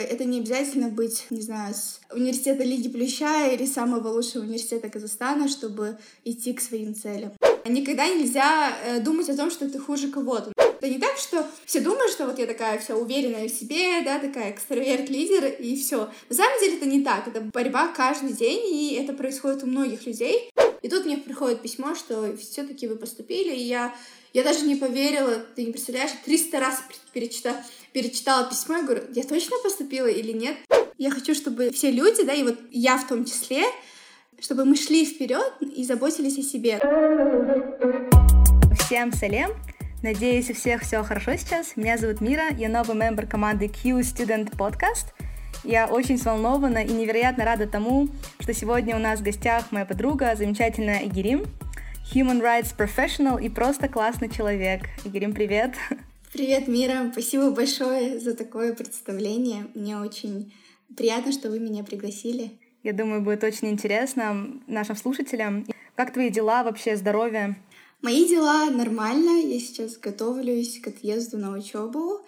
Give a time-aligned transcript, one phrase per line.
[0.00, 5.48] Это не обязательно быть, не знаю, с университета Лиги Плюща или самого лучшего университета Казахстана,
[5.48, 7.32] чтобы идти к своим целям.
[7.66, 10.52] Никогда нельзя э, думать о том, что ты хуже кого-то.
[10.56, 14.20] Это не так, что все думают, что вот я такая вся уверенная в себе, да,
[14.20, 16.08] такая экстраверт-лидер, и все.
[16.28, 17.26] На самом деле это не так.
[17.26, 20.48] Это борьба каждый день, и это происходит у многих людей.
[20.80, 23.92] И тут мне приходит письмо, что все-таки вы поступили, и я,
[24.32, 27.56] я даже не поверила, ты не представляешь, 300 раз перечитала,
[27.92, 30.56] перечитала письмо и говорю, я точно поступила или нет?
[30.96, 33.62] Я хочу, чтобы все люди, да, и вот я в том числе,
[34.40, 36.78] чтобы мы шли вперед и заботились о себе.
[38.80, 39.50] Всем салем!
[40.02, 41.76] Надеюсь, у всех все хорошо сейчас.
[41.76, 45.06] Меня зовут Мира, я новый мембер команды Q Student Podcast.
[45.64, 50.36] Я очень взволнована и невероятно рада тому, что сегодня у нас в гостях моя подруга,
[50.36, 51.46] замечательная Игерим,
[52.14, 54.82] Human Rights Professional и просто классный человек.
[55.04, 55.72] Игерим, привет!
[56.30, 57.08] Привет, Мира!
[57.10, 59.66] Спасибо большое за такое представление.
[59.74, 60.52] Мне очень
[60.94, 62.60] приятно, что вы меня пригласили.
[62.82, 65.64] Я думаю, будет очень интересно нашим слушателям.
[65.94, 67.56] Как твои дела, вообще здоровье?
[68.02, 69.40] Мои дела нормально.
[69.40, 72.20] Я сейчас готовлюсь к отъезду на учебу.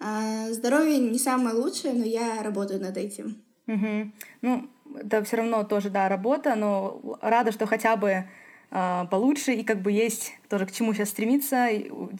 [0.00, 3.36] А, здоровье не самое лучшее, но я работаю над этим.
[3.66, 4.12] Угу.
[4.40, 8.24] Ну, это все равно тоже, да, работа, но рада, что хотя бы
[8.72, 11.68] получше, и как бы есть тоже к чему сейчас стремиться,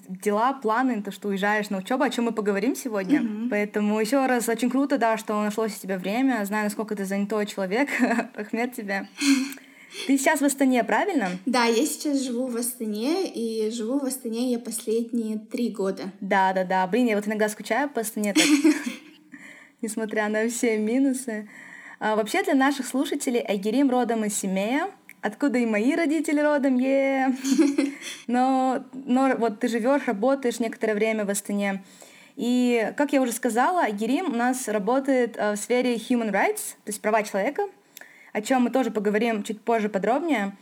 [0.08, 3.20] дела, планы, то, что уезжаешь на учебу, о чем мы поговорим сегодня.
[3.20, 3.48] Mm-hmm.
[3.48, 6.44] Поэтому еще раз очень круто, да, что нашлось у тебя время.
[6.44, 7.88] Знаю, насколько ты занятой человек.
[8.36, 9.08] Ахмед тебе.
[10.06, 11.28] Ты сейчас в Астане, правильно?
[11.44, 16.04] Да, я сейчас живу в Астане, и живу в Астане я последние три года.
[16.20, 16.86] Да, да, да.
[16.86, 18.34] Блин, я вот иногда скучаю по Астане,
[19.82, 21.48] несмотря на все минусы.
[22.00, 24.90] А, вообще для наших слушателей Айгерим родом из Семея,
[25.22, 27.34] откуда и мои родители родом, е.
[28.26, 31.82] Но, но вот ты живешь, работаешь некоторое время в Астане.
[32.36, 36.88] И, как я уже сказала, Айгерим у нас работает э, в сфере human rights, то
[36.88, 37.64] есть права человека,
[38.32, 40.56] о чем мы тоже поговорим чуть позже подробнее.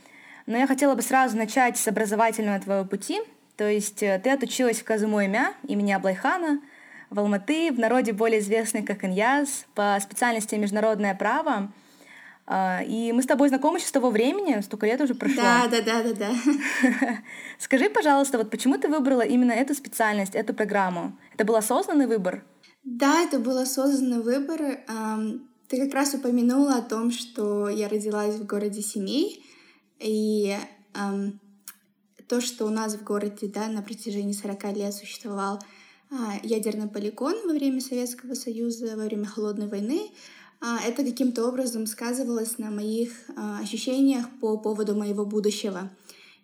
[0.47, 3.21] Но я хотела бы сразу начать с образовательного твоего пути.
[3.57, 6.61] То есть э, ты отучилась в Казуму имя имени Аблайхана,
[7.09, 11.71] в Алматы, в народе более известный как Иньяз, по специальности международное право.
[12.53, 15.41] А, и мы с тобой знакомы еще с того времени, столько лет уже прошло.
[15.41, 16.35] Да, да, да, да, да.
[17.61, 21.17] Скажи, пожалуйста, вот почему ты выбрала именно эту специальность, эту программу?
[21.35, 22.43] Это был осознанный выбор?
[22.83, 24.81] Да, это был осознанный выбор.
[25.69, 29.45] Ты как раз упомянула о том, что я родилась в городе Семей,
[30.01, 30.57] и
[32.27, 35.61] то, что у нас в городе да, на протяжении 40 лет существовал
[36.11, 40.11] э, ядерный полигон во время Советского Союза, во время Холодной войны,
[40.61, 43.33] это каким-то образом сказывалось на моих э,
[43.63, 45.91] ощущениях по поводу моего будущего.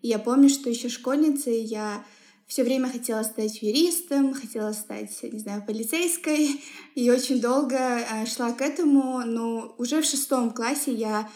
[0.01, 2.05] Я помню, что еще школьницей я
[2.47, 6.63] все время хотела стать юристом, хотела стать, не знаю, полицейской,
[6.95, 11.29] и очень долго э, шла к этому, но уже в шестом классе я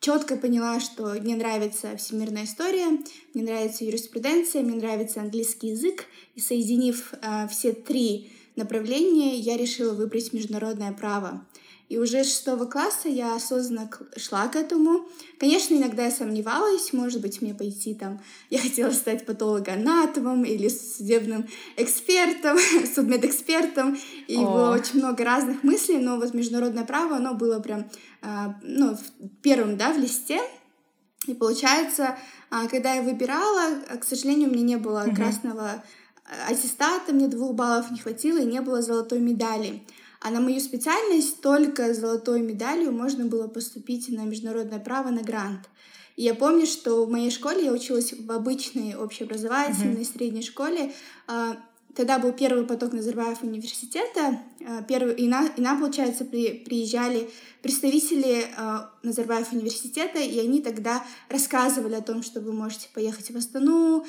[0.00, 2.86] четко поняла, что мне нравится всемирная история,
[3.32, 7.14] мне нравится юриспруденция, мне нравится английский язык, и соединив
[7.50, 11.46] все три направления, я решила выбрать международное право.
[11.88, 15.06] И уже с шестого класса я осознанно шла к этому.
[15.38, 18.20] Конечно, иногда я сомневалась, может быть, мне пойти там...
[18.50, 21.46] Я хотела стать патологоанатомом или судебным
[21.76, 22.56] экспертом,
[22.94, 23.98] судмедэкспертом.
[24.28, 24.44] И О.
[24.44, 27.90] было очень много разных мыслей, но вот международное право, оно было прям,
[28.22, 28.96] а, ну,
[29.42, 30.40] первым, да, в листе.
[31.26, 32.16] И получается,
[32.50, 35.84] а, когда я выбирала, к сожалению, у меня не было красного
[36.24, 39.82] а, аттестата, мне двух баллов не хватило, и не было золотой медали.
[40.24, 45.68] А на мою специальность только золотой медалью можно было поступить на международное право на грант.
[46.16, 50.16] И я помню, что в моей школе я училась в обычной общеобразовательной uh-huh.
[50.16, 50.94] средней школе.
[51.26, 51.58] А,
[51.94, 54.40] тогда был первый поток Назарбаев университета.
[54.66, 57.28] А, первый, и, на, и нам, получается, при, приезжали
[57.60, 63.36] представители а, Назарбаев университета, и они тогда рассказывали о том, что вы можете поехать в
[63.36, 64.06] Астану,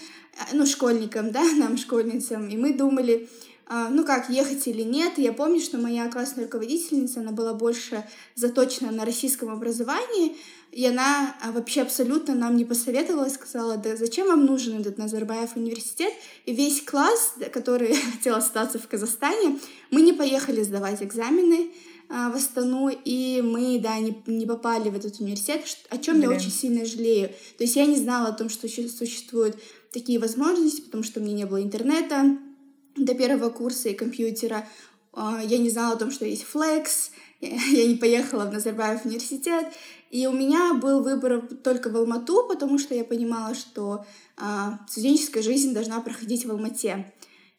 [0.54, 2.48] ну, школьникам, да, нам, школьницам.
[2.48, 3.28] И мы думали,
[3.68, 5.14] ну как, ехать или нет.
[5.18, 8.04] Я помню, что моя классная руководительница, она была больше
[8.36, 10.36] заточена на российском образовании,
[10.72, 15.56] и она а, вообще абсолютно нам не посоветовала, сказала, да зачем вам нужен этот Назарбаев
[15.56, 16.14] университет?
[16.46, 19.58] И весь класс, который хотел остаться в Казахстане,
[19.90, 21.72] мы не поехали сдавать экзамены
[22.10, 26.30] а, в Астану, и мы, да, не, не попали в этот университет, о чем я
[26.30, 27.30] очень сильно жалею.
[27.58, 29.58] То есть я не знала о том, что существуют
[29.92, 32.38] такие возможности, потому что у меня не было интернета,
[32.96, 34.68] до первого курса и компьютера.
[35.14, 37.12] А, я не знала о том, что есть Flex,
[37.42, 39.68] я не поехала в Назарбаев университет,
[40.12, 44.06] и у меня был выбор только в Алмату, потому что я понимала, что
[44.38, 47.14] а, студенческая жизнь должна проходить в Алмате.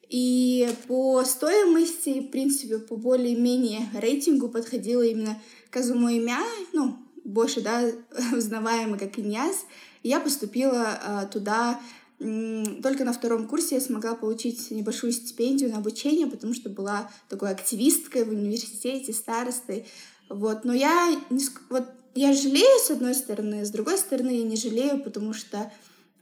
[0.09, 5.41] И по стоимости, в принципе, по более-менее рейтингу подходила именно
[5.71, 6.39] Казумо имя,
[6.73, 7.91] ну, больше, да,
[8.37, 9.67] узнаваемый как Иньяс.
[10.03, 11.81] И я поступила э, туда
[12.19, 17.51] только на втором курсе я смогла получить небольшую стипендию на обучение, потому что была такой
[17.51, 19.87] активисткой в университете, старостой.
[20.31, 20.65] Вот.
[20.65, 21.85] Но я, не, вот,
[22.15, 25.71] я жалею, с одной стороны, с другой стороны, я не жалею, потому что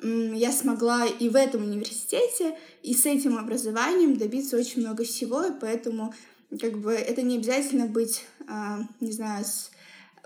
[0.02, 5.52] я смогла и в этом университете, и с этим образованием добиться очень много всего, и
[5.58, 6.12] поэтому
[6.60, 9.70] как бы это не обязательно быть, а, не знаю, с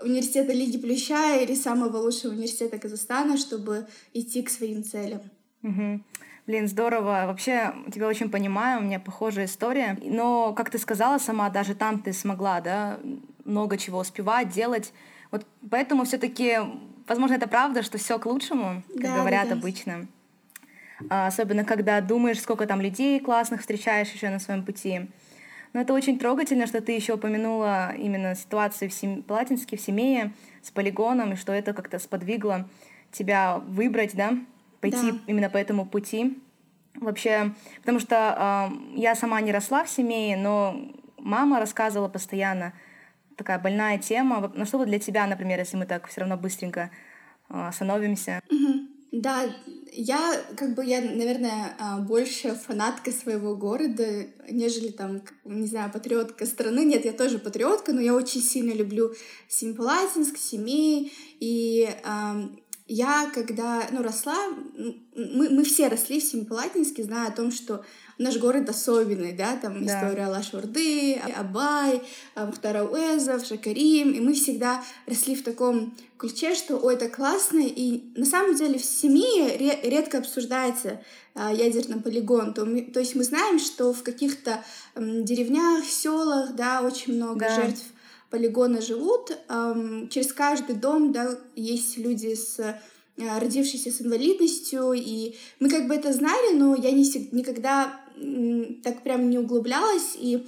[0.01, 5.21] университета Лиги Плюща или самого лучшего университета Казахстана, чтобы идти к своим целям.
[5.63, 6.01] Угу.
[6.47, 7.25] Блин, здорово.
[7.27, 9.97] Вообще, тебя очень понимаю, у меня похожая история.
[10.01, 12.99] Но, как ты сказала сама, даже там ты смогла, да,
[13.45, 14.93] много чего успевать, делать.
[15.31, 16.57] Вот поэтому все таки
[17.09, 20.07] возможно, это правда, что все к лучшему, как да, говорят да, обычно.
[21.09, 25.09] А, особенно, когда думаешь, сколько там людей классных встречаешь еще на своем пути.
[25.73, 29.23] Но это очень трогательно, что ты еще упомянула именно ситуацию в Сем...
[29.23, 32.67] Платинске, в Семее, с полигоном, и что это как-то сподвигло
[33.11, 34.33] тебя выбрать, да,
[34.81, 35.17] пойти да.
[35.27, 36.41] именно по этому пути.
[36.95, 42.73] Вообще, потому что э, я сама не росла в Семее, но мама рассказывала постоянно,
[43.37, 44.51] такая больная тема.
[44.53, 46.91] Ну что вот для тебя, например, если мы так все равно быстренько
[47.49, 48.41] э, остановимся?
[48.49, 48.89] Угу.
[49.11, 49.43] Да,
[49.91, 56.45] я как бы я, наверное, а, больше фанатка своего города, нежели там, не знаю, патриотка
[56.45, 56.85] страны.
[56.85, 59.13] Нет, я тоже патриотка, но я очень сильно люблю
[59.47, 61.89] Семипалатинск, Семей и
[62.89, 64.35] я, когда ну, росла,
[65.15, 67.85] мы, мы все росли в Семипалатинске, зная о том, что
[68.17, 69.95] наш город особенный, да, там да.
[69.95, 72.01] история Алаш-Орды, Абай,
[72.35, 78.11] Мухтар Ауэзов, Шакарим, и мы всегда росли в таком ключе, что ой, это классно, и
[78.15, 80.99] на самом деле в семье редко обсуждается
[81.35, 84.63] а, ядерный полигон, то, мы, то есть мы знаем, что в каких-то
[84.95, 87.55] деревнях, селах, да, очень много да.
[87.55, 87.83] жертв
[88.29, 89.37] полигона живут.
[90.09, 92.79] Через каждый дом да, есть люди с э,
[93.17, 97.99] родившиеся с инвалидностью, и мы как бы это знали, но я не, никогда
[98.83, 100.45] так прям не углублялась, и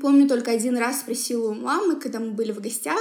[0.00, 3.00] помню только один раз спросила у мамы, когда мы были в гостях,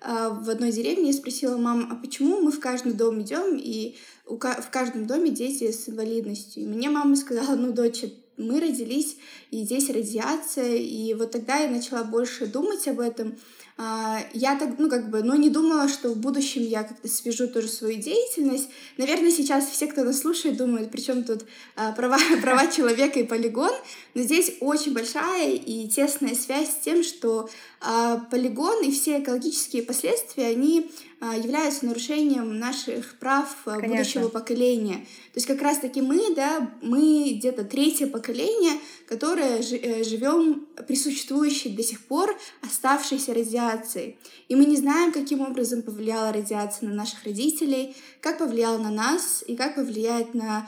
[0.00, 3.96] э, в одной деревне я спросила маму, а почему мы в каждый дом идем, и
[4.26, 6.62] в каждом доме дети с инвалидностью.
[6.62, 8.04] И мне мама сказала, ну, дочь,
[8.38, 9.16] мы родились,
[9.50, 13.36] и здесь радиация, и вот тогда я начала больше думать об этом.
[13.80, 17.46] А, я так, ну, как бы, ну, не думала, что в будущем я как-то свяжу
[17.46, 18.68] тоже свою деятельность.
[18.96, 21.44] Наверное, сейчас все, кто нас слушает, думают, при чем тут
[21.76, 23.70] а, права, права человека и полигон,
[24.14, 27.48] но здесь очень большая и тесная связь с тем, что
[27.80, 33.88] а, полигон и все экологические последствия, они являются нарушением наших прав а, Конечно.
[33.88, 34.98] будущего поколения.
[35.32, 38.78] То есть как раз-таки мы, да, мы где-то третье поколение,
[39.08, 44.16] которое э, живем при существующей до сих пор оставшейся радиации.
[44.48, 49.42] И мы не знаем, каким образом повлияла радиация на наших родителей, как повлияла на нас
[49.46, 50.66] и как повлияет на а,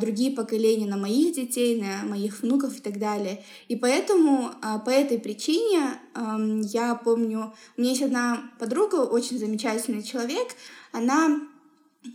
[0.00, 3.44] другие поколения, на моих детей, на моих внуков и так далее.
[3.68, 6.00] И поэтому а, по этой причине
[6.64, 10.48] я помню, у меня есть одна подруга, очень замечательный человек,
[10.90, 11.40] она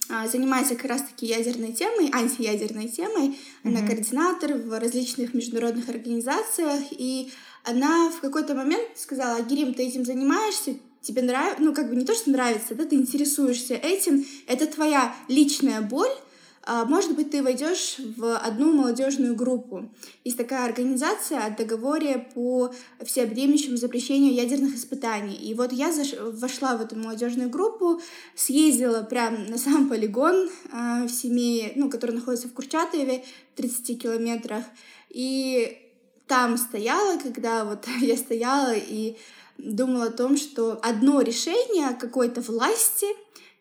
[0.10, 3.30] а, занимается как раз-таки ядерной темой, антиядерной темой.
[3.30, 3.36] Mm-hmm.
[3.64, 7.32] Она координатор в различных международных организациях, и
[7.64, 12.06] она в какой-то момент сказала, Гирим, ты этим занимаешься, тебе нравится, ну как бы не
[12.06, 16.24] то, что нравится, да, ты интересуешься этим, это твоя личная боль, а,
[16.66, 19.90] может быть, ты войдешь в одну молодежную группу.
[20.24, 25.36] Есть такая организация о договоре по всеобъемлющему запрещению ядерных испытаний.
[25.36, 28.02] И вот я вошла в эту молодежную группу,
[28.36, 34.64] съездила прямо на сам полигон э, в семье, ну, который находится в Курчатове, 30 километрах.
[35.10, 35.78] И
[36.28, 39.18] там стояла, когда вот я стояла и
[39.58, 43.08] думала о том, что одно решение какой-то власти,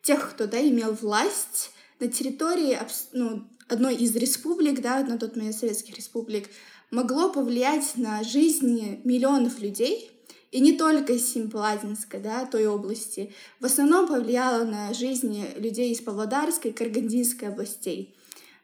[0.03, 1.71] тех, кто да, имел власть,
[2.03, 2.77] на территории
[3.13, 6.49] ну, одной из республик, да, на тот момент советских республик,
[6.91, 10.11] могло повлиять на жизни миллионов людей,
[10.51, 16.01] и не только из Семипаладинска, да, той области, в основном повлияло на жизни людей из
[16.01, 18.15] Павлодарской и Каргандинской областей.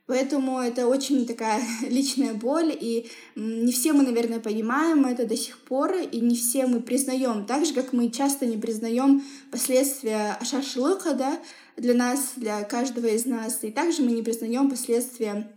[0.07, 5.59] Поэтому это очень такая личная боль, и не все мы, наверное, понимаем это до сих
[5.59, 11.15] пор, и не все мы признаем, так же, как мы часто не признаем последствия ашашлыка,
[11.15, 11.39] да,
[11.79, 13.63] для нас, для каждого из нас.
[13.63, 15.49] И также мы не признаем последствия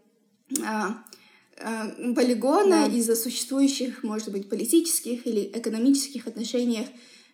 [0.63, 0.97] а,
[1.59, 2.95] а, полигона да.
[2.95, 6.87] из-за существующих, может быть, политических или экономических отношений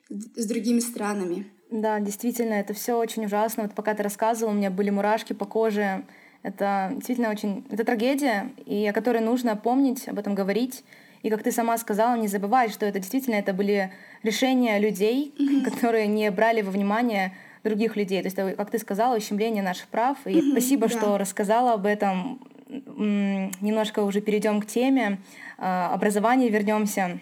[0.10, 1.52] с другими странами.
[1.70, 3.64] Да, действительно, это все очень ужасно.
[3.64, 6.06] Вот пока ты рассказывал, у меня были мурашки по коже.
[6.44, 7.66] Это действительно очень...
[7.70, 10.84] Это трагедия, и о которой нужно помнить, об этом говорить.
[11.24, 13.92] И как ты сама сказала, не забывать, что это действительно это были
[14.24, 15.70] решения людей, mm-hmm.
[15.70, 18.22] которые не брали во внимание других людей.
[18.22, 20.18] То есть, как ты сказала, ущемление наших прав.
[20.26, 20.98] И mm-hmm, спасибо, да.
[20.98, 22.42] что рассказала об этом.
[22.68, 25.20] Немножко уже перейдем к теме
[25.58, 27.20] а, образования, вернемся.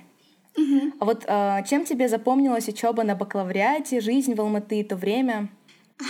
[0.57, 0.93] Mm-hmm.
[0.99, 5.49] А вот а, чем тебе запомнилась учеба на бакалавриате, жизнь в Алматы, то время?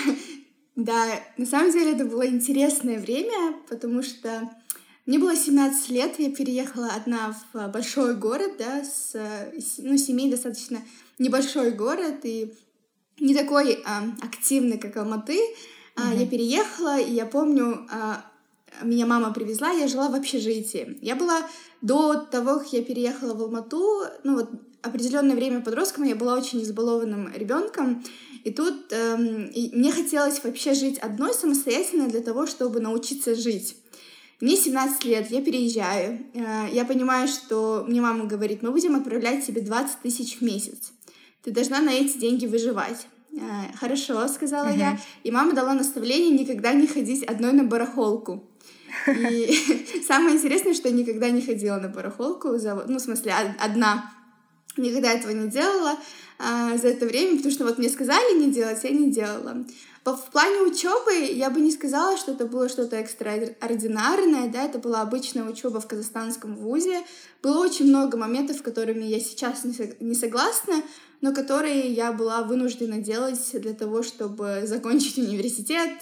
[0.76, 1.06] Да,
[1.38, 4.50] на самом деле это было интересное время, потому что
[5.06, 9.16] мне было 17 лет, я переехала одна в большой город, да, с,
[9.78, 10.82] ну, семей достаточно
[11.20, 12.54] небольшой город, и
[13.20, 15.40] не такой а, активный, как Алматы.
[15.96, 16.20] А, mm-hmm.
[16.20, 18.26] Я переехала, и я помню, а,
[18.82, 20.98] меня мама привезла, я жила в общежитии.
[21.02, 21.48] Я была
[21.82, 24.50] до того, как я переехала в Алмату, ну вот
[24.82, 28.04] определенное время подростком, я была очень избалованным ребенком,
[28.44, 33.78] и тут эм, и мне хотелось вообще жить одной самостоятельно для того, чтобы научиться жить.
[34.42, 36.26] Мне 17 лет, я переезжаю.
[36.34, 40.92] Э, я понимаю, что мне мама говорит, мы будем отправлять тебе 20 тысяч в месяц
[41.46, 43.06] ты должна на эти деньги выживать.
[43.34, 44.80] «Э, хорошо, сказала uh-huh.
[44.80, 45.00] я.
[45.24, 48.50] И мама дала наставление никогда не ходить одной на барахолку.
[49.08, 54.12] И самое интересное, что я никогда не ходила на барахолку, ну, в смысле, одна.
[54.76, 55.98] Никогда этого не делала
[56.38, 59.66] а, за это время, потому что вот мне сказали не делать, я не делала.
[60.04, 65.02] В плане учебы я бы не сказала, что это было что-то экстраординарное, да, это была
[65.02, 67.02] обычная учеба в казахстанском вузе.
[67.42, 69.64] Было очень много моментов, которыми я сейчас
[70.00, 70.84] не согласна,
[71.22, 75.94] но которые я была вынуждена делать для того, чтобы закончить университет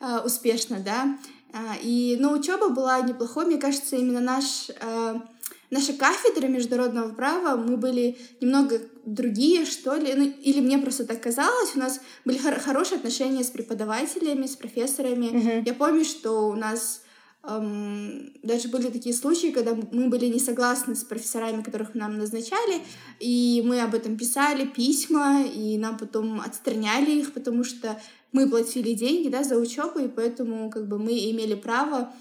[0.00, 1.16] э, успешно, да.
[1.52, 5.14] Э, и, но учеба была неплохой, мне кажется, именно наш э,
[5.74, 11.20] наша кафедра международного права, мы были немного другие, что ли, ну, или мне просто так
[11.20, 15.26] казалось, у нас были хор- хорошие отношения с преподавателями, с профессорами.
[15.26, 15.62] Mm-hmm.
[15.66, 17.02] Я помню, что у нас
[17.42, 22.80] эм, даже были такие случаи, когда мы были не согласны с профессорами, которых нам назначали,
[23.18, 28.00] и мы об этом писали письма, и нам потом отстраняли их, потому что
[28.30, 32.12] мы платили деньги, да, за учебу, и поэтому как бы мы имели право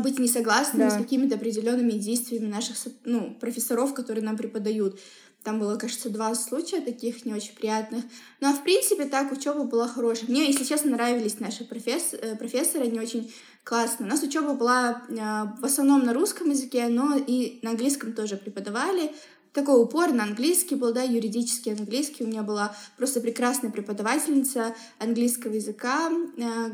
[0.00, 0.90] быть не согласными да.
[0.90, 4.98] с какими-то определенными действиями наших ну, профессоров, которые нам преподают.
[5.44, 8.02] Там было, кажется, два случая таких не очень приятных.
[8.40, 10.30] Ну, а в принципе, так, учеба была хорошая.
[10.30, 12.14] Мне, если честно, нравились наши професс...
[12.14, 13.30] Э, профессоры, они очень
[13.62, 14.06] классные.
[14.06, 15.14] У нас учеба была э,
[15.60, 19.12] в основном на русском языке, но и на английском тоже преподавали.
[19.52, 22.24] Такой упор на английский был, да, юридический английский.
[22.24, 26.70] У меня была просто прекрасная преподавательница английского языка, э,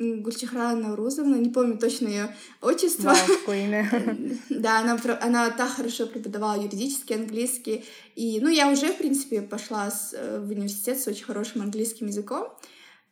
[0.00, 3.14] Гульчихра Наурузовна, не помню точно ее отчество.
[4.48, 7.84] Да, она, она так хорошо преподавала юридический, английский.
[8.16, 12.06] И, ну, я уже, в принципе, пошла с, э, в университет с очень хорошим английским
[12.06, 12.48] языком.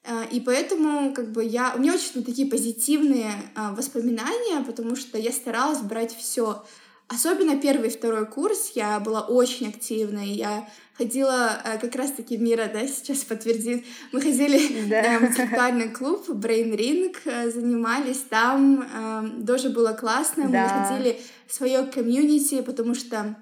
[0.04, 1.75] Э, и поэтому, как бы, я...
[1.76, 6.62] У меня очень такие позитивные а, воспоминания, потому что я старалась брать все
[7.09, 10.28] Особенно первый и второй курс я была очень активной.
[10.28, 10.68] Я
[10.99, 13.87] ходила э, как раз-таки Мира, да, сейчас подтвердит.
[14.12, 15.21] Мы ходили да.
[15.21, 18.83] в интеллектуальный клуб Brain Ring, э, занимались там.
[18.83, 20.49] Э, тоже было классно.
[20.49, 20.64] Да.
[20.64, 23.37] Мы находили свое комьюнити, потому что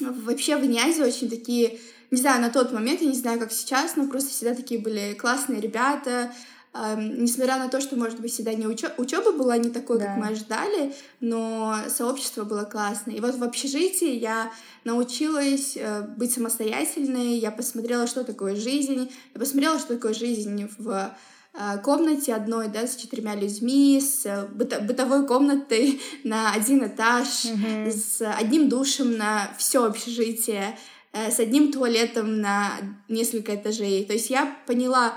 [0.00, 1.78] вообще в Нязе очень такие
[2.10, 5.14] не знаю, на тот момент, я не знаю, как сейчас, но просто всегда такие были
[5.14, 6.32] классные ребята,
[6.74, 8.88] несмотря на то, что, может быть, всегда не учё...
[8.98, 10.06] учеба была не такой, да.
[10.06, 13.14] как мы ожидали, но сообщество было классное.
[13.14, 14.50] И вот в общежитии я
[14.82, 21.14] научилась э, быть самостоятельной, я посмотрела, что такое жизнь, я посмотрела, что такое жизнь в
[21.54, 27.44] э, комнате одной, да, с четырьмя людьми, с э, быто бытовой комнатой на один этаж,
[27.44, 27.90] mm-hmm.
[27.92, 30.76] с одним душем на все общежитие,
[31.12, 32.72] с одним туалетом на
[33.08, 34.04] несколько этажей.
[34.04, 35.14] То есть я поняла,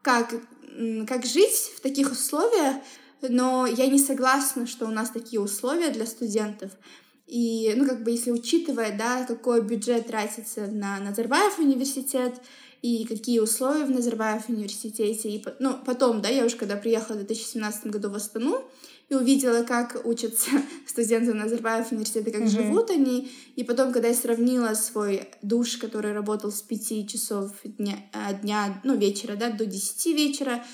[0.00, 0.32] как
[1.06, 2.76] как жить в таких условиях,
[3.20, 6.72] но я не согласна, что у нас такие условия для студентов.
[7.26, 12.34] И, ну, как бы, если учитывая, да, какой бюджет тратится на Назарбаев университет
[12.82, 17.24] и какие условия в Назарбаев университете, и, ну, потом, да, я уже когда приехала в
[17.24, 18.62] 2017 году в Астану,
[19.08, 20.50] и увидела, как учатся
[20.86, 22.48] студенты Назарбаев университета, как mm-hmm.
[22.48, 23.30] живут они.
[23.56, 28.80] И потом, когда я сравнила свой душ, который работал с 5 часов дня, э, дня
[28.84, 30.64] ну, вечера, да, до 10 вечера,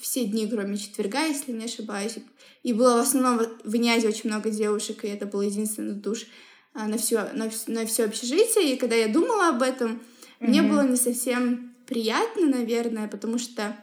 [0.00, 2.16] все дни, кроме четверга, если не ошибаюсь.
[2.62, 6.26] И было в основном в Нязе очень много девушек, и это был единственный душ
[6.74, 8.72] э, на все, на, на все общежитие.
[8.72, 10.00] И когда я думала об этом,
[10.42, 10.48] mm-hmm.
[10.48, 13.76] мне было не совсем приятно, наверное, потому что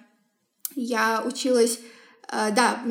[0.76, 1.80] я училась,
[2.32, 2.82] э, да,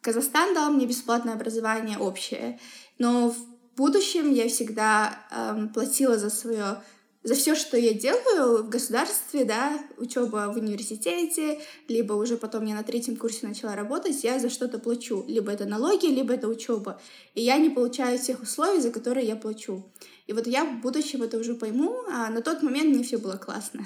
[0.00, 2.60] Казахстан дал мне бесплатное образование общее,
[2.98, 3.36] но в
[3.76, 6.82] будущем я всегда эм, платила за свое
[7.26, 11.58] за все, что я делаю в государстве, да, учеба в университете,
[11.88, 15.24] либо уже потом я на третьем курсе начала работать, я за что-то плачу.
[15.26, 17.00] Либо это налоги, либо это учеба.
[17.34, 19.84] И я не получаю тех условий, за которые я плачу.
[20.26, 23.36] И вот я в будущем это уже пойму, а на тот момент мне все было
[23.36, 23.84] классно.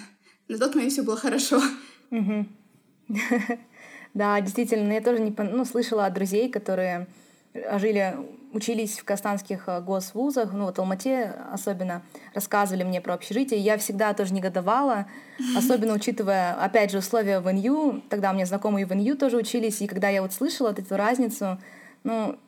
[0.49, 1.61] На тот момент все было хорошо.
[4.13, 7.07] Да, действительно, я тоже не, ну, слышала от друзей, которые
[7.77, 8.17] жили
[8.53, 12.03] учились в казахстанских э, госвузах, ну вот в Алмате особенно,
[12.35, 15.07] рассказывали мне про общежитие, я всегда тоже негодовала,
[15.57, 19.81] особенно учитывая, опять же, условия в НЮ, тогда у меня знакомые в НЮ тоже учились,
[19.81, 21.59] и когда я вот слышала вот эту разницу,
[22.03, 22.39] ну,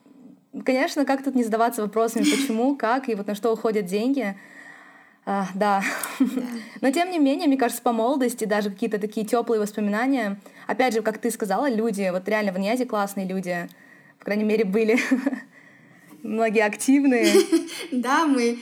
[0.64, 4.36] конечно, как тут не задаваться вопросами, почему, как и вот на что уходят деньги,
[5.24, 5.82] а, да.
[6.80, 10.40] Но тем не менее, мне кажется, по молодости даже какие-то такие теплые воспоминания.
[10.66, 13.68] Опять же, как ты сказала, люди, вот реально в Ньязе классные люди,
[14.18, 14.98] по крайней мере, были.
[16.22, 17.32] многие активные.
[17.92, 18.58] Да, мы,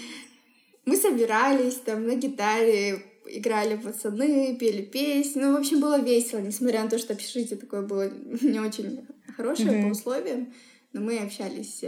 [0.85, 5.41] мы собирались там на гитаре, играли пацаны, пели песни.
[5.41, 9.07] Ну, в общем, было весело, несмотря на то, что общежитие такое было не очень
[9.37, 10.53] хорошее по условиям
[10.93, 11.83] но мы общались.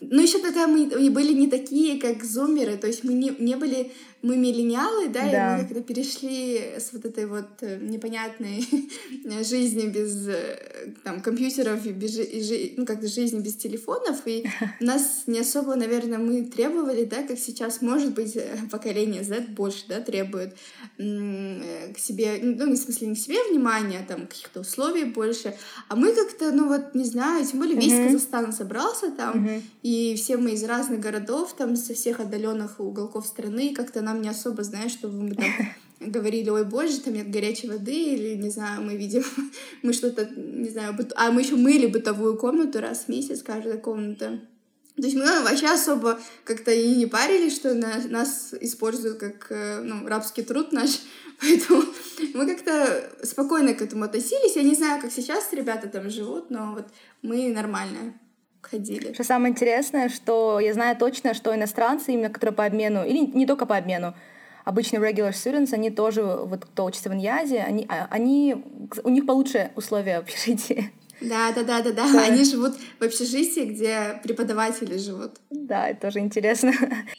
[0.00, 3.92] Ну, еще тогда мы были не такие, как зумеры, то есть мы не, не были,
[4.22, 8.66] мы миллениалы, да, да, и мы как-то перешли с вот этой вот э, непонятной
[9.44, 14.44] жизни без э, там, компьютеров и без, и, ну, как-то жизни без телефонов, и
[14.80, 19.84] нас не особо, наверное, мы требовали, да, как сейчас, может быть, э, поколение Z больше,
[19.88, 20.56] да, требует
[20.96, 25.54] к себе, ну, в смысле, не к себе внимания, а там, каких-то условий больше,
[25.88, 29.62] а мы как-то, ну, вот, не знаю, тем более весь Казахстан он собрался там, mm-hmm.
[29.82, 34.28] и все мы из разных городов, там, со всех отдаленных уголков страны, как-то нам не
[34.28, 35.46] особо, знаешь, чтобы мы там
[36.00, 39.24] говорили, ой, боже, там нет горячей воды, или, не знаю, мы видим,
[39.82, 41.12] мы что-то, не знаю, быт...
[41.16, 44.40] а мы еще мыли бытовую комнату раз в месяц, каждая комната.
[44.96, 49.80] То есть мы вообще особо как-то и не парились, что нас, нас используют как э,
[49.84, 50.90] ну, рабский труд наш,
[51.40, 51.84] поэтому
[52.34, 54.56] мы как-то спокойно к этому относились.
[54.56, 56.88] Я не знаю, как сейчас ребята там живут, но вот
[57.22, 58.14] мы нормально
[58.62, 59.12] ходили.
[59.12, 63.46] Что самое интересное, что я знаю точно, что иностранцы, именно которые по обмену, или не
[63.46, 64.14] только по обмену,
[64.64, 68.64] обычные regular students, они тоже, вот кто учится в Иньязе, они, а, они,
[69.02, 70.92] у них получше условия в общежитии.
[71.20, 72.22] Да, да, да, да, да.
[72.24, 75.32] Они живут в общежитии, где преподаватели живут.
[75.50, 76.72] Да, это тоже интересно.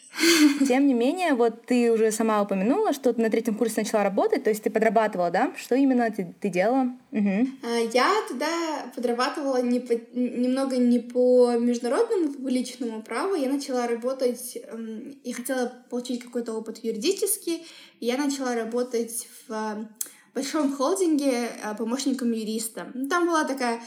[0.68, 4.44] Тем не менее, вот ты уже сама упомянула, что ты на третьем курсе начала работать,
[4.44, 5.54] то есть ты подрабатывала, да?
[5.58, 6.92] Что именно ты, ты делала?
[7.12, 7.48] Угу.
[7.94, 8.48] Я туда
[8.96, 13.36] подрабатывала не по, немного не по международному, по личному праву.
[13.36, 14.58] Я начала работать,
[15.24, 17.66] я хотела получить какой-то опыт юридический,
[18.00, 19.88] и я начала работать в
[20.40, 22.88] большом холдинге э, помощником юриста.
[22.94, 23.82] Ну, там была такая,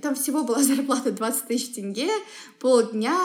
[0.00, 2.08] там всего была зарплата 20 тысяч тенге,
[2.58, 3.18] полдня,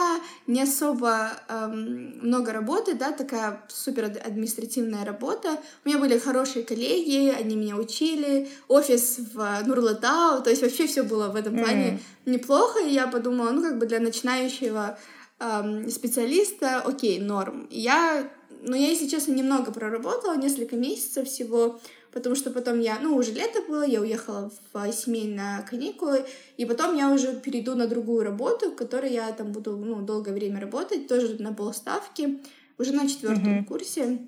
[0.46, 5.58] не особо эм, много работы, да, такая супер административная работа.
[5.84, 11.02] У меня были хорошие коллеги, они меня учили, офис в Нурлатау, то есть вообще все
[11.02, 12.30] было в этом плане mm.
[12.32, 14.98] неплохо, и я подумала, ну, как бы для начинающего
[15.40, 17.66] эм, специалиста, окей, норм.
[17.70, 18.30] я,
[18.62, 21.80] ну, я, если честно, немного проработала, несколько месяцев всего,
[22.14, 26.24] потому что потом я, ну, уже лето было, я уехала в семей на каникулы,
[26.56, 30.32] и потом я уже перейду на другую работу, в которой я там буду, ну, долгое
[30.32, 32.38] время работать, тоже на полставки,
[32.78, 33.64] уже на четвертом mm-hmm.
[33.64, 34.18] курсе.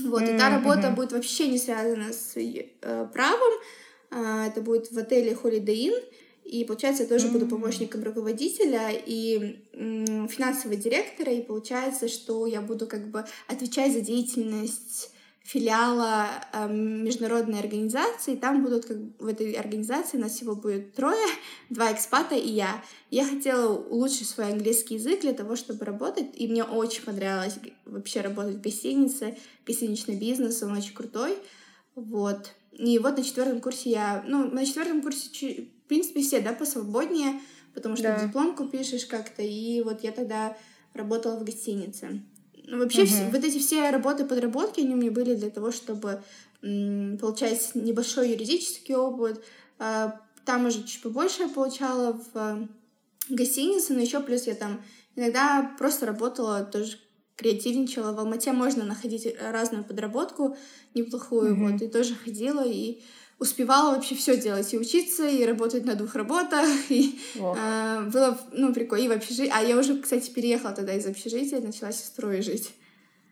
[0.00, 0.36] Вот, mm-hmm.
[0.36, 3.52] и та работа будет вообще не связана с э, правом,
[4.10, 6.02] э, это будет в отеле Holiday Inn,
[6.44, 7.32] и, получается, я тоже mm-hmm.
[7.32, 13.92] буду помощником руководителя и м, финансового директора, и получается, что я буду как бы отвечать
[13.92, 15.10] за деятельность
[15.48, 18.36] филиала э, международной организации.
[18.36, 21.26] Там будут, как в этой организации, нас всего будет трое,
[21.70, 22.82] два экспата и я.
[23.10, 28.20] Я хотела улучшить свой английский язык для того, чтобы работать, и мне очень понравилось вообще
[28.20, 31.38] работать в гостинице, гостиничный бизнес, он очень крутой.
[31.94, 32.52] Вот.
[32.72, 34.24] И вот на четвертом курсе я...
[34.28, 37.40] Ну, на четвертом курсе, в принципе, все, да, посвободнее,
[37.72, 38.26] потому что да.
[38.26, 40.54] дипломку пишешь как-то, и вот я тогда
[40.92, 42.22] работала в гостинице.
[42.70, 43.06] Ну, вообще, uh-huh.
[43.06, 46.22] все, вот эти все работы подработки, они у меня были для того, чтобы
[46.62, 49.42] м, получать небольшой юридический опыт.
[49.78, 52.68] А, там уже чуть побольше я получала в а,
[53.30, 54.82] гостинице, но еще плюс я там
[55.16, 56.98] иногда просто работала, тоже
[57.36, 58.12] креативничала.
[58.12, 60.54] В Алмате можно находить разную подработку
[60.92, 61.72] неплохую, uh-huh.
[61.72, 63.00] вот, и тоже ходила, и
[63.38, 68.72] успевала вообще все делать, и учиться, и работать на двух работах, и э, было, ну,
[68.74, 69.52] прикольно, и в общежитии.
[69.54, 72.74] А я уже, кстати, переехала тогда из общежития, начала с сестрой жить.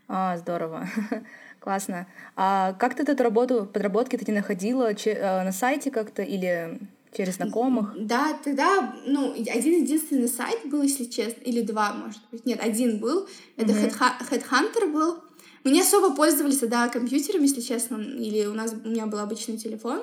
[0.09, 0.89] А, здорово.
[1.61, 2.07] Классно.
[2.37, 4.95] А как ты эту работу, подработки ты не находила?
[4.95, 6.79] Че, э, на сайте как-то или
[7.13, 7.95] через знакомых?
[7.99, 12.47] Да, тогда, ну, один единственный сайт был, если честно, или два, может быть.
[12.47, 13.29] Нет, один был.
[13.57, 14.31] Это mm-hmm.
[14.31, 15.19] Headhunter был.
[15.67, 19.59] Мы не особо пользовались тогда компьютером, если честно, или у нас у меня был обычный
[19.59, 20.01] телефон.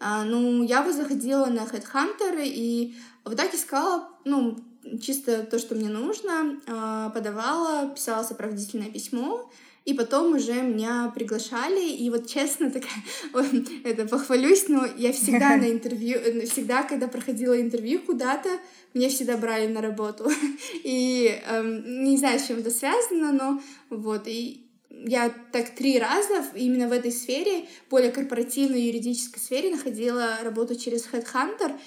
[0.00, 4.56] А, ну, я бы заходила на Headhunter и вот так искала, ну,
[5.02, 9.50] чисто то, что мне нужно, а, подавала, писала сопроводительное письмо,
[9.84, 13.04] и потом уже меня приглашали, и вот честно такая,
[13.84, 18.48] это похвалюсь, но я всегда на интервью, э, всегда, когда проходила интервью куда-то,
[18.94, 20.30] меня всегда брали на работу.
[20.82, 24.63] И эм, не знаю, с чем это связано, но вот, и
[25.06, 31.06] я так три раза именно в этой сфере, более корпоративной юридической сфере, находила работу через
[31.06, 31.78] Headhunter.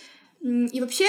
[0.42, 1.06] И вообще,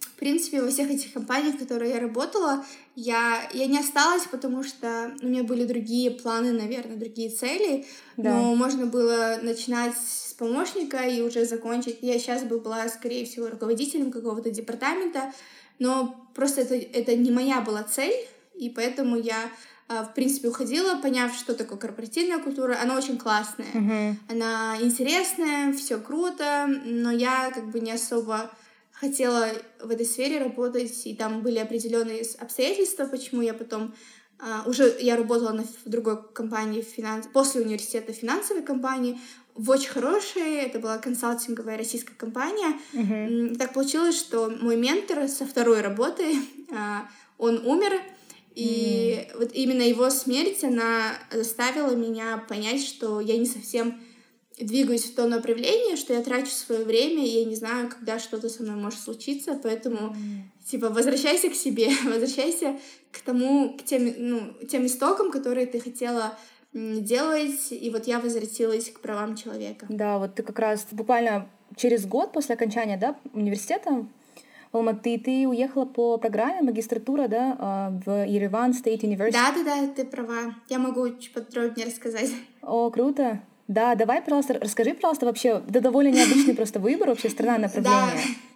[0.00, 4.62] в принципе, во всех этих компаниях, в которых я работала, я, я не осталась, потому
[4.62, 7.84] что у меня были другие планы, наверное, другие цели.
[8.16, 8.34] Да.
[8.34, 11.98] Но можно было начинать с помощника и уже закончить.
[12.00, 15.32] Я сейчас бы была, скорее всего, руководителем какого-то департамента,
[15.78, 18.14] но просто это, это не моя была цель,
[18.54, 19.50] и поэтому я
[19.88, 22.78] в принципе, уходила, поняв, что такое корпоративная культура.
[22.82, 24.14] Она очень классная, uh-huh.
[24.28, 28.50] она интересная, все круто, но я как бы не особо
[28.90, 29.48] хотела
[29.80, 33.94] в этой сфере работать, и там были определенные обстоятельства, почему я потом
[34.38, 37.26] Uh, уже я работала на, в другой компании финанс...
[37.32, 39.18] после университета финансовой компании,
[39.54, 42.78] в очень хорошей, это была консалтинговая российская компания.
[42.92, 43.56] Uh-huh.
[43.56, 46.34] Так получилось, что мой ментор со второй работы,
[46.68, 47.00] uh,
[47.38, 47.98] он умер,
[48.56, 49.38] и mm.
[49.38, 54.00] вот именно его смерть, она заставила меня понять, что я не совсем
[54.58, 58.48] двигаюсь в то направление, что я трачу свое время, и я не знаю, когда что-то
[58.48, 60.70] со мной может случиться, поэтому, mm.
[60.70, 62.78] типа, возвращайся к себе, возвращайся
[63.12, 66.38] к тому, к тем, ну, тем истокам, которые ты хотела
[66.72, 69.84] делать, и вот я возвратилась к правам человека.
[69.90, 74.06] Да, вот ты как раз буквально через год после окончания, да, университета
[74.72, 79.32] в Алматы, ты уехала по программе магистратура, да, а, в Ереван State University.
[79.32, 80.54] Да, да, да, ты права.
[80.68, 82.30] Я могу чуть подробнее рассказать.
[82.62, 83.40] О, круто.
[83.68, 88.12] Да, давай, пожалуйста, расскажи, пожалуйста, вообще, да довольно необычный просто выбор, вообще страна направления.
[88.14, 88.46] Да.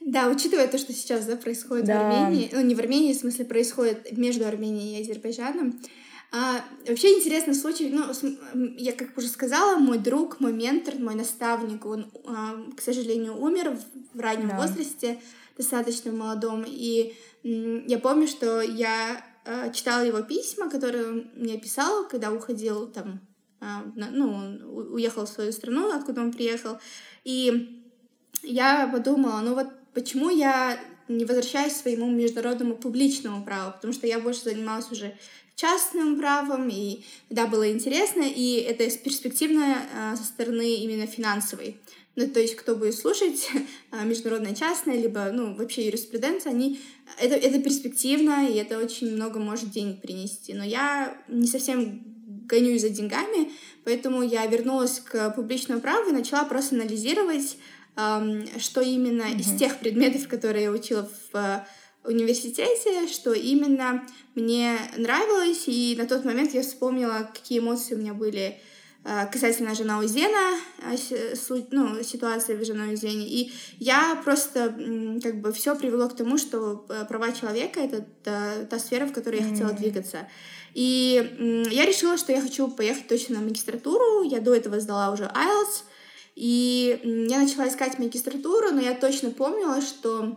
[0.00, 1.98] Да, учитывая то, что сейчас да, происходит да.
[2.00, 5.80] в Армении, ну не в Армении, в смысле происходит между Арменией и Азербайджаном.
[6.32, 8.04] А, вообще интересный случай, ну,
[8.76, 13.70] я как уже сказала, мой друг, мой ментор, мой наставник, он, а, к сожалению, умер
[13.70, 14.56] в, в раннем да.
[14.56, 15.20] возрасте,
[15.56, 22.08] достаточно молодом, и я помню, что я а, читала его письма, которые он мне писал,
[22.08, 23.20] когда уходил там
[23.60, 24.62] а, ну, он
[24.92, 26.78] уехал в свою страну, откуда он приехал.
[27.24, 27.84] И
[28.42, 34.06] я подумала, ну вот почему я не возвращаюсь к своему международному публичному праву, потому что
[34.06, 35.16] я больше занималась уже
[35.56, 41.78] частным правом, и да, было интересно, и это перспективно а, со стороны именно финансовой.
[42.14, 43.48] Ну, то есть, кто будет слушать,
[43.90, 46.80] а, международное частное, либо, ну, вообще юриспруденция, они,
[47.18, 50.52] это, это перспективно, и это очень много может денег принести.
[50.52, 52.02] Но я не совсем
[52.46, 53.50] гонюсь за деньгами,
[53.84, 57.56] поэтому я вернулась к публичному праву и начала просто анализировать,
[57.94, 59.40] что именно mm-hmm.
[59.40, 61.66] из тех предметов, которые я учила в
[62.06, 68.14] университете, что именно мне нравилось, и на тот момент я вспомнила, какие эмоции у меня
[68.14, 68.60] были
[69.04, 70.58] э, касательно Жанаузена,
[71.70, 74.74] ну, ситуации в Жанаузене, и я просто
[75.22, 79.12] как бы все привело к тому, что э, права человека— это та, та сфера, в
[79.12, 80.28] которой я хотела двигаться.
[80.76, 84.22] И я решила, что я хочу поехать точно на магистратуру.
[84.24, 85.84] Я до этого сдала уже IELTS.
[86.34, 90.36] И я начала искать магистратуру, но я точно помнила, что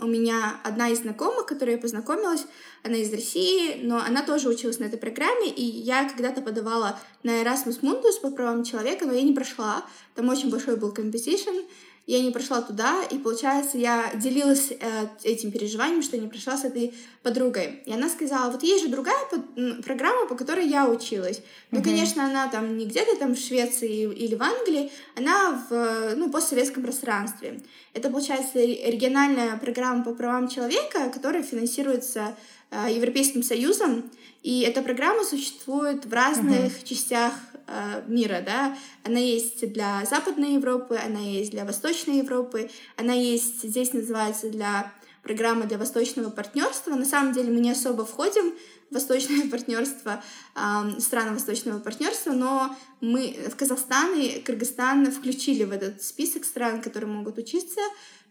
[0.00, 2.46] у меня одна из знакомых, которой я познакомилась,
[2.82, 7.42] она из России, но она тоже училась на этой программе, и я когда-то подавала на
[7.42, 9.84] Erasmus Mundus по правам человека, но я не прошла.
[10.14, 11.66] Там очень большой был competition,
[12.06, 16.64] я не прошла туда, и получается, я делилась э, этим переживанием, что не прошла с
[16.64, 17.82] этой подругой.
[17.86, 21.40] И она сказала, вот есть же другая под, программа, по которой я училась.
[21.70, 21.84] Ну, mm-hmm.
[21.84, 26.82] конечно, она там не где-то там в Швеции или в Англии, она в ну, постсоветском
[26.82, 27.62] пространстве.
[27.94, 32.36] Это, получается, региональная программа по правам человека, которая финансируется
[32.70, 34.10] э, Европейским Союзом,
[34.42, 36.84] и эта программа существует в разных uh-huh.
[36.84, 37.32] частях
[37.66, 38.76] э, мира, да.
[39.04, 44.92] Она есть для Западной Европы, она есть для Восточной Европы, она есть здесь называется для
[45.22, 46.94] программы для восточного партнерства.
[46.94, 48.54] На самом деле мы не особо входим
[48.90, 50.22] в восточное партнерство,
[50.54, 56.82] э, страны восточного партнерства, но мы в Казахстан и Кыргызстан включили в этот список стран,
[56.82, 57.80] которые могут учиться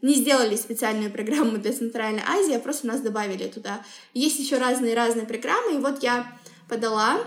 [0.04, 3.82] не сделали специальную программу для Центральной Азии, а просто нас добавили туда.
[4.14, 6.28] Есть еще разные-разные программы, и вот я
[6.68, 7.20] подала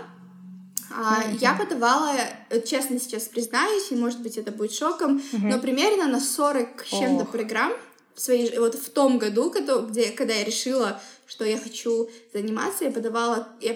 [0.89, 1.37] mm-hmm.
[1.39, 2.13] Я подавала,
[2.49, 5.47] э, честно сейчас признаюсь, и может быть это будет шоком, mm-hmm.
[5.47, 7.31] но примерно на 40 с чем-то oh.
[7.31, 7.73] программ
[8.15, 9.53] в своей, вот в том году,
[9.89, 13.75] где, когда я решила, что я хочу заниматься, я подавала, я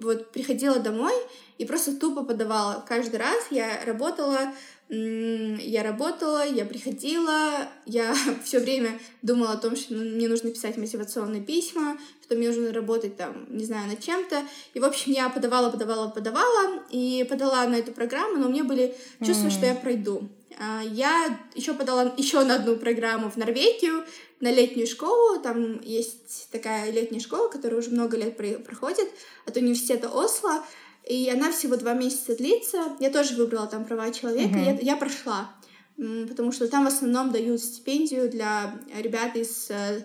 [0.00, 1.12] вот приходила домой
[1.58, 2.84] и просто тупо подавала.
[2.88, 4.52] Каждый раз я работала,
[4.88, 11.42] я работала, я приходила, я все время думала о том, что мне нужно писать мотивационные
[11.42, 14.42] письма, что мне нужно работать там, не знаю, над чем-то.
[14.74, 18.64] И, в общем, я подавала, подавала, подавала, и подала на эту программу, но у меня
[18.64, 18.94] были
[19.24, 19.50] чувства, mm.
[19.50, 20.28] что я пройду.
[20.58, 24.04] А, я еще подала еще на одну программу в Норвегию,
[24.40, 25.40] на летнюю школу.
[25.40, 29.08] Там есть такая летняя школа, которая уже много лет проходит
[29.46, 30.64] от университета Осло.
[31.08, 32.96] И она всего два месяца длится.
[32.98, 34.56] Я тоже выбрала там права человека.
[34.56, 34.78] Mm-hmm.
[34.82, 35.50] Я, я прошла,
[35.96, 40.04] потому что там в основном дают стипендию для ребят из э,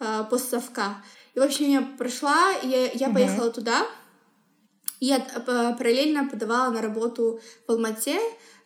[0.00, 1.02] э, постсовка.
[1.34, 3.14] И, в общем, я прошла, и я, я mm-hmm.
[3.14, 3.86] поехала туда.
[5.00, 8.18] И я э, параллельно подавала на работу в Алмате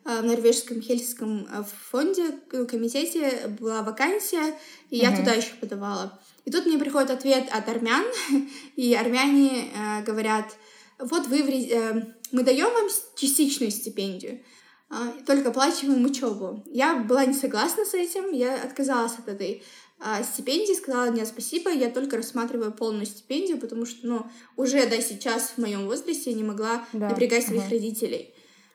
[0.04, 4.58] Э, в норвежском Хельсинском э, фонде, э, комитете была вакансия,
[4.90, 5.16] и я mm-hmm.
[5.16, 6.18] туда еще подавала.
[6.44, 8.04] И тут мне приходит ответ от армян,
[8.76, 10.56] и армяне э, говорят,
[11.10, 14.40] вот вы, э, мы даем вам частичную стипендию,
[14.90, 14.94] э,
[15.26, 16.62] только оплачиваем учебу.
[16.66, 19.62] Я была не согласна с этим, я отказалась от этой
[20.00, 25.00] э, стипендии, сказала, нет, спасибо, я только рассматриваю полную стипендию, потому что, ну, уже, да,
[25.00, 27.10] сейчас в моем возрасте я не могла да.
[27.10, 27.70] напрягать своих uh-huh.
[27.70, 28.34] родителей.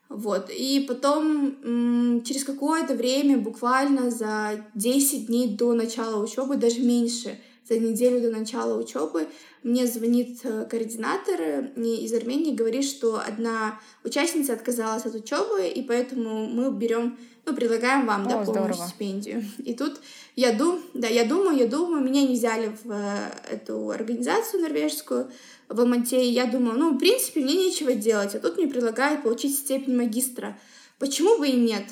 [0.09, 0.49] Вот.
[0.49, 7.37] И потом через какое-то время, буквально за 10 дней до начала учебы, даже меньше,
[7.67, 9.27] за неделю до начала учебы,
[9.63, 15.81] мне звонит э, координатор э, из Армении говорит, что одна участница отказалась от учебы, и
[15.81, 18.73] поэтому мы берем, ну, предлагаем вам О, да, здорово.
[18.73, 19.43] стипендию.
[19.57, 19.99] И тут
[20.35, 25.29] я думаю, да, я думаю, я думаю, меня не взяли в э, эту организацию норвежскую,
[25.69, 29.23] в Алмате, и я думала, ну, в принципе, мне нечего делать, а тут мне предлагают
[29.23, 30.57] получить степень магистра.
[30.99, 31.83] Почему бы и нет?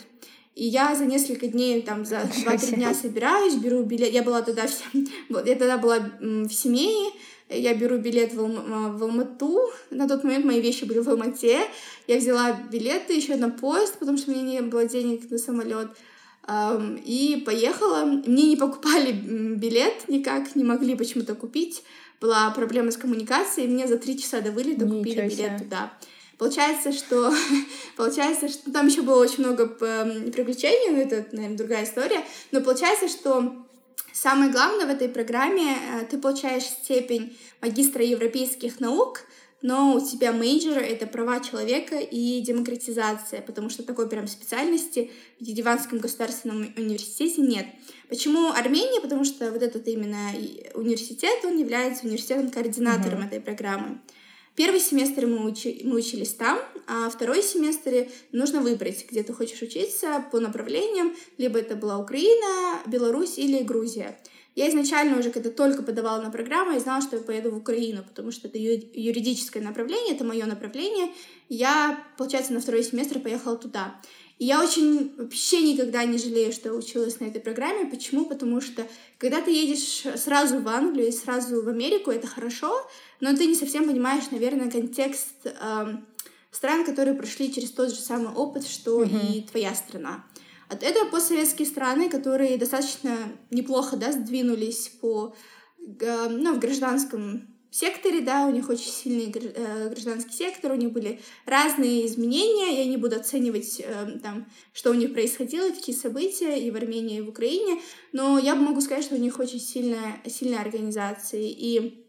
[0.56, 4.14] И я за несколько дней, там, за 2-3 дня собираюсь, беру билет.
[4.14, 7.12] Я была тогда в, я тогда была в семье,
[7.50, 9.60] я беру билет в, в Алмату.
[9.92, 11.60] На тот момент мои вещи были в Алмате.
[12.08, 15.90] Я взяла билеты еще на поезд, потому что у меня не было денег на самолет.
[17.04, 18.06] И поехала.
[18.06, 21.84] Мне не покупали билет никак, не могли почему-то купить
[22.22, 25.60] была проблема с коммуникацией, мне за три часа до вылета Ничего купили билет себе.
[25.60, 25.94] туда.
[26.38, 27.34] Получается, что
[27.98, 32.24] получается, что там еще было очень много приключений, но это, наверное, другая история.
[32.52, 33.66] Но получается, что
[34.14, 39.22] самое главное в этой программе э, ты получаешь степень магистра европейских наук,
[39.62, 45.44] но у тебя major— это права человека и демократизация, потому что такой прям специальности в
[45.44, 47.66] Ереванском государственном университете нет.
[48.08, 49.02] Почему Армения?
[49.02, 50.32] Потому что вот этот именно
[50.76, 53.28] университет, он является университетом-координатором uh-huh.
[53.28, 54.02] этой программы.
[54.56, 59.62] Первый семестр мы, учи, мы учились там, а второй семестр нужно выбрать, где ты хочешь
[59.62, 64.18] учиться по направлениям, либо это была Украина, Беларусь или Грузия.
[64.56, 68.04] Я изначально уже, когда только подавала на программу, я знала, что я поеду в Украину,
[68.04, 71.12] потому что это юридическое направление, это мое направление.
[71.50, 74.00] Я, получается, на второй семестр поехала туда.
[74.38, 77.90] И я очень вообще никогда не жалею, что я училась на этой программе.
[77.90, 78.26] Почему?
[78.26, 78.86] Потому что
[79.18, 82.86] когда ты едешь сразу в Англию и сразу в Америку, это хорошо,
[83.22, 85.98] но ты не совсем понимаешь, наверное, контекст э,
[86.52, 89.34] стран, которые прошли через тот же самый опыт, что mm-hmm.
[89.34, 90.26] и твоя страна.
[90.70, 93.18] Это постсоветские страны, которые достаточно
[93.52, 95.36] неплохо да, сдвинулись по,
[95.78, 101.20] ну, в гражданском секторе, да, у них очень сильный э, гражданский сектор, у них были
[101.46, 106.72] разные изменения, я не буду оценивать э, там, что у них происходило, какие события и
[106.72, 110.62] в Армении, и в Украине, но я могу сказать, что у них очень сильная, сильная
[110.62, 112.06] организация, и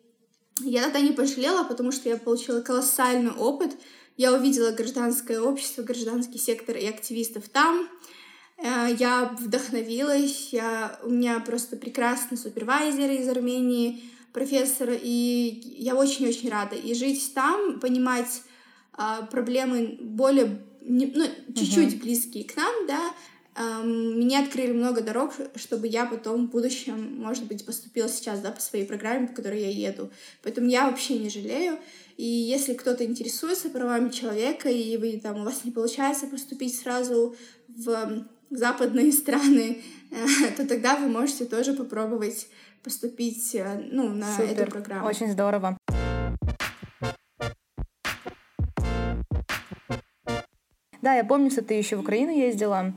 [0.60, 3.72] я тогда не пожалела, потому что я получила колоссальный опыт,
[4.16, 7.88] я увидела гражданское общество, гражданский сектор и активистов там,
[8.58, 14.02] Э, я вдохновилась, я, у меня просто прекрасный супервайзер из Армении,
[14.36, 16.76] профессор, и я очень-очень рада.
[16.76, 18.42] И жить там, понимать
[18.92, 22.02] а, проблемы более, не, ну, чуть-чуть uh-huh.
[22.02, 23.00] близкие к нам, да,
[23.58, 28.50] Um, мне открыли много дорог, чтобы я потом в будущем, может быть, поступила сейчас, да,
[28.52, 30.10] по своей программе, по которой я еду.
[30.42, 31.78] Поэтому я вообще не жалею.
[32.18, 37.34] И если кто-то интересуется правами человека, и вы там у вас не получается поступить сразу
[37.68, 42.48] в западные страны, э, то тогда вы можете тоже попробовать
[42.86, 44.62] поступить э, ну, на Супер.
[44.62, 45.08] эту программу.
[45.08, 45.76] Очень здорово.
[51.02, 52.92] Да, я помню, что ты еще в Украину ездила.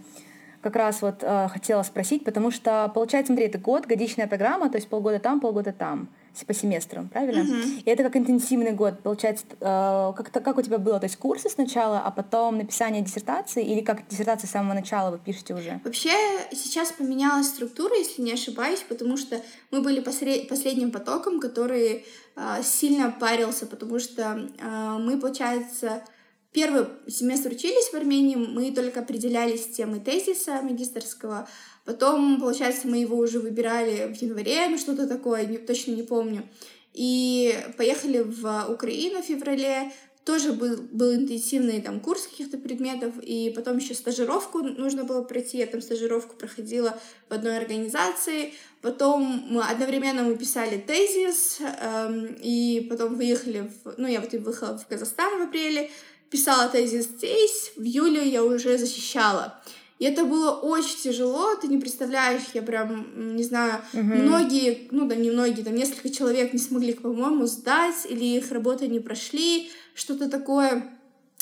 [0.62, 4.78] Как раз вот э, хотела спросить, потому что, получается, смотри, это год, годичная программа, то
[4.78, 6.10] есть полгода там, полгода там.
[6.46, 7.44] По семестру, правильно?
[7.44, 7.80] Мгм.
[7.86, 11.50] И это как интенсивный год, получается, э, как, как у тебя было, то есть курсы
[11.50, 15.80] сначала, а потом написание диссертации, или как диссертация с самого начала вы пишете уже?
[15.84, 16.14] Вообще
[16.52, 22.64] сейчас поменялась структура, если не ошибаюсь, потому что мы были посре- последним потоком, который а,
[22.64, 26.04] сильно парился, потому что а, мы, получается,
[26.52, 31.48] первый семестр учились в Армении, мы только определялись темой тезиса магистрского,
[31.90, 36.48] потом, получается, мы его уже выбирали в январе, ну что-то такое, не- точно не помню,
[36.94, 39.92] и поехали в Украину в феврале,
[40.24, 45.58] тоже был, был интенсивный там курс каких-то предметов, и потом еще стажировку нужно было пройти,
[45.58, 46.96] я там стажировку проходила
[47.28, 54.08] в одной организации, потом мы одновременно мы писали тезис, эм, и потом выехали, в, ну
[54.08, 55.90] я вот и выехала в Казахстан в апреле,
[56.30, 59.60] писала тезис здесь, в июле я уже защищала.
[60.00, 65.16] И это было очень тяжело, ты не представляешь, я прям, не знаю, многие, ну да,
[65.16, 70.30] не многие, там несколько человек не смогли, по-моему, сдать, или их работы не прошли, что-то
[70.30, 70.96] такое.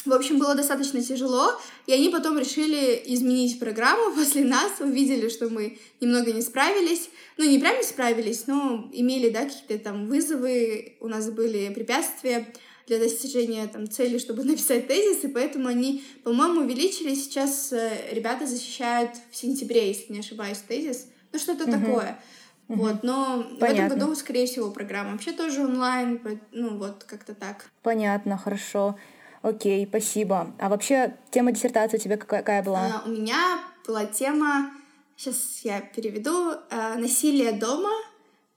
[0.05, 1.51] В общем, было достаточно тяжело,
[1.85, 7.09] и они потом решили изменить программу после нас, увидели, что мы немного не справились.
[7.37, 12.47] Ну, не прям не справились, но имели, да, какие-то там вызовы, у нас были препятствия
[12.87, 17.13] для достижения там цели, чтобы написать тезис, и поэтому они, по-моему, увеличили.
[17.13, 21.07] Сейчас э, ребята защищают в сентябре, если не ошибаюсь, тезис.
[21.31, 22.19] Ну, что-то такое.
[22.67, 23.95] Вот, но в Понятно.
[23.95, 26.19] этом году, скорее всего, программа вообще тоже онлайн,
[26.51, 27.69] ну, вот, как-то так.
[27.81, 28.97] Понятно, хорошо.
[29.41, 30.53] Окей, спасибо.
[30.59, 33.01] А вообще тема диссертации у тебя какая, какая была?
[33.05, 34.71] А, У меня была тема,
[35.15, 37.91] сейчас я переведу, э, насилие дома,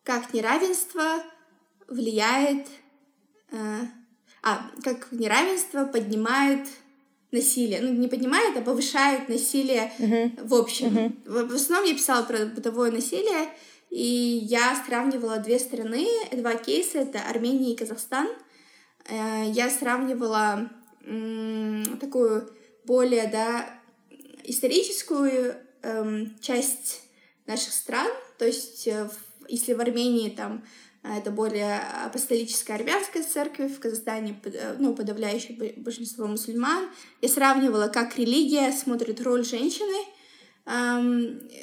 [0.02, 1.22] как неравенство
[1.86, 2.66] влияет,
[3.52, 3.82] э,
[4.42, 6.66] а, как неравенство поднимает
[7.32, 7.80] насилие.
[7.80, 9.92] Ну, не поднимает, а повышает насилие
[10.42, 11.20] в общем.
[11.24, 13.48] В, в основном я писала про бытовое насилие,
[13.90, 18.28] и я сравнивала две страны, два кейса, это Армения и Казахстан.
[19.08, 20.70] Э, Я сравнивала
[21.04, 22.50] м, такую
[22.84, 23.68] более, да,
[24.44, 27.02] историческую эм, часть
[27.46, 29.08] наших стран, то есть э,
[29.48, 30.64] если в Армении там
[31.02, 36.88] это более апостолическая армянская церковь, в Казахстане э, ну, подавляющее бо- большинство мусульман.
[37.22, 40.04] Я сравнивала, как религия смотрит роль женщины,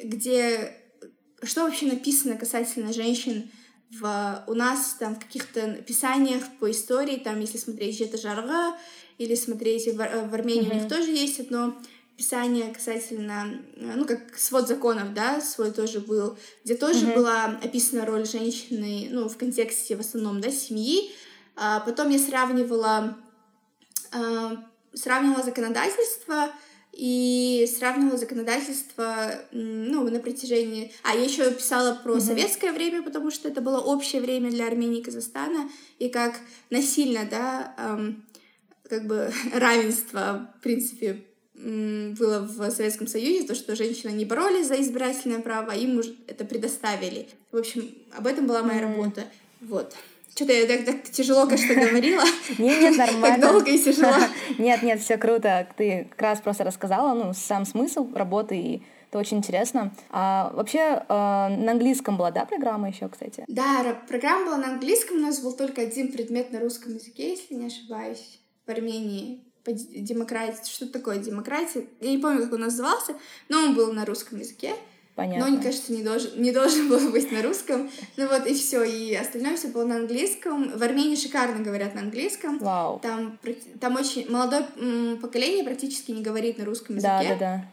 [0.04, 0.76] где
[1.42, 3.48] что вообще написано касательно женщин
[3.90, 8.76] в, у нас там в каких-то писаниях по истории, там если смотреть Жета Жарга
[9.18, 11.80] или смотреть в, Ар- в Армении у них тоже есть одно
[12.18, 18.04] писание касательно, э, ну, как свод законов, да, свой тоже был, где тоже была описана
[18.04, 21.12] роль женщины, ну, в контексте в основном, да, семьи.
[21.54, 23.16] А потом я сравнивала
[24.12, 24.56] э,
[24.94, 26.50] сравнивала законодательство
[26.92, 30.92] и сравнивала законодательство ну, на протяжении...
[31.04, 34.98] А, я еще писала про советское время, потому что это было общее время для Армении
[34.98, 36.34] и Казахстана, и как
[36.70, 38.26] насильно, да, эм,
[38.88, 41.24] как бы равенство, в принципе,
[41.64, 46.14] было в Советском Союзе, то, что женщины не боролись за избирательное право, а им уже
[46.26, 47.28] это предоставили.
[47.52, 49.24] В общем, об этом была моя работа.
[49.60, 49.94] Вот.
[50.34, 52.22] Что-то я так, так тяжело, конечно, говорила.
[52.58, 53.26] Нет, нет, нормально.
[53.26, 54.14] Так долго и тяжело.
[54.58, 55.66] Нет, нет, все круто.
[55.76, 59.92] Ты как раз просто рассказала, ну, сам смысл работы, и это очень интересно.
[60.10, 63.44] А вообще э, на английском была, да, программа еще, кстати?
[63.48, 67.30] Да, ра- программа была на английском, у нас был только один предмет на русском языке,
[67.30, 69.40] если не ошибаюсь, в Армении.
[69.68, 71.84] По демократии, что такое демократия?
[72.00, 73.12] Я не помню, как он назывался,
[73.50, 74.74] но он был на русском языке.
[75.14, 75.46] Понятно.
[75.46, 77.90] Но он, кажется, не должен, не должен был быть на русском.
[78.16, 80.70] Ну вот и все, и остальное все было на английском.
[80.74, 82.56] В Армении шикарно говорят на английском.
[82.60, 82.98] Вау.
[83.00, 83.38] Там,
[83.78, 84.64] там очень молодое
[85.20, 87.10] поколение практически не говорит на русском языке.
[87.10, 87.68] Да, да, да.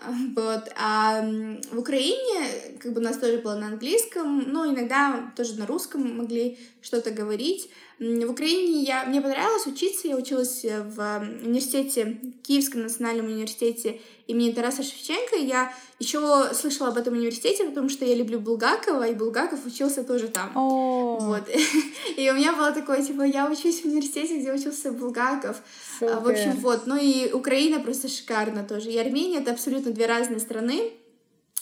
[0.36, 0.70] Вот.
[0.76, 1.22] А
[1.72, 6.16] в Украине, как бы у нас тоже было на английском, но иногда тоже на русском
[6.16, 7.70] могли что-то говорить.
[7.98, 10.08] В Украине я, мне понравилось учиться.
[10.08, 15.36] Я училась в университете, Киевском национальном университете имени Тараса Шевченко.
[15.36, 16.18] Я еще
[16.54, 20.50] слышала об этом университете, потому что я люблю Булгакова, и Булгаков учился тоже там.
[20.56, 21.48] О, Вот.
[22.16, 25.56] И у меня было такое, типа, я учусь в университете, где учился Булгаков.
[26.00, 26.62] А, В общем, Супер.
[26.62, 26.86] вот.
[26.86, 28.90] Ну и Украина просто шикарно тоже.
[28.90, 30.92] И Армения— это абсолютно две разные страны.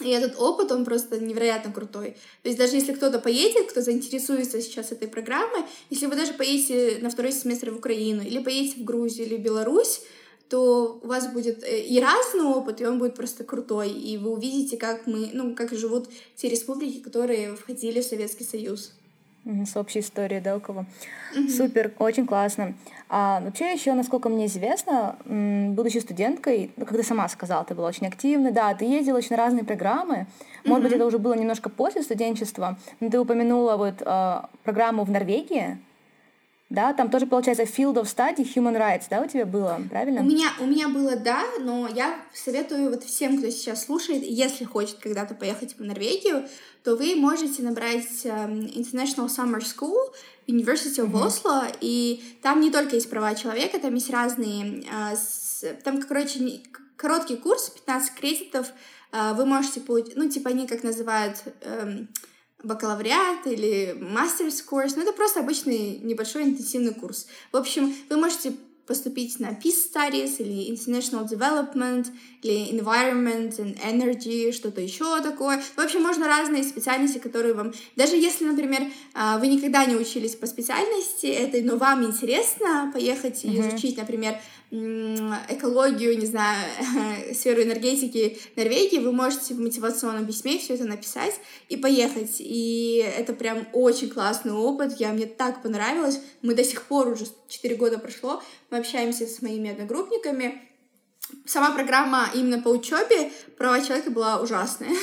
[0.00, 2.16] И этот опыт, он просто невероятно крутой.
[2.42, 6.98] То есть даже если кто-то поедет, кто заинтересуется сейчас этой программой, если вы даже поедете
[7.02, 10.02] на второй семестр в Украину, или поедете в Грузию, или Беларусь,
[10.48, 14.30] то у вас будет э, и разный опыт, и он будет просто крутой, и вы
[14.30, 18.92] увидите, как мы, ну, как живут те республики, которые входили в Советский Союз.
[19.44, 20.84] С общей историей, да, у кого?
[21.34, 21.48] Mm-hmm.
[21.48, 22.74] Супер, очень классно.
[23.08, 27.88] А вообще еще, насколько мне известно, будучи студенткой, ну, как ты сама сказала, ты была
[27.88, 30.26] очень активной, да, ты ездила очень на разные программы.
[30.64, 30.88] Может mm-hmm.
[30.88, 35.78] быть, это уже было немножко после студенчества, но ты упомянула вот э, программу в Норвегии,
[36.70, 40.20] да, там тоже получается Field of Study Human Rights, да, у тебя было, правильно?
[40.20, 44.64] У меня, у меня было, да, но я советую вот всем, кто сейчас слушает, если
[44.64, 46.46] хочет когда-то поехать в Норвегию,
[46.84, 50.12] то вы можете набрать um, International Summer School
[50.46, 51.26] University of mm-hmm.
[51.26, 54.84] Oslo, и там не только есть права человека, там есть разные,
[55.16, 56.60] с, там, короче,
[56.96, 58.66] короткий курс, 15 кредитов,
[59.12, 61.42] uh, вы можете получить, ну, типа они как называют...
[62.62, 67.26] Бакалавриат или мастерс курс, но это просто обычный небольшой интенсивный курс.
[67.52, 68.52] В общем, вы можете
[68.88, 72.06] поступить на Peace Studies или International Development
[72.42, 75.62] или Environment and Energy, что-то еще такое.
[75.76, 77.72] В общем, можно разные специальности, которые вам...
[77.96, 83.44] Даже если, например, а, вы никогда не учились по специальности этой, но вам интересно поехать
[83.44, 83.68] и mm-hmm.
[83.68, 84.40] изучить, например,
[84.70, 86.66] экологию, не знаю,
[87.34, 91.34] сферу энергетики Норвегии, вы можете в мотивационном письме все это написать
[91.68, 92.36] и поехать.
[92.38, 96.20] И это прям очень классный опыт, я, мне так понравилось.
[96.42, 100.62] Мы до сих пор, уже 4 года прошло, мы общаемся с моими одногруппниками.
[101.46, 104.90] Сама программа именно по учебе права человека была ужасная.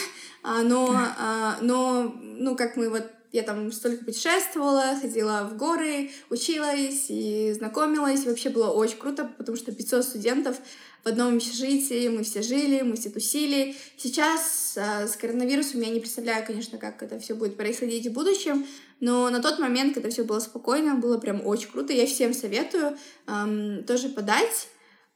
[0.47, 6.09] А, но, а, но, ну, как мы вот я там столько путешествовала, ходила в горы,
[6.29, 8.25] училась и знакомилась.
[8.25, 10.55] И вообще было очень круто, потому что 500 студентов
[11.03, 13.75] в одном общежитии, мы все жили, мы все тусили.
[13.97, 18.65] Сейчас э, с коронавирусом я не представляю, конечно, как это все будет происходить в будущем,
[19.01, 21.91] но на тот момент, когда все было спокойно, было прям очень круто.
[21.91, 24.69] Я всем советую эм, тоже подать.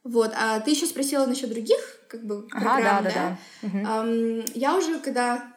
[0.04, 3.10] Вот, а ты еще спросила насчет других, как бы, программ, ага, да, да?
[3.10, 3.66] да, да.
[3.66, 3.78] Угу.
[3.78, 5.52] Эм, я уже, когда,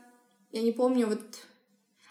[0.51, 1.21] я не помню, вот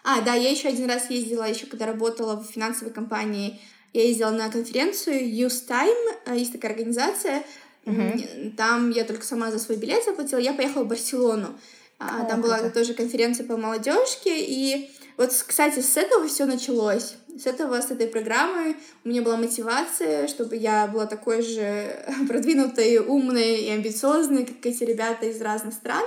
[0.03, 3.59] а, да, я еще один раз ездила, еще когда работала в финансовой компании,
[3.93, 7.43] я ездила на конференцию Use Time, э, есть такая организация,
[7.85, 8.55] uh-huh.
[8.55, 11.57] там я только сама за свой билет заплатила, я поехала в Барселону.
[11.99, 17.15] А, там была тоже конференция по молодежке, и вот, кстати, с этого все началось.
[17.37, 21.95] С этого, с этой программы у меня была мотивация, чтобы я была такой же
[22.27, 26.03] продвинутой, умной и амбициозной, как эти ребята из разных стран.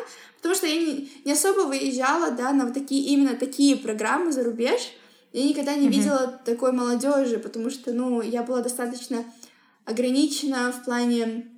[0.47, 4.45] Потому что я не, не особо выезжала, да, на вот такие, именно такие программы за
[4.45, 4.93] рубеж.
[5.33, 5.91] Я никогда не mm-hmm.
[5.91, 9.25] видела такой молодежи, потому что, ну, я была достаточно
[9.85, 11.51] ограничена в плане,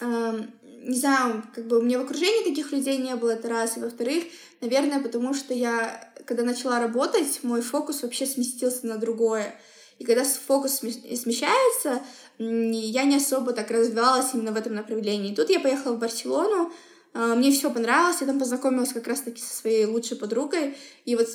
[0.00, 0.42] э,
[0.82, 3.76] не знаю, как бы у меня в окружении таких людей не было, это раз.
[3.76, 4.24] И во-вторых,
[4.60, 9.54] наверное, потому что я, когда начала работать, мой фокус вообще сместился на другое.
[10.00, 12.02] И когда фокус смещается,
[12.38, 15.30] я не особо так развивалась именно в этом направлении.
[15.30, 16.72] И тут я поехала в Барселону,
[17.18, 21.26] мне все понравилось, я там познакомилась как раз-таки со своей лучшей подругой, и вот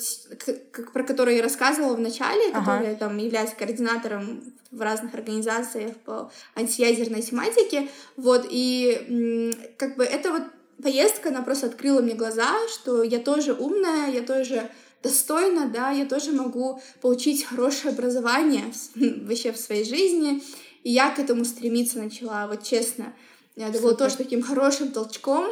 [0.70, 2.60] как, про которую я рассказывала в начале, ага.
[2.60, 10.32] которая там является координатором в разных организациях по антиядерной тематике, вот, и как бы это
[10.32, 10.42] вот
[10.82, 14.70] поездка, она просто открыла мне глаза, что я тоже умная, я тоже
[15.02, 18.64] достойна, да, я тоже могу получить хорошее образование
[18.94, 20.42] вообще в своей жизни,
[20.82, 23.12] и я к этому стремиться начала, вот честно.
[23.56, 25.46] Это было тоже таким хорошим толчком,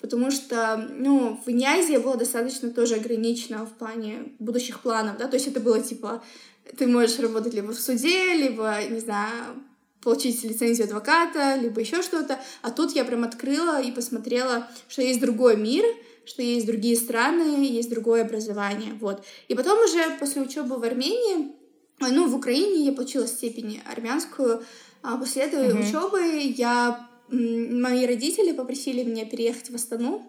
[0.00, 5.36] потому что, ну, в Иньязе было достаточно тоже ограничено в плане будущих планов, да, то
[5.36, 6.22] есть это было типа,
[6.76, 9.62] ты можешь работать либо в суде, либо, не знаю,
[10.02, 15.20] получить лицензию адвоката, либо еще что-то, а тут я прям открыла и посмотрела, что есть
[15.20, 15.84] другой мир,
[16.24, 19.24] что есть другие страны, есть другое образование, вот.
[19.48, 21.52] И потом уже после учебы в Армении,
[22.00, 24.64] ну, в Украине я получила степень армянскую,
[25.02, 25.88] а после этой mm-hmm.
[25.88, 30.22] учебы я мои родители попросили меня переехать в Астану,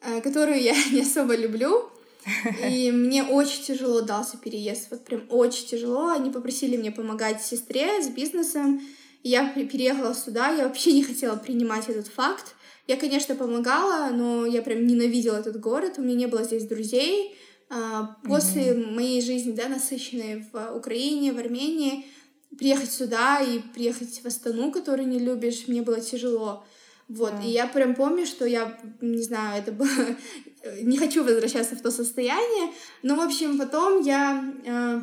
[0.00, 1.90] э, которую я не особо люблю.
[2.68, 6.08] И мне очень тяжело дался переезд, вот прям очень тяжело.
[6.08, 8.80] Они попросили меня помогать сестре с бизнесом.
[9.22, 12.54] Я переехала сюда, я вообще не хотела принимать этот факт.
[12.88, 17.36] Я, конечно, помогала, но я прям ненавидела этот город, у меня не было здесь друзей.
[17.70, 18.90] А, после mm-hmm.
[18.90, 22.04] моей жизни, да, насыщенной в Украине, в Армении,
[22.58, 26.64] приехать сюда и приехать в Астану, которую не любишь, мне было тяжело.
[27.08, 27.42] Вот, да.
[27.42, 29.88] и я прям помню, что я, не знаю, это было...
[30.82, 32.72] не хочу возвращаться в то состояние,
[33.02, 35.00] но, в общем, потом я э,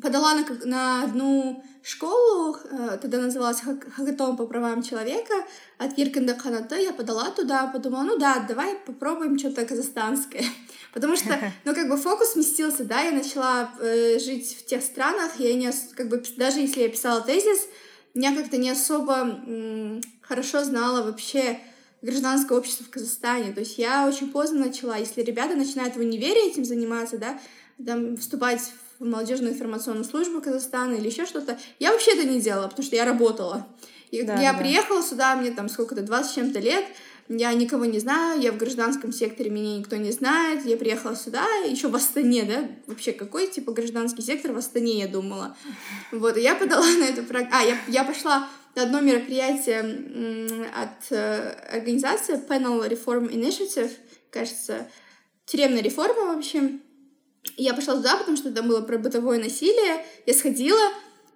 [0.00, 5.34] подала на, на одну школу, э, тогда называлась Хакатон по правам человека,
[5.78, 10.44] от Киркенда Ханаты, я подала туда, подумала, ну да, давай попробуем что-то казахстанское.
[10.92, 15.32] Потому что, ну, как бы фокус сместился, да, я начала э, жить в тех странах,
[15.38, 17.66] я не, как бы, даже если я писала тезис,
[18.14, 21.58] я как-то не особо м, хорошо знала вообще
[22.02, 23.52] гражданское общество в Казахстане.
[23.52, 24.96] То есть я очень поздно начала.
[24.96, 27.38] Если ребята начинают в универе этим заниматься, да,
[27.84, 28.60] там, вступать
[28.98, 31.58] в молодежную информационную службу Казахстана или еще что-то.
[31.78, 33.66] Я вообще это не делала, потому что я работала.
[34.10, 34.58] И да, я да.
[34.58, 36.84] приехала сюда, мне там сколько-то, 20 с чем-то лет,
[37.36, 41.46] я никого не знаю, я в гражданском секторе, меня никто не знает, я приехала сюда,
[41.66, 45.56] еще в Астане, да, вообще какой, типа, гражданский сектор в Астане, я думала.
[46.10, 49.80] Вот, и я подала на эту программу, а, я, я пошла на одно мероприятие
[50.74, 53.90] от э, организации Panel Reform Initiative,
[54.30, 54.88] кажется,
[55.46, 56.82] тюремная реформа, в общем.
[57.56, 60.04] Я пошла туда, потому что там было про бытовое насилие.
[60.26, 60.80] Я сходила,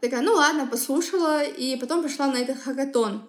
[0.01, 3.28] такая, ну ладно, послушала, и потом пошла на этот хакатон.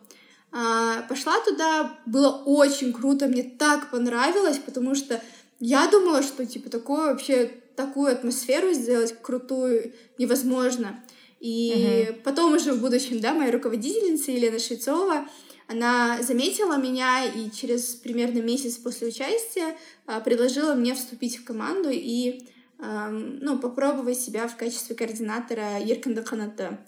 [0.60, 5.22] А, пошла туда, было очень круто, мне так понравилось, потому что
[5.60, 11.04] я думала, что типа такое вообще такую атмосферу сделать крутую невозможно.
[11.40, 12.22] И uh-huh.
[12.24, 15.30] потом уже в будущем, да, моя руководительница Елена Швецова,
[15.68, 19.78] она заметила меня и через примерно месяц после участия
[20.08, 22.42] а, предложила мне вступить в команду и
[22.80, 26.80] ну, попробовать себя в качестве координатора Ерканда Ханата.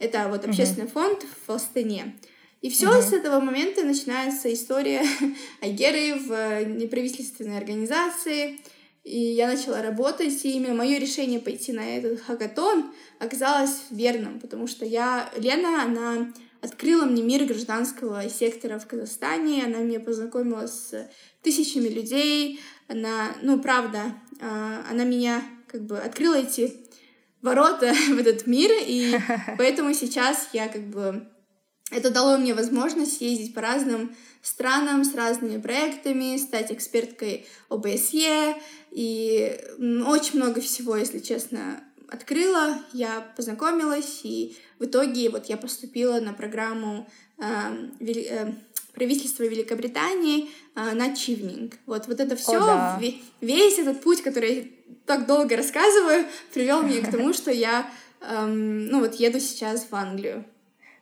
[0.00, 0.92] Это вот общественный uh-huh.
[0.92, 2.16] фонд в Астане.
[2.62, 3.02] И все uh-huh.
[3.02, 5.04] с этого момента начинается история
[5.62, 8.58] Айгеры в неправительственной организации.
[9.04, 14.66] И я начала работать, и именно мое решение пойти на этот хакатон оказалось верным, потому
[14.66, 21.08] что я, Лена, она открыла мне мир гражданского сектора в Казахстане, она меня познакомила с
[21.42, 26.72] тысячами людей, она, ну, правда, а, она меня как бы открыла эти
[27.42, 29.16] ворота в этот мир, и
[29.58, 31.28] поэтому сейчас я как бы
[31.90, 38.56] это дало мне возможность ездить по разным странам с разными проектами, стать эксперткой ОБСЕ,
[38.90, 39.60] и
[40.06, 46.32] очень много всего, если честно, открыла, я познакомилась, и в итоге вот я поступила на
[46.32, 47.08] программу
[47.38, 47.44] э,
[47.98, 48.52] вели, э,
[48.92, 51.74] правительства Великобритании э, на Чивнинг.
[51.86, 53.00] Вот, вот это все, да.
[53.40, 54.64] весь этот путь, который я
[55.04, 59.94] так долго рассказываю, привел меня к тому, что я, эм, ну вот, еду сейчас в
[59.94, 60.44] Англию.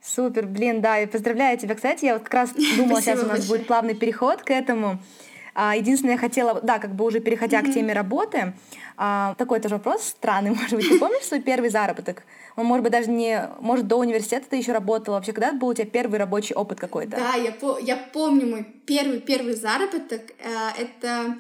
[0.05, 1.75] Супер, блин, да, и поздравляю тебя.
[1.75, 4.99] Кстати, я вот как раз думала, сейчас у нас будет плавный переход к этому.
[5.55, 7.71] А, единственное, я хотела, да, как бы уже переходя mm-hmm.
[7.71, 8.53] к теме работы,
[8.97, 10.89] а, такой тоже вопрос странный, может быть.
[10.89, 12.25] Ты помнишь свой первый заработок?
[12.57, 13.49] Он, может быть, даже не...
[13.61, 15.15] Может, до университета ты еще работала.
[15.15, 17.17] Вообще, когда был у тебя первый рабочий опыт какой-то?
[17.17, 20.33] Да, я, по- я помню мой первый-первый заработок.
[20.39, 21.37] Э, это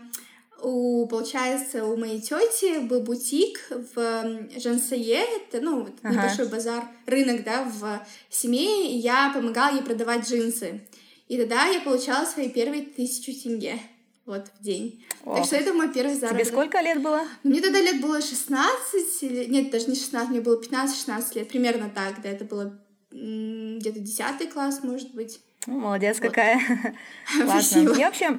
[0.64, 6.14] у, получается, у моей тети был бутик в Жансае, это, ну, ага.
[6.14, 10.80] небольшой базар, рынок, да, в семье, и я помогала ей продавать джинсы.
[11.28, 13.78] И тогда я получала свои первые тысячу тенге
[14.26, 15.04] вот в день.
[15.24, 15.36] Ох.
[15.36, 16.46] Так что это мой первый заработок.
[16.46, 17.22] Тебе сколько лет было?
[17.42, 19.44] Ну, мне тогда лет было 16, или...
[19.44, 22.78] нет, даже не 16, мне было 15-16 лет, примерно так, да, это было
[23.10, 25.40] где-то 10 класс, может быть.
[25.66, 26.28] Ну, молодец вот.
[26.28, 26.58] какая.
[27.38, 27.94] Ладно.
[27.96, 28.38] Я вообще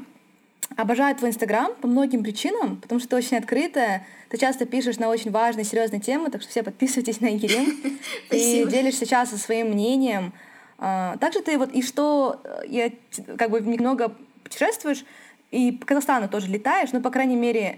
[0.76, 5.10] обожаю твой Инстаграм по многим причинам, потому что ты очень открытая, ты часто пишешь на
[5.10, 7.74] очень важные, серьезные темы, так что все подписывайтесь на Екатерину.
[8.30, 10.34] Ты делишься часто своим мнением.
[10.78, 12.92] А, также ты вот, и что, я
[13.38, 14.14] как бы немного
[14.44, 15.06] путешествуешь,
[15.52, 17.78] и по Казахстану тоже летаешь, ну, по крайней мере,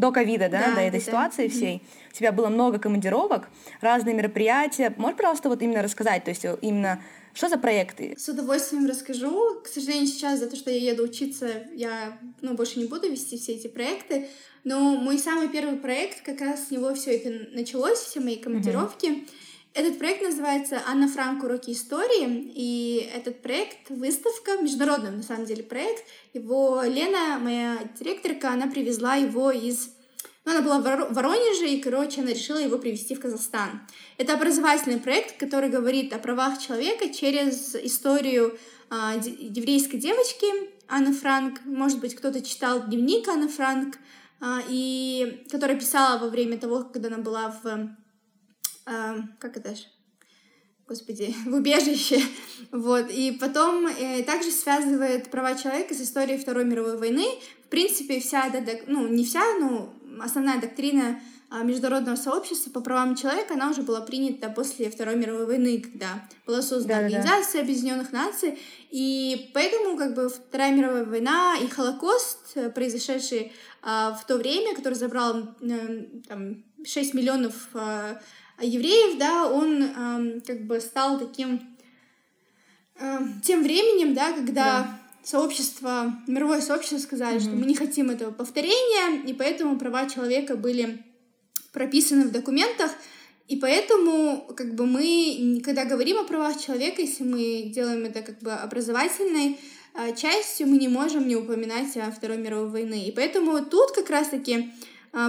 [0.00, 1.06] до ковида, да, да, до этой да.
[1.06, 1.54] ситуации да.
[1.54, 1.82] всей.
[2.10, 3.48] У тебя было много командировок,
[3.80, 4.92] разные мероприятия.
[4.96, 7.00] Можешь, пожалуйста, вот именно рассказать, то есть э, именно
[7.32, 8.16] что за проекты?
[8.18, 9.60] С удовольствием расскажу.
[9.62, 13.38] К сожалению, сейчас за то, что я еду учиться, я ну, больше не буду вести
[13.38, 14.28] все эти проекты.
[14.64, 19.06] Но мой самый первый проект, как раз с него все это началось, все мои командировки.
[19.06, 19.28] Uh-huh.
[19.72, 21.44] Этот проект называется «Анна Франк.
[21.44, 26.04] Уроки истории», и этот проект— выставка, международный, на самом деле, проект.
[26.34, 29.90] Его Лена, моя директорка, она привезла его из...
[30.44, 33.82] Ну, она была в Воронеже, и, короче, она решила его привезти в Казахстан.
[34.18, 38.58] Это образовательный проект, который говорит о правах человека через историю
[38.88, 40.46] а, еврейской девочки
[40.88, 41.60] Анны Франк.
[41.64, 43.98] Может быть, кто-то читал дневник Анны Франк,
[44.40, 47.99] а, и которая писала во время того, когда она была в
[48.90, 49.84] э, как это же,
[50.86, 52.20] господи, в убежище,
[52.72, 57.26] вот, и потом э, также связывает права человека с историей Второй мировой войны,
[57.64, 61.20] в принципе, вся эта, ну, не вся, но основная доктрина
[61.52, 66.28] а, международного сообщества по правам человека, она уже была принята после Второй мировой войны, когда
[66.46, 67.64] была создана да, Организация да.
[67.64, 68.56] Объединенных Наций,
[68.92, 74.76] и поэтому как бы Вторая мировая война и Холокост, э, произошедший а, в то время,
[74.76, 78.20] который забрал э, там, 6 миллионов а,
[78.62, 81.60] евреев, да, он э, как бы стал таким
[82.98, 85.00] э, тем временем, да, когда да.
[85.22, 87.42] сообщество, мировое сообщество сказали, угу.
[87.42, 91.04] что мы не хотим этого повторения, и поэтому права человека были
[91.72, 92.90] прописаны в документах,
[93.48, 98.38] и поэтому, как бы мы, когда говорим о правах человека, если мы делаем это как
[98.38, 99.58] бы образовательной
[99.94, 103.06] э, частью, мы не можем не упоминать о Второй мировой войны.
[103.06, 104.64] И поэтому тут как раз-таки а,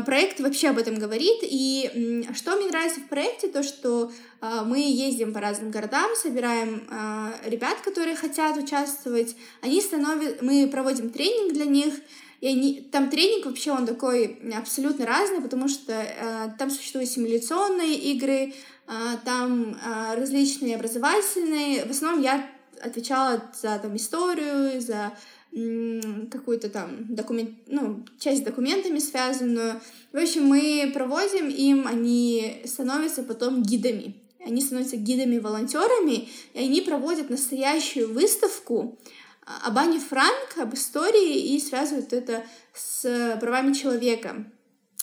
[0.05, 1.39] проект вообще об этом говорит.
[1.41, 6.84] И что мне нравится в проекте, то что а, мы ездим по разным городам, собираем
[6.89, 9.36] а, ребят, которые хотят участвовать.
[9.61, 11.93] Они становятся, мы проводим тренинг для них.
[12.41, 17.93] И они, там тренинг вообще он такой абсолютно разный, потому что э, там существуют симуляционные
[17.93, 18.55] игры,
[18.88, 21.86] э, там э, различные образовательные.
[21.86, 22.49] В основном я
[22.84, 25.13] отвечала за там историю, за
[25.51, 29.81] какую-то там документ, ну, часть с документами связанную.
[30.13, 34.15] В общем, мы проводим им, они становятся потом гидами.
[34.43, 38.97] Они становятся гидами-волонтерами, и они проводят настоящую выставку
[39.45, 42.43] а, об Ане Франк, об истории, и связывают это
[42.73, 44.45] с правами человека.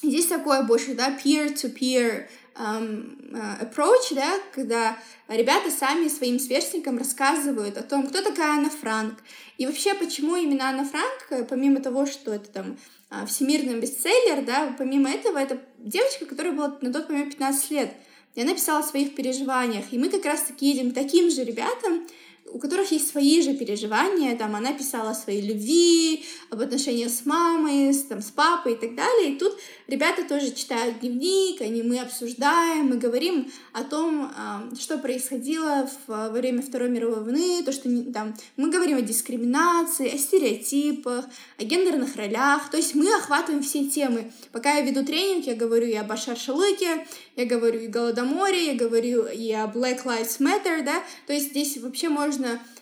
[0.03, 2.27] Здесь такое больше, да, peer-to-peer um,
[2.59, 4.99] approach, да, когда
[5.29, 9.15] ребята сами своим сверстникам рассказывают о том, кто такая Анна Франк,
[9.59, 12.77] и вообще, почему именно Анна Франк, э, помимо того, что это там
[13.11, 17.95] а, всемирный бестселлер, да, помимо этого, это девочка, которая была на тот момент 15 лет,
[18.35, 22.07] и она писала о своих переживаниях, и мы как раз-таки едем таким же ребятам,
[22.53, 27.27] у которых есть свои же переживания, там она писала о своей любви, об отношениях с
[27.27, 29.33] мамой, с, там, с папой и так далее.
[29.33, 34.31] И тут ребята тоже читают дневник, они, мы обсуждаем, мы говорим о том,
[34.79, 40.19] что происходило во время Второй мировой войны, то, что там, мы говорим о дискриминации, о
[40.19, 41.27] стереотипах,
[41.59, 44.33] о гендерных ролях, то есть мы охватываем все темы.
[44.53, 48.75] Пока я веду тренинг, я говорю и об Ашар-Шалыке, я говорю и о Голодоморе, я
[48.75, 52.38] говорю и о Black Lives Matter, да, то есть здесь вообще можно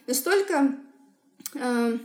[0.07, 0.77] настолько,
[1.55, 1.99] э,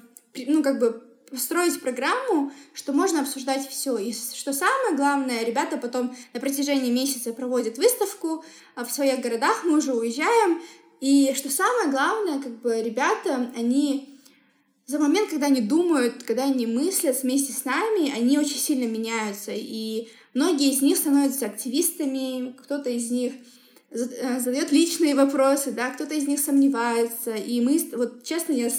[0.48, 3.98] ну, как бы построить программу, что можно обсуждать все.
[3.98, 8.44] И что самое главное, ребята потом на протяжении месяца проводят выставку
[8.76, 10.62] а в своих городах, мы уже уезжаем.
[11.00, 14.20] И что самое главное, как бы ребята, они
[14.86, 19.52] за момент, когда они думают, когда они мыслят вместе с нами, они очень сильно меняются.
[19.56, 23.34] И Многие из них становятся активистами, кто-то из них
[23.92, 27.36] задает личные вопросы, да, кто-то из них сомневается.
[27.36, 28.70] И мы, вот честно, я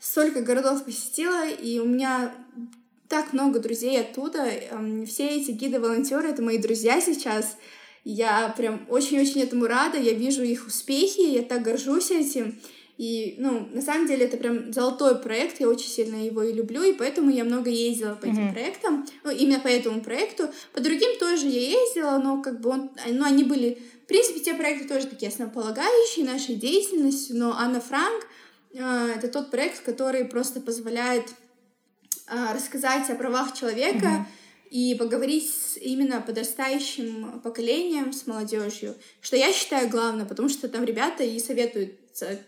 [0.00, 2.34] столько городов посетила, и у меня
[3.08, 4.44] так много друзей оттуда.
[4.44, 7.56] Эм, все эти гиды-волонтеры— это мои друзья сейчас.
[8.04, 12.58] Я прям очень-очень этому рада, я вижу их успехи, я так горжусь этим.
[12.98, 16.82] И, ну, на самом деле это прям золотой проект, я очень сильно его и люблю,
[16.82, 18.52] и поэтому я много ездила по этим mm-hmm.
[18.52, 20.48] проектам, ну, именно по этому проекту.
[20.72, 24.54] По другим тоже я ездила, но как бы он, ну, они были, в принципе, те
[24.54, 28.26] проекты тоже такие основополагающие нашей деятельности, но Анна Франк
[28.74, 31.28] э, это тот проект, который просто позволяет
[32.26, 34.38] э, рассказать о правах человека, mm-hmm
[34.70, 40.84] и поговорить с именно подрастающим поколением, с молодежью, что я считаю главное, потому что там
[40.84, 41.94] ребята и советуют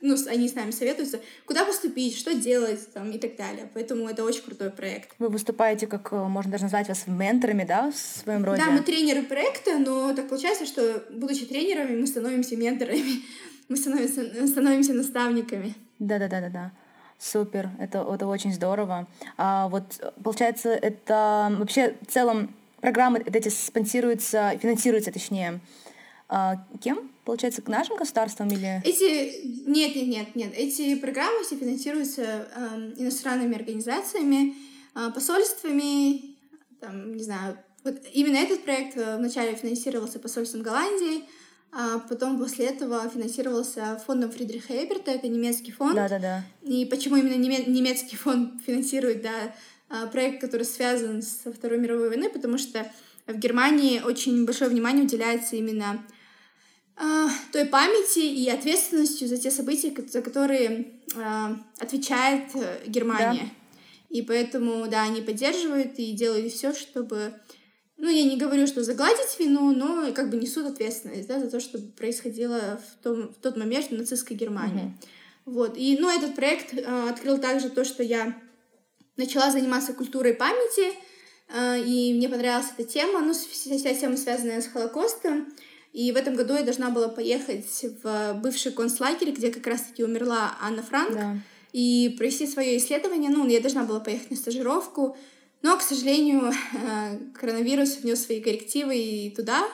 [0.01, 3.69] ну, они с нами советуются, куда поступить, что делать там, и так далее.
[3.75, 5.11] Поэтому это очень крутой проект.
[5.19, 8.63] Вы выступаете, как э, можно даже назвать вас менторами, да, в своем роде?
[8.65, 13.23] Да, мы тренеры проекта, но так получается, что, будучи тренерами, мы становимся менторами,
[13.69, 15.75] мы становимся, становимся наставниками.
[15.99, 16.73] Да-да-да-да-да.
[17.19, 19.07] Супер, это, это очень здорово.
[19.37, 19.85] А вот,
[20.25, 25.61] получается, это вообще в целом программы эти спонсируются, финансируются, точнее,
[26.33, 27.11] а, кем?
[27.25, 28.81] Получается, к нашим государствам или...
[28.85, 29.45] Эти...
[29.69, 30.53] Нет, нет, нет, нет.
[30.55, 34.55] Эти программы все финансируются э, иностранными организациями,
[34.95, 36.37] э, посольствами,
[36.81, 41.25] там, не знаю, вот именно этот проект э, вначале финансировался посольством Голландии,
[41.73, 45.97] а потом после этого финансировался фондом Фридриха Эберта, это немецкий фонд.
[45.97, 46.45] Да, да, да.
[46.63, 49.55] И почему именно немецкий фонд финансирует, да,
[49.89, 52.87] а, проект, который связан со Второй мировой войной, потому что
[53.27, 56.05] в Германии очень большое внимание уделяется именно
[57.03, 63.45] а, той памяти и ответственностью за те события, за которые а, отвечает э, Германия.
[63.45, 63.51] Да.
[64.11, 67.33] И поэтому, да, они поддерживают и делают все, чтобы...
[67.97, 71.59] Ну, я не говорю, что загладить вину, но как бы несут ответственность, да, за то,
[71.59, 74.85] что происходило в, том, в тот момент в нацистской Германии.
[74.85, 75.09] Mm-hmm.
[75.47, 75.79] Вот.
[75.79, 78.39] И, ну, этот проект э, открыл также то, что я
[79.17, 80.93] начала заниматься культурой памяти,
[81.49, 85.47] э, и мне понравилась эта тема, ну, вся, вся тема, связанная с Холокостом.
[85.93, 90.57] И в этом году я должна была поехать в бывший концлагерь, где как раз-таки умерла
[90.61, 91.39] Анна Франк, да.
[91.73, 93.31] и провести свое исследование.
[93.31, 95.17] Ну, я должна была поехать на стажировку,
[95.63, 96.53] но, к сожалению,
[97.35, 99.67] коронавирус внес свои коррективы и туда.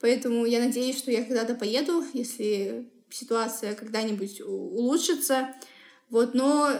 [0.00, 5.54] Поэтому я надеюсь, что я когда-то поеду, если ситуация когда-нибудь улучшится.
[6.10, 6.70] Вот, но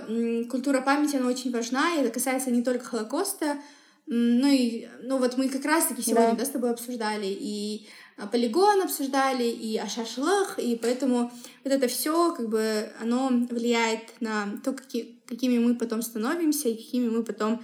[0.51, 3.59] культура памяти, она очень важна, и это касается не только Холокоста,
[4.07, 6.37] ну и, ну вот мы как раз-таки сегодня, да.
[6.37, 7.89] да, с тобой обсуждали и
[8.25, 11.31] полигон обсуждали, и о шашлах, и поэтому
[11.65, 16.77] вот это все как бы оно влияет на то, какие, какими мы потом становимся, и
[16.77, 17.63] какими мы потом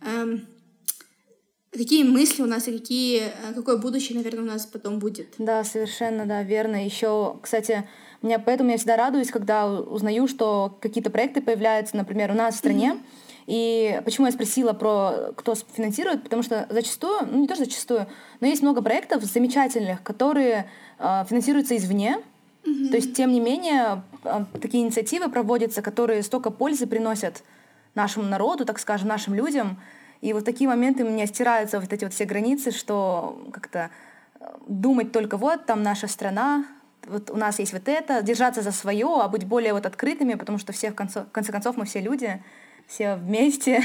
[0.00, 0.44] эм,
[1.70, 5.34] какие мысли у нас и какие, э, какое будущее, наверное, у нас потом будет.
[5.38, 6.84] Да, совершенно, да, верно.
[6.84, 7.88] Еще, кстати,
[8.20, 12.58] меня поэтому я всегда радуюсь, когда узнаю, что какие-то проекты появляются, например, у нас в
[12.58, 12.92] стране.
[12.92, 13.21] Mm-hmm.
[13.46, 18.06] И почему я спросила про кто финансирует, потому что зачастую, ну не то что зачастую,
[18.40, 22.18] но есть много проектов замечательных, которые э, финансируются извне.
[22.64, 22.88] Mm-hmm.
[22.90, 27.42] То есть, тем не менее, э, такие инициативы проводятся, которые столько пользы приносят
[27.94, 29.80] нашему народу, так скажем, нашим людям.
[30.20, 33.90] И вот такие моменты у меня стираются вот эти вот все границы, что как-то
[34.38, 36.64] э, думать только вот там наша страна,
[37.08, 40.58] вот у нас есть вот это, держаться за свое, а быть более вот открытыми, потому
[40.58, 42.40] что все в конце, в конце концов мы все люди,
[42.92, 43.82] все вместе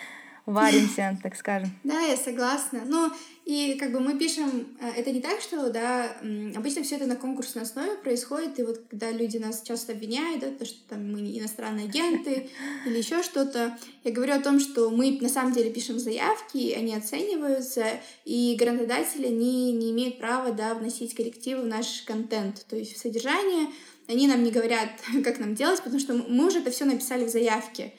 [0.46, 1.70] варимся, так скажем.
[1.82, 2.82] Да, я согласна.
[2.86, 3.10] Ну,
[3.46, 6.16] и как бы мы пишем, э, это не так, что, да,
[6.54, 10.50] обычно все это на конкурсной основе происходит, и вот когда люди нас часто обвиняют, да,
[10.50, 12.50] то, что там мы иностранные агенты
[12.86, 16.94] или еще что-то, я говорю о том, что мы на самом деле пишем заявки, они
[16.94, 17.84] оцениваются,
[18.24, 22.98] и грантодатели не, не имеют права, да, вносить коррективы в наш контент, то есть в
[22.98, 23.68] содержание,
[24.06, 24.90] они нам не говорят,
[25.24, 27.94] как нам делать, потому что мы уже это все написали в заявке.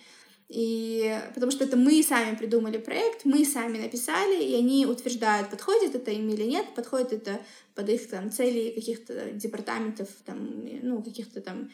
[0.52, 5.96] И потому что это мы сами придумали проект, мы сами написали, и они утверждают, подходит
[5.96, 7.40] это им или нет, подходит это
[7.74, 10.50] под их там цели каких-то департаментов, там,
[10.84, 11.72] ну, каких-то там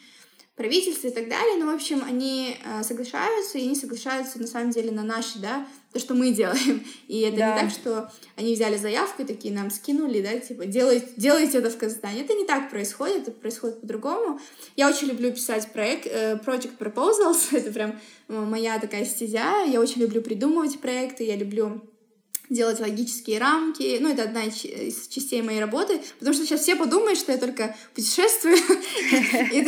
[0.58, 4.70] правительства и так далее, но, в общем, они э, соглашаются, и они соглашаются, на самом
[4.70, 6.84] деле, на наши, да, то, что мы делаем.
[7.06, 7.54] И это да.
[7.54, 11.70] не так, что они взяли заявку и такие нам скинули, да, типа, делайте, делайте это
[11.70, 12.22] в Казахстане.
[12.22, 14.40] Это не так происходит, это происходит по-другому.
[14.76, 19.64] Я очень люблю писать проект, э, project proposals, это прям моя такая стезя.
[19.64, 21.80] Я очень люблю придумывать проекты, я люблю
[22.50, 23.98] делать логические рамки.
[24.00, 27.76] Ну, это одна из частей моей работы, потому что сейчас все подумают, что я только
[27.94, 28.56] путешествую
[29.52, 29.62] и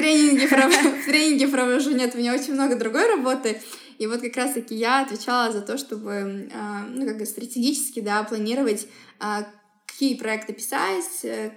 [1.07, 1.91] тренинги, провожу.
[1.91, 3.61] Нет, у меня очень много другой работы.
[3.99, 8.87] И вот как раз-таки я отвечала за то, чтобы, а, ну, как стратегически, да, планировать,
[9.19, 9.47] а,
[9.87, 11.51] какие проекты писать, э,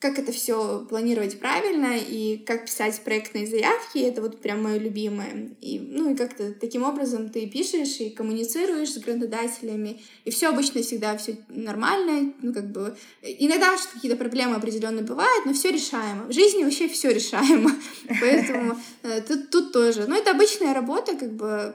[0.00, 5.50] как это все планировать правильно и как писать проектные заявки, это вот прям мое любимое.
[5.60, 10.80] И, ну и как-то таким образом ты пишешь и коммуницируешь с грантодателями, и все обычно
[10.80, 16.24] всегда все нормально, ну как бы иногда что какие-то проблемы определенные бывают, но все решаемо.
[16.24, 17.70] В жизни вообще все решаемо,
[18.20, 20.06] поэтому э, тут, тут тоже.
[20.08, 21.74] Но это обычная работа, как бы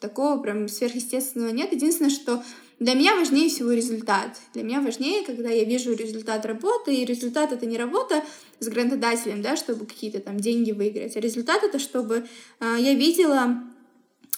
[0.00, 1.72] такого прям сверхъестественного нет.
[1.72, 2.42] Единственное, что
[2.78, 4.38] для меня важнее всего результат.
[4.54, 8.24] Для меня важнее, когда я вижу результат работы, и результат— это не работа
[8.60, 12.26] с грантодателем, да, чтобы какие-то там деньги выиграть, а результат— это чтобы
[12.60, 13.62] э, я видела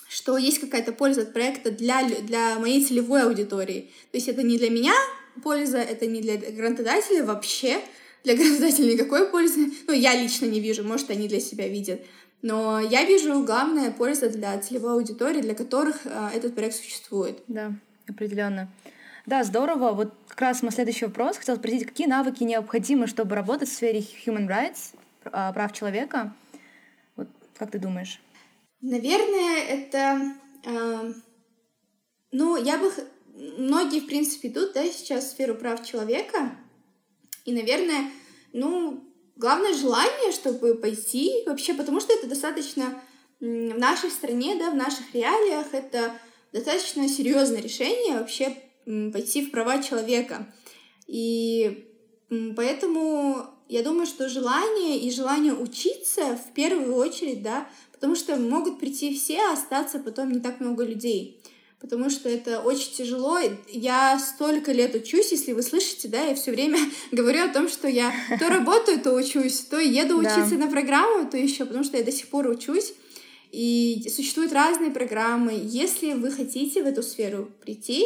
[0.09, 3.93] что есть какая-то польза от проекта для, для моей целевой аудитории.
[4.11, 4.93] То есть это не для меня
[5.41, 7.81] польза, это не для грантодателя вообще,
[8.25, 9.71] для грантодателя никакой пользы.
[9.87, 12.01] Ну, я лично не вижу, может, они для себя видят.
[12.43, 17.39] Но я вижу главная польза для целевой аудитории, для которых э, этот проект существует.
[17.47, 17.73] Да.
[18.11, 18.69] Определенно.
[19.27, 19.93] Да, здорово.
[19.93, 21.37] Вот как раз мой следующий вопрос.
[21.37, 24.95] Хотел спросить, какие навыки необходимы, чтобы работать в сфере human rights,
[25.25, 26.35] а, прав человека?
[27.17, 28.21] Вот как ты думаешь?
[28.81, 30.35] Наверное, это...
[30.65, 31.13] Э,
[32.33, 32.91] ну, я бы...
[33.59, 36.51] Многие, в принципе, идут, да, сейчас в сферу прав человека.
[37.45, 38.11] И, наверное,
[38.53, 39.05] ну,
[39.37, 43.01] главное желание, чтобы пойти вообще, потому что это достаточно
[43.39, 43.45] в
[43.79, 46.13] нашей стране, да, в наших реалиях, это
[46.53, 48.57] достаточно серьезное решение вообще
[49.13, 50.47] пойти в права человека.
[51.07, 51.87] И
[52.57, 58.81] поэтому я думаю, что желание и желание учиться в первую очередь, да, потому что могут
[58.81, 61.41] прийти все, а остаться потом не так много людей.
[61.81, 63.39] Потому что это очень тяжело.
[63.69, 66.79] Я столько лет учусь, если вы слышите, да, я все время
[67.13, 71.39] говорю о том, что я то работаю, то учусь, то еду учиться на программу, то
[71.39, 72.93] еще, потому что я до сих пор учусь.
[73.53, 75.59] И существуют разные программы.
[75.63, 78.05] Если вы хотите в эту сферу прийти,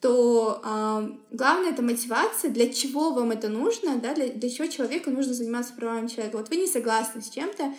[0.00, 5.10] то э, главное это мотивация, для чего вам это нужно, да, для, для чего человеку
[5.10, 6.36] нужно заниматься правами человека.
[6.36, 7.72] Вот вы не согласны с чем-то,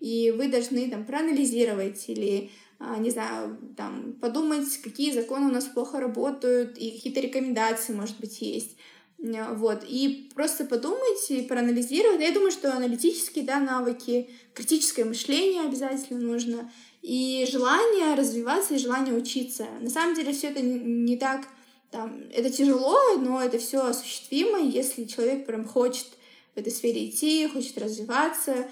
[0.00, 2.50] и вы должны там проанализировать или
[2.82, 8.18] а, не знаю, там, подумать, какие законы у нас плохо работают, и какие-то рекомендации, может
[8.18, 8.76] быть, есть.
[9.22, 12.20] Э, вот, и просто подумать и проанализировать.
[12.20, 19.14] Я думаю, что аналитические да, навыки, критическое мышление обязательно нужно, и желание развиваться, и желание
[19.14, 19.66] учиться.
[19.80, 21.46] На самом деле все это не так,
[21.90, 26.06] там, это тяжело, но это все осуществимо, если человек прям хочет
[26.54, 28.68] в этой сфере идти, хочет развиваться,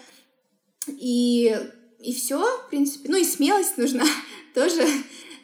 [0.86, 1.56] и,
[2.00, 3.08] и все, в принципе.
[3.10, 4.04] Ну и смелость нужна
[4.54, 4.86] тоже.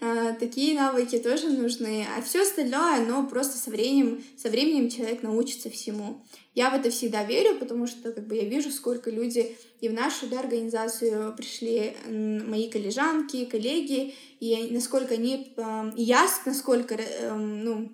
[0.04, 2.06] Э, такие навыки тоже нужны.
[2.16, 6.24] А все остальное, оно просто со временем, со временем человек научится всему.
[6.54, 9.92] Я в это всегда верю, потому что как бы я вижу, сколько люди и в
[9.92, 15.54] нашу да, организацию пришли мои коллежанки, коллеги, и насколько они,
[15.96, 17.92] и я насколько э, ну,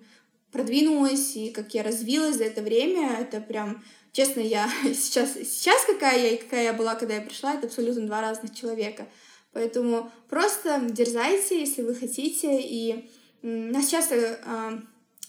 [0.51, 6.19] продвинулась, и как я развилась за это время, это прям, честно, я сейчас, сейчас какая
[6.19, 9.07] я и какая я была, когда я пришла, это абсолютно два разных человека.
[9.53, 13.09] Поэтому просто дерзайте, если вы хотите, и
[13.41, 14.81] нас часто а,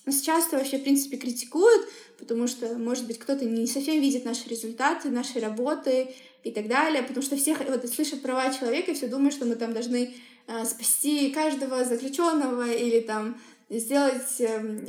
[0.05, 4.49] нас часто вообще, в принципе, критикуют, потому что, может быть, кто-то не совсем видит наши
[4.49, 6.09] результаты, нашей работы
[6.43, 9.55] и так далее, потому что все вот, слышат права человека и все думают, что мы
[9.55, 10.15] там должны
[10.49, 14.23] э, спасти каждого заключенного или там сделать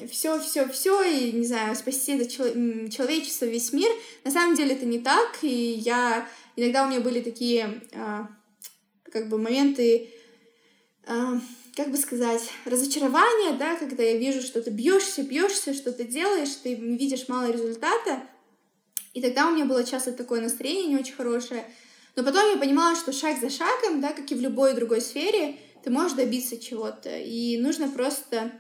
[0.09, 3.89] все, все, все и, не знаю, спасти это человечество, весь мир.
[4.23, 6.27] На самом деле это не так, и я...
[6.55, 8.25] Иногда у меня были такие, э,
[9.13, 10.09] как бы, моменты
[11.05, 11.39] э,
[11.75, 16.49] как бы сказать, разочарование, да, когда я вижу, что ты бьешься, бьешься, что ты делаешь,
[16.63, 18.23] ты видишь мало результата.
[19.13, 21.63] И тогда у меня было часто такое настроение не очень хорошее.
[22.15, 25.57] Но потом я понимала, что шаг за шагом, да, как и в любой другой сфере,
[25.83, 27.15] ты можешь добиться чего-то.
[27.17, 28.51] И нужно просто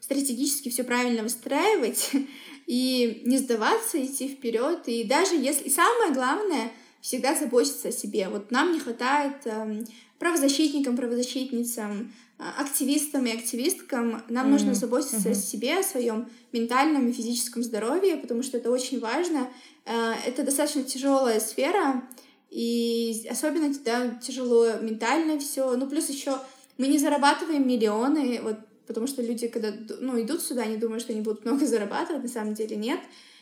[0.00, 2.10] стратегически все правильно выстраивать
[2.66, 4.82] и не сдаваться, идти вперед.
[4.86, 5.64] И даже если...
[5.64, 8.28] И самое главное, всегда заботиться о себе.
[8.28, 9.84] Вот нам не хватает эм,
[10.18, 14.50] правозащитникам, правозащитницам, а, активистам и активисткам нам mm-hmm.
[14.50, 15.32] нужно заботиться mm-hmm.
[15.32, 19.48] о себе, о своем ментальном и физическом здоровье, потому что это очень важно.
[19.84, 22.02] А, это достаточно тяжелая сфера,
[22.50, 25.76] и особенно да, тяжело ментально все.
[25.76, 26.38] Ну, плюс еще
[26.78, 31.12] мы не зарабатываем миллионы, вот, потому что люди, когда ну, идут сюда, они думают, что
[31.12, 33.00] они будут много зарабатывать, на самом деле нет.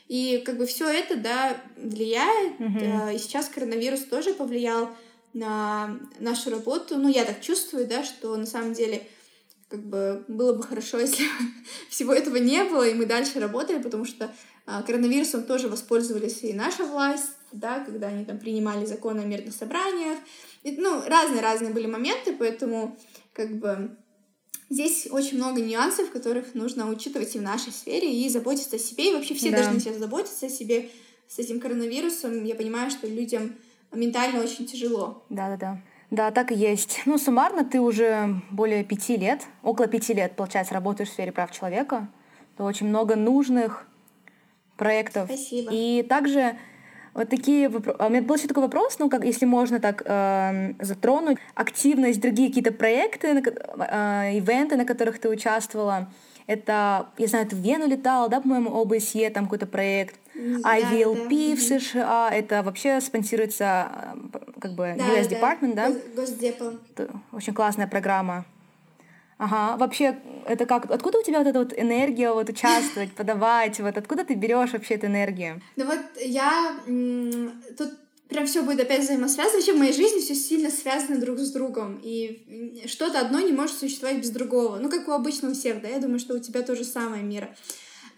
[0.08, 2.60] И как бы все это, да, влияет.
[2.60, 3.14] Mm-hmm.
[3.14, 4.90] И сейчас коронавирус тоже повлиял
[5.32, 6.96] на нашу работу.
[6.96, 9.06] Ну, я так чувствую, да, что на самом деле
[9.68, 11.24] как бы было бы хорошо, если
[11.90, 14.32] всего этого не было, и мы дальше работали, потому что
[14.64, 19.54] а, коронавирусом тоже воспользовались и наша власть, да, когда они там принимали законы о мирных
[19.54, 20.18] собраниях.
[20.62, 22.98] И, ну, разные-разные были моменты, поэтому
[23.32, 23.96] как бы
[24.68, 29.10] здесь очень много нюансов, которых нужно учитывать и в нашей сфере, и заботиться о себе,
[29.10, 29.58] и вообще все да.
[29.58, 30.90] должны сейчас заботиться о себе
[31.28, 32.44] с этим коронавирусом.
[32.44, 33.54] Я понимаю, что людям
[33.92, 35.24] ментально очень тяжело.
[35.28, 35.80] Да-да-да.
[36.10, 37.02] Да, так и есть.
[37.04, 41.50] Ну, суммарно ты уже более пяти лет, около пяти лет, получается, работаешь в сфере прав
[41.50, 42.08] человека.
[42.56, 43.86] То очень много нужных
[44.76, 45.26] проектов.
[45.26, 45.70] Спасибо.
[45.72, 46.56] И также
[47.16, 47.96] вот такие вопросы.
[47.98, 52.20] А у меня был еще такой вопрос, ну, как если можно так э, затронуть, активность,
[52.20, 56.08] другие какие-то проекты, э, ивенты, на которых ты участвовала.
[56.46, 60.14] Это, я знаю, ты в Вену летал, да, по-моему, ОБСЕ, там какой-то проект.
[60.36, 63.90] IVLP да, в США, это вообще спонсируется
[64.60, 65.36] как бы да, US да.
[65.36, 65.92] Department, да?
[66.14, 66.78] Госдепом.
[66.94, 68.44] Это очень классная программа.
[69.38, 73.98] Ага, вообще, это как, откуда у тебя вот эта вот энергия вот участвовать, подавать, вот
[73.98, 75.60] откуда ты берешь вообще эту энергию?
[75.76, 76.74] Ну вот я
[77.76, 77.90] тут
[78.28, 79.56] прям все будет опять взаимосвязано.
[79.56, 82.00] Вообще в моей жизни все сильно связано друг с другом.
[82.02, 84.78] И что-то одно не может существовать без другого.
[84.78, 87.54] Ну, как у обычного всех, да, я думаю, что у тебя то же самое, Мира.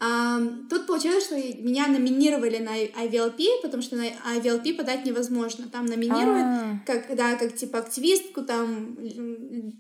[0.01, 0.41] А,
[0.71, 5.69] тут получилось, что меня номинировали на IVLP, потому что на IVLP подать невозможно.
[5.69, 6.79] Там номинируют, А-а-а.
[6.87, 8.97] как, да, как типа активистку, там,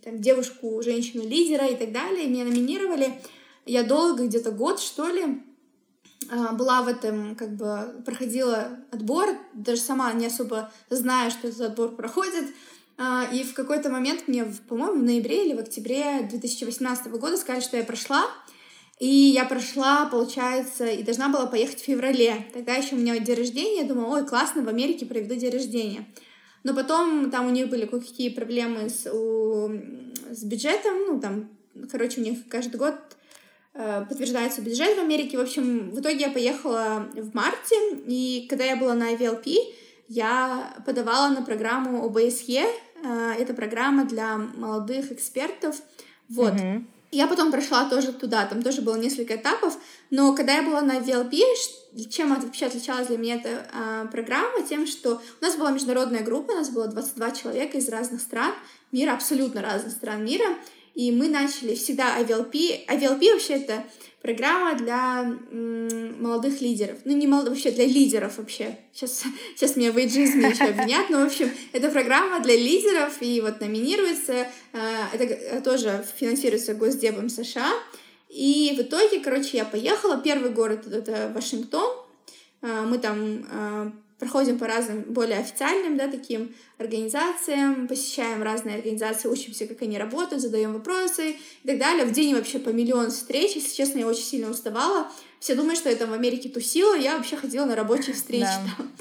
[0.02, 2.26] там девушку, женщину-лидера и так далее.
[2.26, 3.20] Меня номинировали.
[3.64, 5.42] Я долго, где-то год, что ли,
[6.30, 11.60] а, была в этом, как бы, проходила отбор, даже сама не особо знаю, что этот
[11.60, 12.46] отбор проходит.
[12.96, 17.62] А, и в какой-то момент мне, по-моему, в ноябре или в октябре 2018 года сказали,
[17.62, 18.26] что я прошла.
[18.98, 22.46] И я прошла, получается, и должна была поехать в феврале.
[22.52, 23.82] Тогда еще у меня день рождения.
[23.82, 26.06] Я думала, ой, классно, в Америке проведу день рождения.
[26.64, 29.70] Но потом там у них были кое-какие проблемы с, у,
[30.30, 30.94] с бюджетом.
[31.06, 31.48] Ну, там,
[31.90, 32.96] короче, у них каждый год
[33.74, 35.38] э, подтверждается бюджет в Америке.
[35.38, 37.76] В общем, в итоге я поехала в марте,
[38.06, 39.54] и когда я была на IVLP,
[40.08, 42.66] я подавала на программу ОБСЕ.
[43.04, 45.76] Э, это программа для молодых экспертов.
[46.28, 46.54] Вот.
[46.54, 46.84] Mm-hmm.
[47.10, 49.78] Я потом прошла тоже туда, там тоже было несколько этапов,
[50.10, 51.40] но когда я была на VLP,
[52.10, 54.62] чем вообще отличалась для меня эта а, программа?
[54.62, 58.52] Тем, что у нас была международная группа, у нас было 22 человека из разных стран
[58.92, 60.44] мира, абсолютно разных стран мира,
[60.98, 62.86] и мы начали всегда IVLP.
[62.88, 63.84] IVLP вообще это
[64.20, 65.22] программа для
[66.18, 66.98] молодых лидеров.
[67.04, 68.76] Ну, не молодых, вообще для лидеров вообще.
[68.92, 69.22] Сейчас,
[69.54, 73.60] сейчас меня в эйджизме еще обвинят, но, в общем, это программа для лидеров, и вот
[73.60, 74.78] номинируется, э,
[75.12, 77.70] это тоже финансируется Госдепом США,
[78.28, 81.96] и в итоге, короче, я поехала, первый город— это Вашингтон,
[82.62, 89.28] э, мы там э, проходим по разным, более официальным, да, таким организациям, посещаем разные организации,
[89.28, 92.04] учимся, как они работают, задаем вопросы и так далее.
[92.04, 95.08] В день вообще по миллион встреч, если честно, я очень сильно уставала.
[95.38, 98.70] Все думают, что я там в Америке тусила, я вообще ходила на рабочие встречи да.
[98.76, 98.92] там.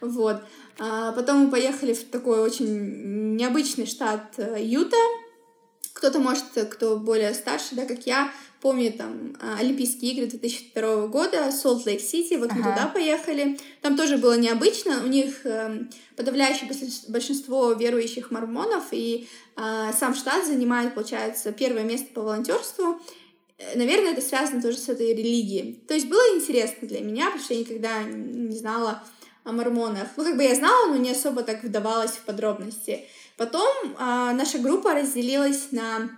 [0.00, 0.42] Вот.
[0.78, 4.96] А потом мы поехали в такой очень необычный штат э, Юта.
[5.92, 8.32] Кто-то, может, кто более старше, да, как я,
[8.64, 12.56] помню там а, Олимпийские игры 2002 года, Солт-Лейк-Сити, вот ага.
[12.56, 13.58] мы туда поехали.
[13.82, 15.84] Там тоже было необычно, у них э,
[16.16, 16.70] подавляющее
[17.08, 22.98] большинство верующих мормонов, и э, сам штат занимает, получается, первое место по волонтерству.
[23.58, 25.84] Э, наверное, это связано тоже с этой религией.
[25.86, 29.02] То есть было интересно для меня, потому что я никогда не знала
[29.44, 30.08] о мормонах.
[30.16, 33.04] Ну, как бы я знала, но не особо так вдавалась в подробности.
[33.36, 36.10] Потом э, наша группа разделилась на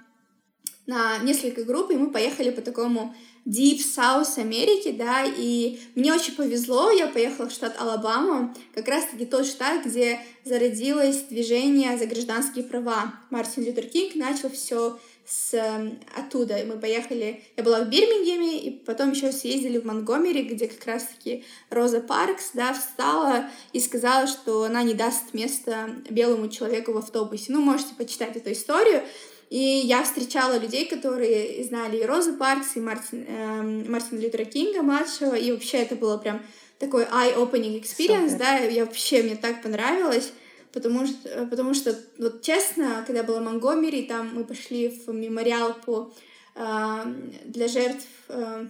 [0.86, 3.14] на несколько групп, и мы поехали по такому
[3.44, 9.24] Deep South Америки, да, и мне очень повезло, я поехала в штат Алабама, как раз-таки
[9.24, 13.14] тот штат, где зародилось движение за гражданские права.
[13.30, 16.58] Мартин Лютер Кинг начал все с эм, оттуда.
[16.58, 20.86] И мы поехали, я была в Бирмингеме, и потом еще съездили в Монтгомери, где как
[20.86, 26.98] раз-таки Роза Паркс, да, встала и сказала, что она не даст место белому человеку в
[26.98, 27.46] автобусе.
[27.48, 29.02] Ну, можете почитать эту историю.
[29.50, 34.82] И я встречала людей, которые знали и Розу Паркс, и Мартин, э, Мартина Лютера Кинга
[34.82, 36.42] младшего, и вообще это было прям
[36.78, 38.38] такой eye-opening experience, Супер.
[38.38, 40.32] да, я вообще, мне так понравилось,
[40.76, 46.12] потому что, потому что, вот честно, когда была Монгомери, там мы пошли в мемориал по,
[46.54, 47.04] э,
[47.46, 48.66] для жертв э,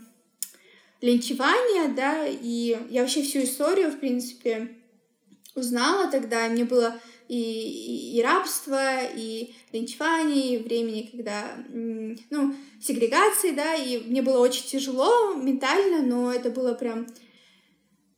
[1.01, 4.77] линчевания, да, и я вообще всю историю, в принципе,
[5.57, 6.97] узнала тогда, и мне было
[7.27, 11.57] и, и, и рабство, и линчевание, и времени, когда,
[12.31, 17.09] ну, сегрегации, да, и мне было очень тяжело ментально, но это было прям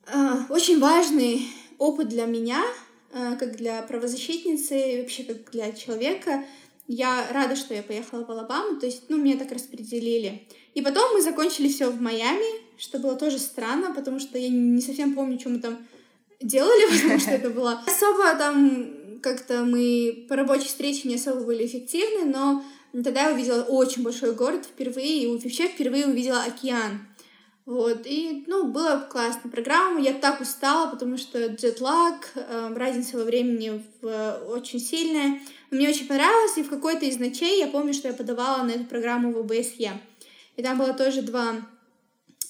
[0.06, 6.44] э, очень важный опыт для меня, э, как для правозащитницы, и вообще как для человека.
[6.86, 10.46] Я рада, что я поехала в Алабаму, то есть, ну, меня так распределили.
[10.74, 14.80] И потом мы закончили все в Майами, что было тоже странно, потому что я не
[14.80, 15.86] совсем помню, что мы там
[16.40, 21.66] делали, потому что это было особо там как-то мы по рабочей встрече не особо были
[21.66, 27.06] эффективны, но тогда я увидела очень большой город впервые, и вообще впервые увидела океан.
[27.68, 29.50] Вот, и, ну, было классно.
[29.50, 35.38] Программа, я так устала, потому что джетлаг, э, разница во времени в, очень сильная.
[35.70, 38.84] мне очень понравилось, и в какой-то из ночей я помню, что я подавала на эту
[38.84, 40.00] программу в ОБСЕ.
[40.56, 41.56] И там было тоже два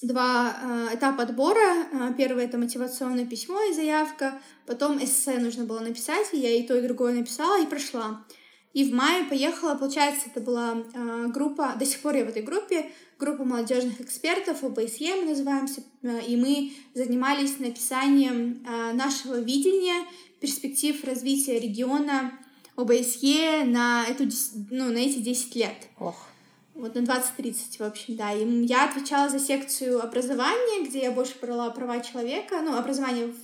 [0.03, 1.89] два э, этапа отбора.
[1.91, 6.65] Э, первый— это мотивационное письмо и заявка, потом эссе нужно было написать, и я и
[6.65, 8.25] то, и другое написала, и прошла.
[8.73, 12.43] И в мае поехала, получается, это была э, группа, до сих пор я в этой
[12.43, 20.07] группе, группа молодежных экспертов, ОБСЕ мы называемся, э, и мы занимались написанием э, нашего видения,
[20.41, 22.33] перспектив развития региона
[22.77, 24.25] ОБСЕ на, эту,
[24.71, 25.89] ну, на эти 10 лет.
[25.99, 26.27] Ох.
[26.75, 28.33] Вот на 20-30, в общем, да.
[28.33, 33.35] И я отвечала за секцию образования, где я больше брала права человека, ну, образование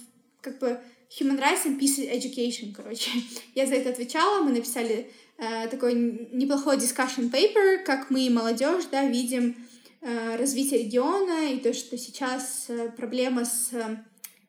[0.41, 3.11] как бы Human Rights and Peace Education, короче.
[3.55, 9.07] Я за это отвечала, мы написали э, такой неплохой discussion paper, как мы, молодежь, да,
[9.07, 9.57] видим
[10.01, 13.97] э, развитие региона и то, что сейчас э, проблема с э,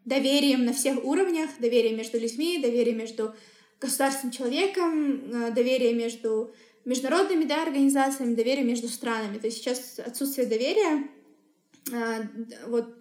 [0.06, 3.36] доверием на всех уровнях, доверие между людьми, доверие между
[3.80, 6.54] государственным человеком, э, доверие между
[6.86, 9.40] международными да, организациями, доверие между странами.
[9.40, 11.08] То есть сейчас отсутствие доверия
[11.92, 12.24] э,
[12.68, 12.96] вот,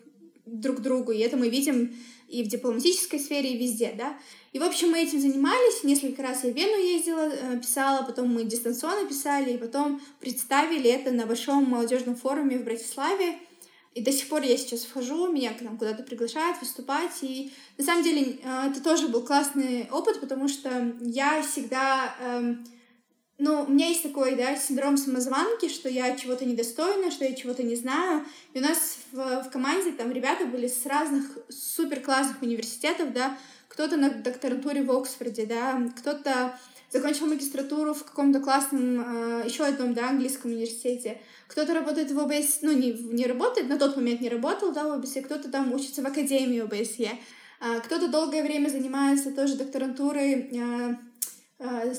[0.46, 1.94] друг другу, и это мы видим
[2.28, 4.18] и в дипломатической сфере, и везде, да.
[4.52, 8.32] И, в общем, мы этим занимались, несколько раз я в Вену ездила, э, писала, потом
[8.32, 13.38] мы дистанционно писали, и потом представили это на большом молодежном форуме в Братиславе,
[13.94, 17.12] и до сих пор я сейчас вхожу, меня к нам куда-то приглашают выступать.
[17.22, 22.66] И на самом деле э, это тоже был классный опыт, потому что я всегда эм,
[23.38, 27.64] ну, у меня есть такой, да, синдром самозванки, что я чего-то недостойна, что я чего-то
[27.64, 28.24] не знаю.
[28.52, 33.36] И у нас в, в команде там ребята были с разных супер классных университетов, да,
[33.68, 36.56] кто-то на докторантуре в Оксфорде, да, кто-то
[36.92, 41.20] закончил магистратуру в каком-то классном, э, еще одном, да, английском университете.
[41.48, 44.92] Кто-то работает в ОБС, ну, не, не работает, на тот момент не работал, да, в
[44.92, 47.10] ОБСЕ, кто-то там учится в Академии ОБСЕ,
[47.60, 50.96] э, кто-то долгое время занимается тоже докторантурой э,
[51.58, 51.94] э,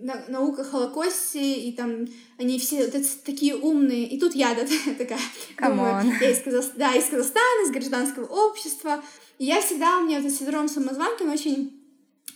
[0.00, 2.06] на, наука Холокосте, и там
[2.38, 4.08] они все вот такие умные.
[4.08, 4.62] И тут я, да,
[4.98, 5.20] такая,
[5.58, 6.66] думаю, я из, Казах...
[6.76, 9.02] да, из Казахстана, из гражданского общества.
[9.38, 11.80] И я всегда, у меня этот синдром самозванки, он очень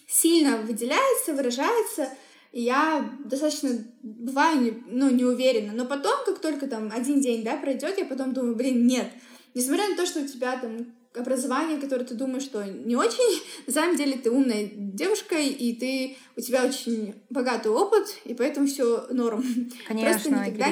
[0.06, 2.08] сильно выделяется, выражается,
[2.52, 3.70] и я достаточно
[4.02, 5.72] бываю, не, ну, не уверена.
[5.72, 9.10] Но потом, как только там один день, да, пройдет, я потом думаю, блин, нет.
[9.54, 13.72] Несмотря на то, что у тебя там образование, которое ты думаешь, что не очень, на
[13.72, 19.06] самом деле ты умная девушка, и ты, у тебя очень богатый опыт, и поэтому все
[19.10, 19.44] норм.
[19.86, 20.66] Конечно, Просто никогда,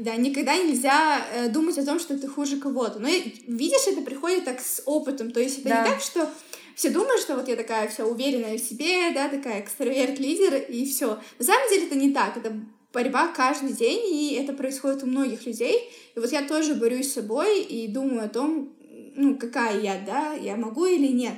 [0.00, 2.98] да, никогда нельзя э, думать о том, что ты хуже кого-то.
[2.98, 5.82] Но видишь, это приходит так с опытом, то есть это да.
[5.82, 6.28] не так, что
[6.74, 11.18] все думают, что вот я такая вся уверенная в себе, да, такая экстраверт-лидер, и все.
[11.38, 12.52] На самом деле это не так, это
[12.92, 15.90] борьба каждый день, и это происходит у многих людей.
[16.14, 18.74] И вот я тоже борюсь с собой и думаю о том,
[19.14, 21.34] ну, какая я, да, я могу или нет.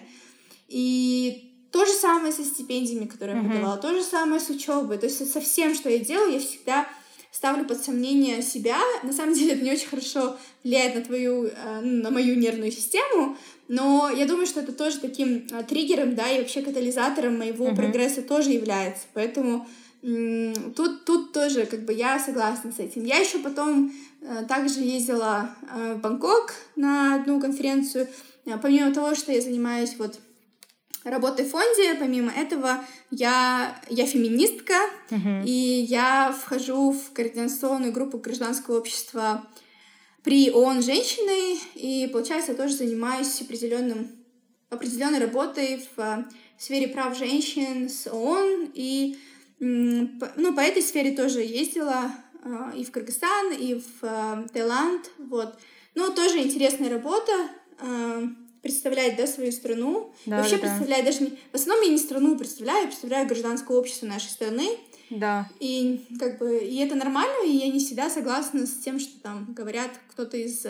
[0.69, 3.45] И то же самое со стипендиями, которые mm-hmm.
[3.45, 4.99] я подавала, то же самое с учебой.
[4.99, 6.87] То есть со всем, что я делаю, я всегда
[7.31, 8.79] ставлю под сомнение себя.
[9.03, 12.73] На самом деле это не очень хорошо влияет на твою, э, ну, на мою нервную
[12.73, 13.37] систему,
[13.69, 17.77] но я думаю, что это тоже таким э, триггером, да, и вообще катализатором моего mm-hmm.
[17.77, 19.03] прогресса тоже является.
[19.13, 19.67] Поэтому
[20.77, 23.05] тут, тут тоже как бы я согласна с этим.
[23.05, 28.07] Я еще потом э, также ездила э, в Бангкок на одну конференцию.
[28.45, 30.21] Э, помимо того, что я занимаюсь вот
[31.03, 34.75] работой в фонде, помимо этого я, я феминистка,
[35.11, 35.45] uh-huh.
[35.45, 39.47] и я вхожу в координационную группу гражданского общества
[40.23, 44.11] при ООН «Женщины», и, получается, я тоже занимаюсь определенным,
[44.71, 49.17] определенной работой в, в сфере прав женщин с ООН, и
[49.59, 55.59] ну, по этой сфере тоже ездила а, и в Кыргызстан, и в а, Таиланд, вот.
[55.95, 57.33] Ну, тоже интересная работа,
[57.79, 58.23] а,
[58.63, 60.13] представлять, да, свою страну.
[60.27, 61.39] Да, вообще да, представлять даже не...
[61.53, 64.69] В основном я не страну представляю, я представляю гражданское общество нашей страны.
[65.09, 65.49] Да.
[65.61, 69.53] И как бы, и это нормально, и я не всегда согласна с тем, что там
[69.55, 70.67] говорят кто-то из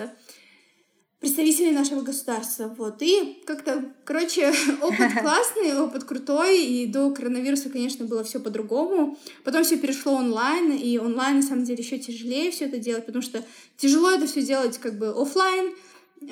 [1.21, 2.75] представителей нашего государства.
[2.77, 3.01] Вот.
[3.01, 4.53] И как-то, короче,
[4.83, 9.19] опыт классный, опыт крутой, и до коронавируса, конечно, было все по-другому.
[9.45, 13.23] Потом все перешло онлайн, и онлайн, на самом деле, еще тяжелее все это делать, потому
[13.23, 13.43] что
[13.77, 15.75] тяжело это все делать как бы офлайн,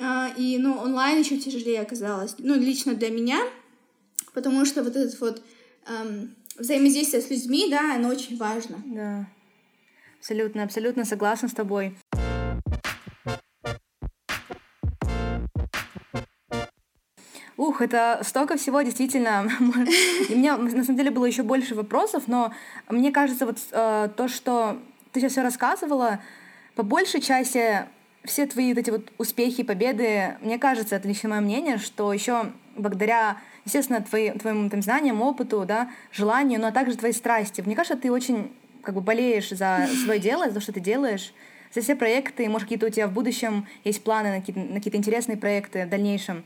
[0.01, 2.35] а, и, ну, онлайн еще тяжелее оказалось.
[2.37, 3.39] Ну, лично для меня,
[4.33, 5.41] потому что вот этот вот
[5.87, 8.81] эм, взаимодействие с людьми, да, оно очень важно.
[8.85, 9.27] Да.
[10.19, 11.95] Абсолютно, абсолютно согласна с тобой.
[17.57, 19.47] Ух, это столько всего, действительно.
[20.29, 22.51] И у меня, на самом деле, было еще больше вопросов, но
[22.89, 24.77] мне кажется, вот э, то, что
[25.13, 26.19] ты сейчас все рассказывала,
[26.75, 27.85] по большей части
[28.25, 32.51] все твои вот эти вот успехи, победы, мне кажется, это лично мое мнение, что еще
[32.75, 37.61] благодаря, естественно, твои, твоим там, знаниям, опыту, да, желанию, но также твоей страсти.
[37.61, 38.51] Мне кажется, ты очень
[38.81, 41.33] как бы болеешь за свое дело, за то, что ты делаешь,
[41.73, 44.97] за все проекты, может, какие-то у тебя в будущем есть планы на какие-то, на какие-то
[44.97, 46.43] интересные проекты в дальнейшем.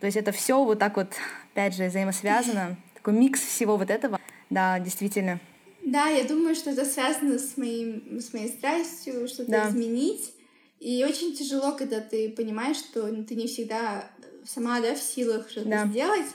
[0.00, 1.08] То есть это все вот так вот,
[1.52, 2.76] опять же, взаимосвязано.
[2.94, 4.20] Такой микс всего вот этого.
[4.50, 5.40] Да, действительно.
[5.82, 9.68] Да, я думаю, что это связано с, моим, с моей страстью, что-то да.
[9.68, 10.34] изменить.
[10.80, 14.10] И очень тяжело, когда ты понимаешь, что ты не всегда
[14.44, 15.86] сама да, в силах что-то да.
[15.86, 16.26] сделать.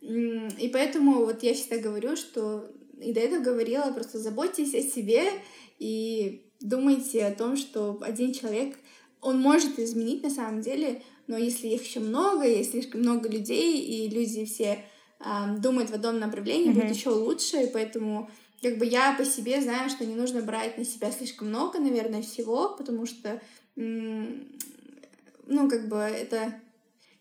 [0.00, 5.24] И поэтому вот я всегда говорю, что и до этого говорила, просто заботьтесь о себе
[5.78, 8.76] и думайте о том, что один человек,
[9.20, 13.80] он может изменить на самом деле но если их еще много, есть слишком много людей,
[13.80, 14.84] и люди все
[15.20, 15.24] э,
[15.58, 16.74] думают в одном направлении, mm-hmm.
[16.74, 18.30] будет еще лучше, и поэтому
[18.62, 22.22] как бы я по себе знаю, что не нужно брать на себя слишком много, наверное,
[22.22, 23.42] всего, потому что,
[23.76, 24.38] ну,
[25.68, 26.54] как бы это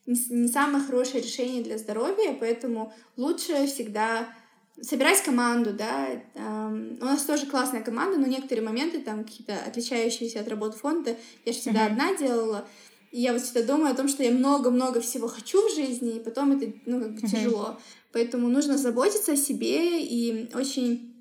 [0.06, 4.34] не, не самое хорошее решение для здоровья, поэтому лучше всегда
[4.82, 6.10] собирать команду, да.
[6.34, 11.16] Um, у нас тоже классная команда, но некоторые моменты там какие-то отличающиеся от работы фонда
[11.46, 11.92] я же всегда mm-hmm.
[11.92, 12.68] одна делала.
[13.14, 16.20] И я вот всегда думаю о том, что я много-много всего хочу в жизни, и
[16.20, 17.30] потом это, ну, как бы mm-hmm.
[17.30, 17.78] тяжело.
[18.12, 21.14] Поэтому нужно заботиться о себе и очень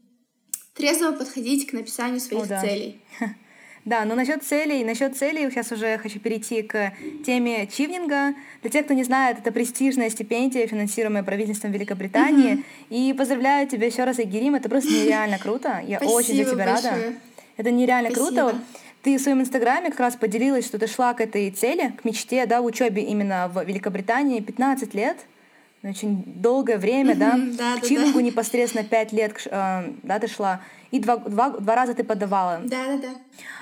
[0.75, 2.61] трезво подходить к написанию своих да.
[2.61, 3.01] целей.
[3.85, 6.93] Да, но насчет целей, насчет целей сейчас уже хочу перейти к
[7.27, 8.37] теме чивнинга.
[8.61, 12.59] Для тех, кто не знает, это престижная стипендия, финансируемая правительством Великобритании.
[12.59, 13.09] Mm-hmm.
[13.11, 15.83] И поздравляю тебя еще раз, Агирим, это просто нереально круто.
[15.85, 16.93] Я Спасибо очень за тебя большое.
[16.93, 17.15] рада.
[17.57, 18.29] Это нереально Спасибо.
[18.29, 18.61] круто.
[19.03, 22.47] Ты в своем инстаграме как раз поделилась, что ты шла к этой цели, к мечте,
[22.47, 25.19] да, в учебе именно в Великобритании 15 лет.
[25.83, 27.37] Очень долгое время, да?
[27.59, 28.25] да к Чивингу да.
[28.25, 30.63] непосредственно 5 лет, э, да, ты шла.
[30.93, 32.61] И два, два, два раза ты подавала.
[32.65, 33.09] Да, да, да.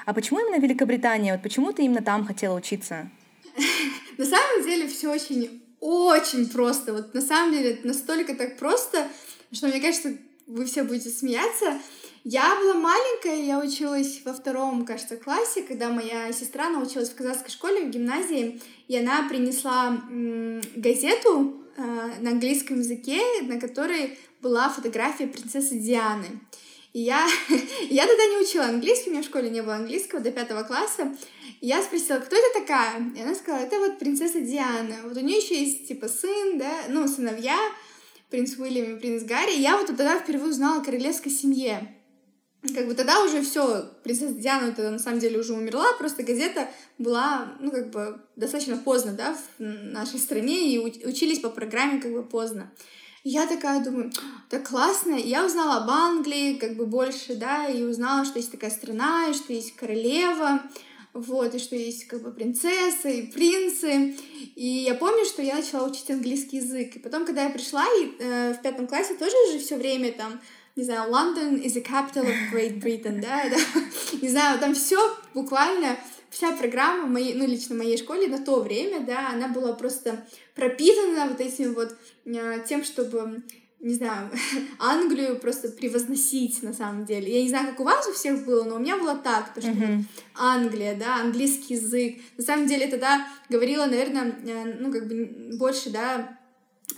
[0.05, 1.33] А почему именно Великобритания?
[1.33, 3.09] Вот почему ты именно там хотела учиться?
[4.19, 6.93] На самом деле все очень, очень просто.
[6.93, 9.09] Вот на самом деле настолько так просто,
[9.51, 10.13] что мне кажется,
[10.47, 11.79] вы все будете смеяться.
[12.25, 17.51] Я была маленькая, я училась во втором, кажется, классе, когда моя сестра научилась в казахской
[17.51, 19.99] школе, в гимназии, и она принесла
[20.77, 21.83] газету э,
[22.21, 26.27] на английском языке, на которой была фотография принцессы Дианы.
[26.93, 27.27] И я,
[27.89, 31.17] я тогда не учила английский, у меня в школе не было английского до пятого класса.
[31.63, 33.01] И я спросила, кто это такая?
[33.17, 34.97] И она сказала, это вот принцесса Диана.
[35.05, 37.59] Вот у нее еще есть типа сын, да, ну, сыновья,
[38.29, 39.55] принц Уильям и принц Гарри.
[39.57, 41.97] И я вот тогда впервые узнала о королевской семье.
[42.75, 46.69] Как бы тогда уже все, принцесса Диана тогда на самом деле уже умерла, просто газета
[46.99, 52.13] была, ну, как бы, достаточно поздно, да, в нашей стране, и учились по программе как
[52.13, 52.71] бы поздно.
[53.25, 54.11] Я такая думаю,
[54.49, 55.15] так классно.
[55.15, 59.35] Я узнала об Англии как бы больше, да, и узнала, что есть такая страна, и
[59.35, 60.63] что есть королева,
[61.13, 64.17] вот, и что есть как бы принцессы и принцы.
[64.55, 66.97] И я помню, что я начала учить английский язык.
[66.97, 70.41] И потом, когда я пришла, и э, в пятом классе тоже же все время там
[70.77, 73.57] не знаю, London is the capital of Great Britain, да, да,
[74.23, 74.99] не знаю, там все
[75.35, 75.97] буквально
[76.31, 80.25] вся программа моей, ну, лично моей школе на то время, да, она была просто
[80.55, 83.43] пропитана вот этим вот э, тем, чтобы
[83.81, 84.31] не знаю,
[84.79, 87.35] Англию просто превозносить на самом деле.
[87.35, 89.61] Я не знаю, как у вас у всех было, но у меня было так, то
[89.61, 90.05] что mm-hmm.
[90.35, 92.19] Англия, да, английский язык.
[92.37, 96.39] На самом деле тогда говорила, наверное, э, ну как бы больше, да,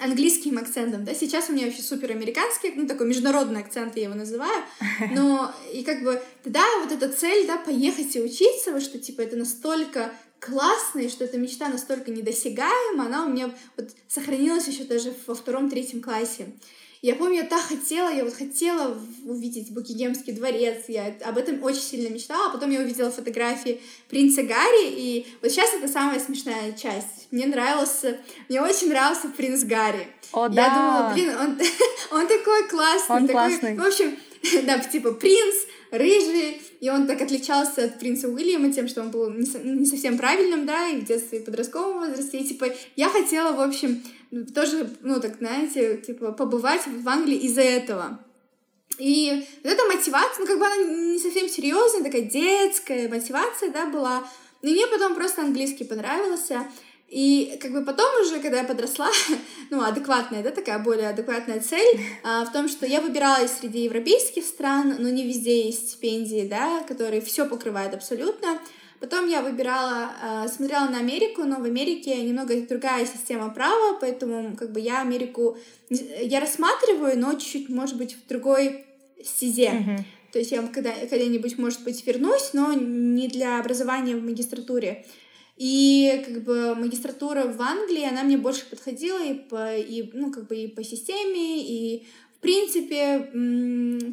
[0.00, 4.14] английским акцентом, да, сейчас у меня вообще супер американский, ну, такой международный акцент, я его
[4.14, 4.64] называю,
[5.12, 9.20] но, и как бы, тогда вот эта цель, да, поехать и учиться, вот, что, типа,
[9.22, 14.84] это настолько классно, и что эта мечта настолько недосягаема, она у меня вот сохранилась еще
[14.84, 16.52] даже во втором-третьем классе.
[17.02, 21.80] Я помню, я так хотела, я вот хотела увидеть Букингемский дворец, я об этом очень
[21.80, 26.70] сильно мечтала, а потом я увидела фотографии принца Гарри, и вот сейчас это самая смешная
[26.74, 27.26] часть.
[27.32, 28.18] Мне нравился,
[28.48, 30.06] мне очень нравился принц Гарри.
[30.30, 30.68] О, я да.
[30.68, 31.60] думала, блин, он,
[32.20, 33.16] он такой классный.
[33.16, 33.76] Он такой, классный.
[33.76, 34.16] В общем,
[34.66, 35.56] да, типа принц,
[35.92, 39.86] рыжий, и он так отличался от принца Уильяма тем, что он был не, со- не
[39.86, 42.66] совсем правильным, да, и в детстве, и в подростковом возрасте, и, типа,
[42.96, 44.02] я хотела, в общем,
[44.54, 48.18] тоже, ну, так, знаете, типа, побывать в Англии из-за этого.
[48.98, 53.86] И вот эта мотивация, ну, как бы она не совсем серьезная, такая детская мотивация, да,
[53.86, 54.26] была.
[54.62, 56.66] Но мне потом просто английский понравился.
[57.12, 59.10] И как бы потом уже, когда я подросла,
[59.70, 64.46] ну, адекватная, да, такая более адекватная цель а, в том, что я выбирала среди европейских
[64.46, 68.58] стран, но не везде есть стипендии, да, которые все покрывают абсолютно.
[68.98, 74.56] Потом я выбирала, а, смотрела на Америку, но в Америке немного другая система права, поэтому
[74.56, 75.58] как бы я Америку,
[75.90, 78.86] я рассматриваю, но чуть-чуть, может быть, в другой
[79.22, 80.06] стезе.
[80.32, 85.04] То есть я когда, когда-нибудь, может быть, вернусь, но не для образования в магистратуре.
[85.56, 90.46] И как бы магистратура в Англии, она мне больше подходила и по, и, ну, как
[90.46, 92.06] бы и по системе, и
[92.36, 93.30] в принципе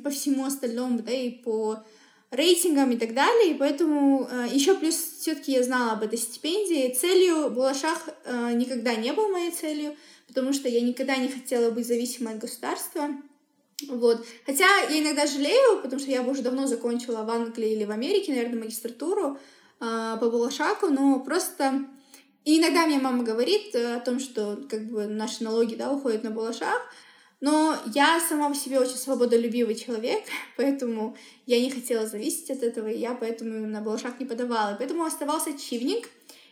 [0.04, 1.84] по всему остальному, да, и по
[2.32, 3.54] рейтингам и так далее.
[3.54, 6.94] И поэтому еще плюс все-таки я знала об этой стипендии.
[6.94, 9.96] Целью Балашах э, никогда не был моей целью,
[10.28, 13.10] потому что я никогда не хотела быть зависимой от государства.
[13.88, 14.26] Вот.
[14.46, 17.92] Хотя я иногда жалею, потому что я бы уже давно закончила в Англии или в
[17.92, 19.40] Америке, наверное, магистратуру
[19.80, 21.86] а, по Балашаку, но просто...
[22.46, 26.24] И иногда мне мама говорит э, о том, что как бы наши налоги, да, уходят
[26.24, 26.82] на Балашах,
[27.42, 30.24] но я сама по себе очень свободолюбивый человек,
[30.58, 31.16] поэтому
[31.46, 34.76] я не хотела зависеть от этого, и я поэтому на Балашах не подавала.
[34.78, 36.10] Поэтому оставался чивник,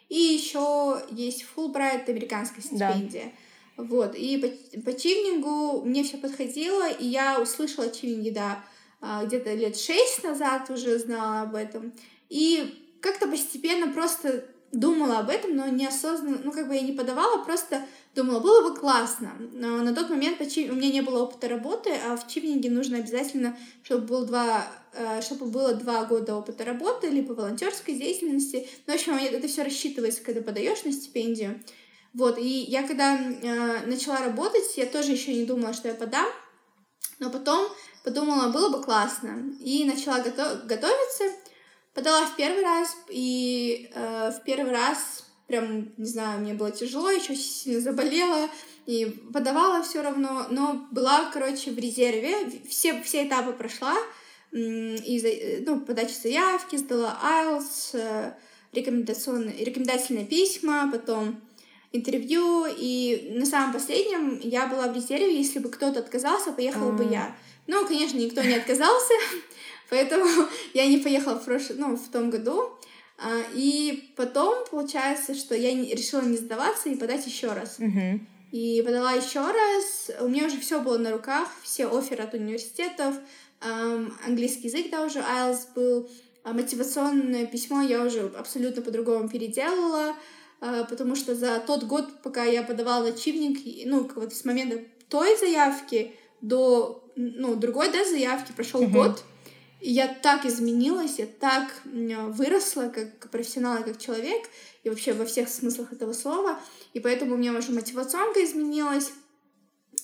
[0.10, 2.91] и еще есть Фулбрайт, американская Да.
[2.91, 3.34] стипендия.
[3.76, 8.64] Вот, и по, по чивнингу мне все подходило, и я услышала о чивнинге, да,
[9.02, 11.94] а, где-то лет шесть назад уже знала об этом.
[12.30, 17.43] И как-то постепенно просто думала об этом, но неосознанно, ну, как бы я не подавала,
[17.43, 19.31] просто думала, было бы классно.
[19.53, 22.69] Но на тот момент по чив- у меня не было опыта работы, а в чивнинге
[22.69, 28.67] нужно обязательно, чтобы, был два, э, чтобы было два года опыта работы, либо волонтерской деятельности.
[28.85, 31.63] Ну, в общем, это все рассчитывается, когда подаешь на стипендию.
[32.13, 36.25] Вот, и я когда э, начала работать, я тоже еще не думала, что я подам,
[37.19, 37.67] но потом
[38.03, 39.53] подумала, было бы классно.
[39.59, 41.25] И начала гото- готовиться,
[41.98, 47.10] подала в первый раз, и э, в первый раз прям, не знаю, мне было тяжело,
[47.10, 48.49] еще сильно заболела,
[48.86, 52.36] и подавала все равно, но была, короче, в резерве,
[52.69, 53.95] все, все этапы прошла,
[54.52, 58.34] и, э, ну, подача заявки, сдала IELTS, э,
[58.74, 61.41] рекомендационные, рекомендательные письма, потом
[61.94, 67.06] интервью, и на самом последнем я была в резерве, если бы кто-то отказался, поехала бы
[67.06, 67.11] А.
[67.11, 67.36] я.
[67.65, 69.14] Ну, конечно, никто не отказался,
[69.89, 70.26] поэтому
[70.73, 71.69] я не поехала в, прош...
[71.76, 72.77] ну, в том году.
[73.18, 77.77] А, И потом получается, что я решила не сдаваться и подать еще раз.
[78.51, 80.11] И подала еще раз.
[80.22, 83.15] У меня уже все было на руках, все оферы от университетов,
[84.26, 86.09] английский язык, да, уже IELTS был,
[86.43, 90.15] а мотивационное письмо я уже абсолютно по-другому переделала,
[90.61, 95.38] а, потому что за тот год, пока я подавала чивник, ну, вот с момента той
[95.38, 98.91] заявки до ну, другой да, заявки прошел uh-huh.
[98.91, 99.23] год,
[99.80, 104.49] и я так изменилась, я так выросла как профессионал и как человек,
[104.84, 106.60] и вообще во всех смыслах этого слова,
[106.94, 109.12] и поэтому у меня уже мотивационка изменилась,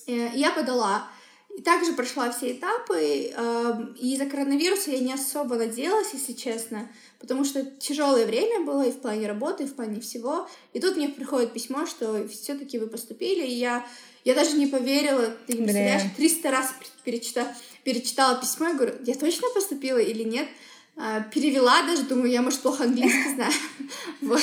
[0.06, 1.08] и я подала.
[1.56, 6.90] И также прошла все этапы, и из-за коронавируса я не особо надеялась, если честно,
[7.20, 10.48] потому что тяжелое время было и в плане работы, и в плане всего.
[10.72, 13.86] И тут мне приходит письмо, что все-таки вы поступили, и я,
[14.24, 16.74] я даже не поверила, ты не представляешь, 300 раз
[17.04, 20.48] перечитала, перечитала письмо, и говорю, я точно поступила или нет?
[20.96, 23.52] А, перевела даже, думаю, я, может, плохо английский знаю.
[24.20, 24.42] Вот.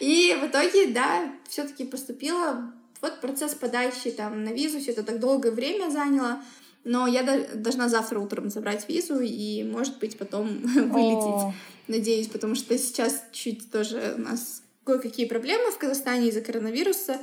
[0.00, 5.20] И в итоге, да, все-таки поступила, вот процесс подачи там на визу, все это так
[5.20, 6.42] долгое время заняло,
[6.84, 7.22] но я
[7.54, 11.54] должна завтра утром забрать визу и, может быть, потом вылететь,
[11.86, 17.18] надеюсь, потому что сейчас чуть тоже у нас кое-какие проблемы в Казахстане из-за коронавируса,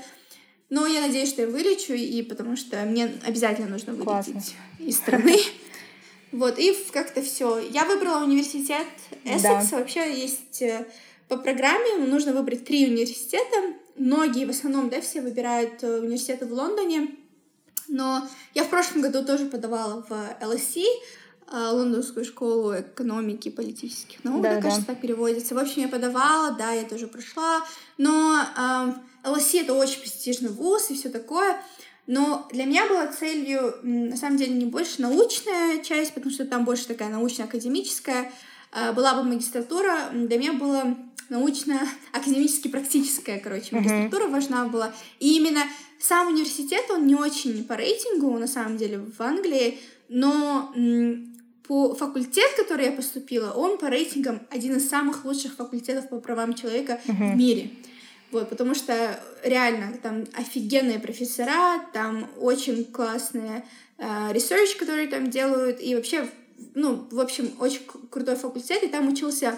[0.69, 4.53] но я надеюсь, что я вылечу, и потому что мне обязательно нужно вылететь Классно.
[4.79, 5.37] из страны.
[6.31, 7.59] Вот, и как-то все.
[7.59, 8.87] Я выбрала университет
[9.23, 9.69] Эссекс.
[9.69, 9.77] Да.
[9.77, 10.85] Вообще есть э,
[11.27, 13.73] по программе нужно выбрать три университета.
[13.95, 17.15] Многие, в основном, да, все выбирают э, университеты в Лондоне.
[17.87, 24.23] Но я в прошлом году тоже подавала в LSE, э, Лондонскую школу экономики и политических
[24.23, 25.55] наук, да, да, кажется, так переводится.
[25.55, 27.65] В общем, я подавала, да, я тоже прошла.
[27.97, 28.93] Но э,
[29.25, 31.61] LSE— это очень престижный вуз и все такое.
[32.07, 36.63] Но для меня была целью, на самом деле, не больше научная часть, потому что там
[36.63, 38.31] больше такая научно-академическая.
[38.71, 40.95] А, была бы магистратура, для меня было
[41.29, 44.31] научно-академически практическая, короче, магистратура uh-huh.
[44.31, 44.93] важна была.
[45.19, 45.63] И именно
[45.99, 50.71] сам университет, он не очень по рейтингу, на самом деле, в Англии, но
[51.67, 56.53] по факультет, который я поступила, он по рейтингам один из самых лучших факультетов по правам
[56.53, 57.33] человека uh-huh.
[57.33, 57.71] в мире.
[58.31, 63.65] Вот, потому что реально там офигенные профессора, там очень классные
[63.97, 64.03] э,
[64.33, 66.27] research, которые там делают, и вообще,
[66.73, 69.57] ну, в общем, очень крутой факультет, и там учился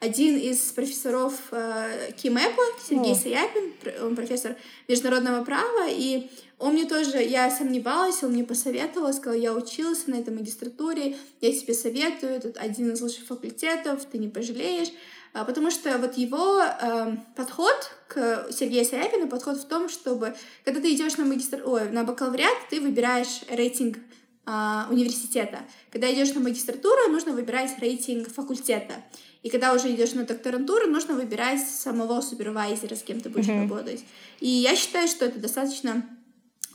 [0.00, 3.14] один из профессоров э, КИМЭПа, Сергей О.
[3.14, 3.72] Саяпин,
[4.02, 4.56] он профессор
[4.88, 6.28] международного права, и
[6.58, 11.52] он мне тоже, я сомневалась, он мне посоветовал, сказал, я учился на этой магистратуре, я
[11.52, 14.88] тебе советую, это один из лучших факультетов, ты не пожалеешь.
[15.36, 20.34] А, потому что вот его э, подход к Сергею Саяпину, подход в том, чтобы,
[20.64, 21.62] когда ты идешь на магистр...
[21.66, 23.98] Ой, на бакалавриат, ты выбираешь рейтинг
[24.46, 24.50] э,
[24.88, 25.58] университета.
[25.92, 28.94] Когда идешь на магистратуру, нужно выбирать рейтинг факультета.
[29.42, 33.68] И когда уже идешь на докторантуру, нужно выбирать самого супервайзера, с кем ты будешь mm-hmm.
[33.68, 34.04] работать.
[34.40, 36.02] И я считаю, что это достаточно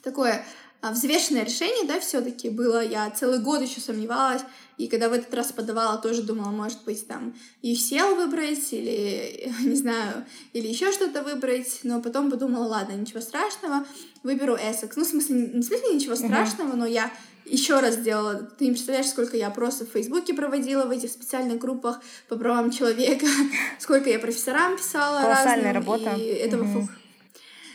[0.03, 0.45] такое
[0.82, 2.84] взвешенное решение, да, все-таки было.
[2.84, 4.41] Я целый год еще сомневалась,
[4.78, 9.76] и когда в этот раз подавала, тоже думала, может быть, там UCL выбрать, или, не
[9.76, 13.86] знаю, или еще что-то выбрать, но потом подумала, ладно, ничего страшного,
[14.24, 14.94] выберу Essex.
[14.95, 16.78] Ну, в смысле, не в смысле ничего страшного, uh-huh.
[16.78, 17.12] но я
[17.45, 18.36] еще раз сделала.
[18.36, 22.72] Ты не представляешь, сколько я опросов в Фейсбуке проводила в этих специальных группах по правам
[22.72, 23.28] человека,
[23.80, 25.95] сколько я профессорам писала Колоссальная разным.
[25.95, 26.16] работа.
[26.18, 26.88] И этого uh-huh.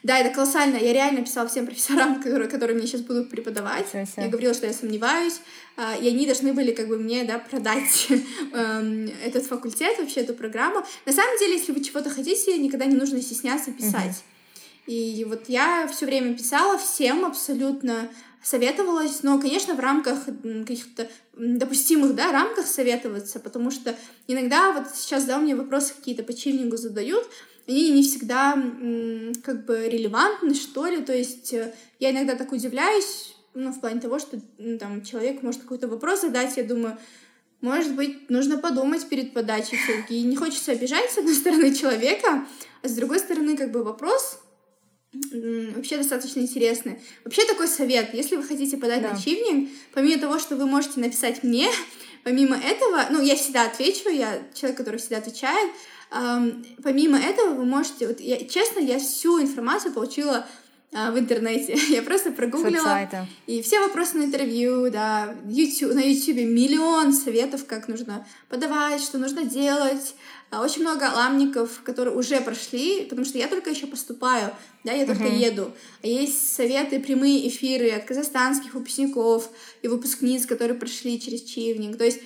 [0.06, 0.76] Да, это колоссально.
[0.76, 3.88] Я реально писала всем профессорам, которые, которые мне сейчас будут преподавать.
[3.88, 4.20] Все, все.
[4.20, 5.40] Я говорила, что я сомневаюсь,
[5.76, 8.06] а, и они должны были как бы мне, да, продать
[8.52, 10.84] эм, этот факультет, вообще эту программу.
[11.06, 14.22] На самом деле, если вы чего-то хотите, никогда не нужно стесняться писать.
[14.86, 18.08] И вот я все время писала всем абсолютно,
[18.44, 20.26] советовалась, но, конечно, в рамках
[20.68, 23.96] каких-то допустимых, да, рамках советоваться, потому что
[24.28, 27.28] иногда вот сейчас, да, у меня вопросы какие-то по чильнингу задают,
[27.66, 28.54] они не всегда
[29.42, 31.02] как бы релевантны, что ли.
[31.02, 35.42] То есть э, я иногда так удивляюсь, ну, в плане того, что ну, там человек
[35.42, 36.98] может какой-то вопрос задать, я думаю,
[37.60, 40.20] может быть, нужно подумать перед подачей все-таки.
[40.20, 42.46] И не хочется обижать, с одной стороны, человека,
[42.82, 44.40] а с другой стороны, как бы вопрос
[45.74, 47.00] вообще достаточно интересный.
[47.24, 49.12] Вообще такой совет, если вы хотите подать да.
[49.12, 51.70] на чивнинг, помимо того, что вы можете написать мне,
[52.22, 55.70] помимо этого, ну, я всегда отвечу, я человек, который всегда отвечает,
[56.10, 60.46] помимо этого вы можете, вот я, честно, я всю информацию получила
[60.92, 61.76] а, в интернете.
[61.88, 63.08] Я просто прогуглила.
[63.46, 69.18] И все вопросы на интервью, да, YouTube, на YouTube миллион советов, как нужно подавать, что
[69.18, 70.14] нужно делать.
[70.50, 74.54] А, очень много ламников, которые уже прошли, потому что я только еще поступаю,
[74.84, 75.50] да, я только uh-huh.
[75.50, 75.72] еду.
[76.02, 79.50] А есть советы, прямые эфиры от казахстанских выпускников
[79.82, 81.98] и выпускниц, которые прошли через Чивник.
[81.98, 82.20] То есть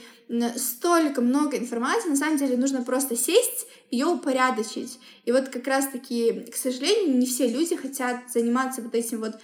[0.57, 4.99] столько много информации, на самом деле нужно просто сесть, ее упорядочить.
[5.25, 9.41] И вот как раз-таки, к сожалению, не все люди хотят заниматься вот этим вот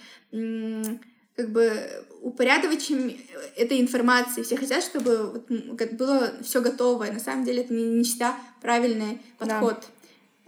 [1.35, 3.17] как бы упорядочением
[3.55, 4.41] этой информации.
[4.41, 7.07] Все хотят, чтобы вот было все готово.
[7.07, 9.85] И на самом деле это не, не всегда правильный подход.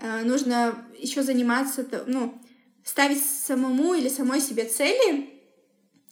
[0.02, 0.22] Да.
[0.24, 2.34] Нужно еще заниматься, ну,
[2.84, 5.30] ставить самому или самой себе цели,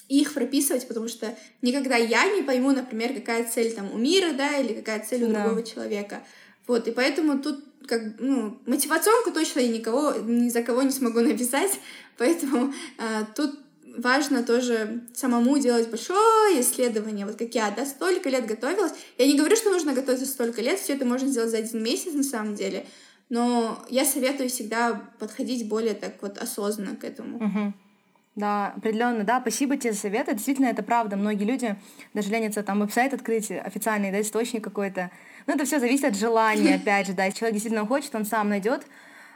[0.10, 4.58] их прописывать, потому что никогда я не пойму, например, какая цель там у мира, да,
[4.58, 5.44] или какая цель у да.
[5.44, 6.24] другого человека.
[6.68, 11.20] Вот, и поэтому тут как, ну, мотивационку точно я никого, ни за кого не смогу
[11.22, 11.80] написать,
[12.18, 13.60] поэтому э, тут
[13.98, 18.92] важно тоже самому делать большое исследование, вот как я, да, столько лет готовилась.
[19.18, 22.14] Я не говорю, что нужно готовиться столько лет, все это можно сделать за один месяц
[22.14, 22.86] на самом деле,
[23.30, 27.38] но я советую всегда подходить более так вот осознанно к этому.
[27.38, 27.74] Угу.
[28.38, 29.42] Да, определенно, да.
[29.42, 30.34] Спасибо тебе за советы.
[30.34, 31.18] Действительно, это правда.
[31.18, 31.76] Многие люди
[32.14, 35.10] даже ленятся там веб-сайт открыть официальный, да, источник какой-то.
[35.48, 37.26] Но это все зависит от желания, опять же, да.
[37.26, 38.86] Если человек действительно хочет, он сам найдет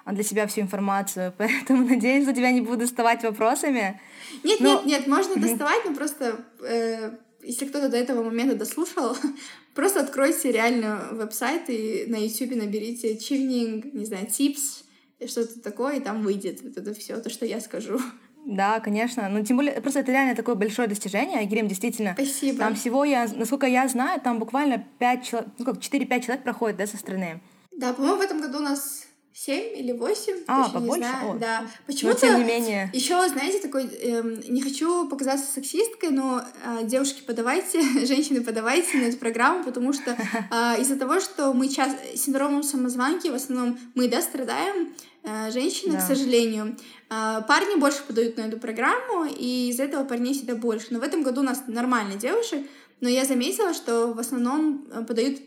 [0.05, 1.33] для себя всю информацию.
[1.39, 3.99] Поэтому надеюсь, что тебя не буду доставать вопросами.
[4.43, 4.75] Нет, но...
[4.75, 7.11] нет, нет, можно доставать, но просто э,
[7.41, 9.17] если кто-то до этого момента дослушал,
[9.73, 14.83] просто откройте реально веб-сайт и на YouTube наберите чивнинг, не знаю, tips,
[15.25, 17.99] что-то такое, и там выйдет вот это все, то, что я скажу.
[18.45, 19.29] Да, конечно.
[19.29, 21.39] Ну, тем более, просто это реально такое большое достижение.
[21.39, 22.13] Айгерим, действительно.
[22.13, 22.59] Спасибо.
[22.59, 26.77] Там всего, я, насколько я знаю, там буквально 5 человек, ну как, 4-5 человек проходит,
[26.77, 27.39] да, со страны.
[27.71, 30.35] Да, по-моему, в этом году у нас семь или восемь.
[30.47, 31.01] А, побольше?
[31.01, 31.31] Не знаю.
[31.31, 31.39] О.
[31.39, 31.63] Да.
[31.87, 32.89] Почему-то, тем не менее.
[32.93, 39.03] Еще, знаете, такой, эм, не хочу показаться сексисткой, но э, девушки, подавайте, женщины, подавайте на
[39.03, 44.07] эту программу, потому что э, из-за того, что мы часто синдромом самозванки, в основном мы,
[44.07, 44.93] да, страдаем,
[45.23, 45.99] э, женщины, да.
[45.99, 46.75] к сожалению.
[47.11, 50.87] Э, парни больше подают на эту программу, и из-за этого парней всегда больше.
[50.91, 52.65] Но в этом году у нас нормально девушек,
[53.01, 55.39] но я заметила, что в основном э, подают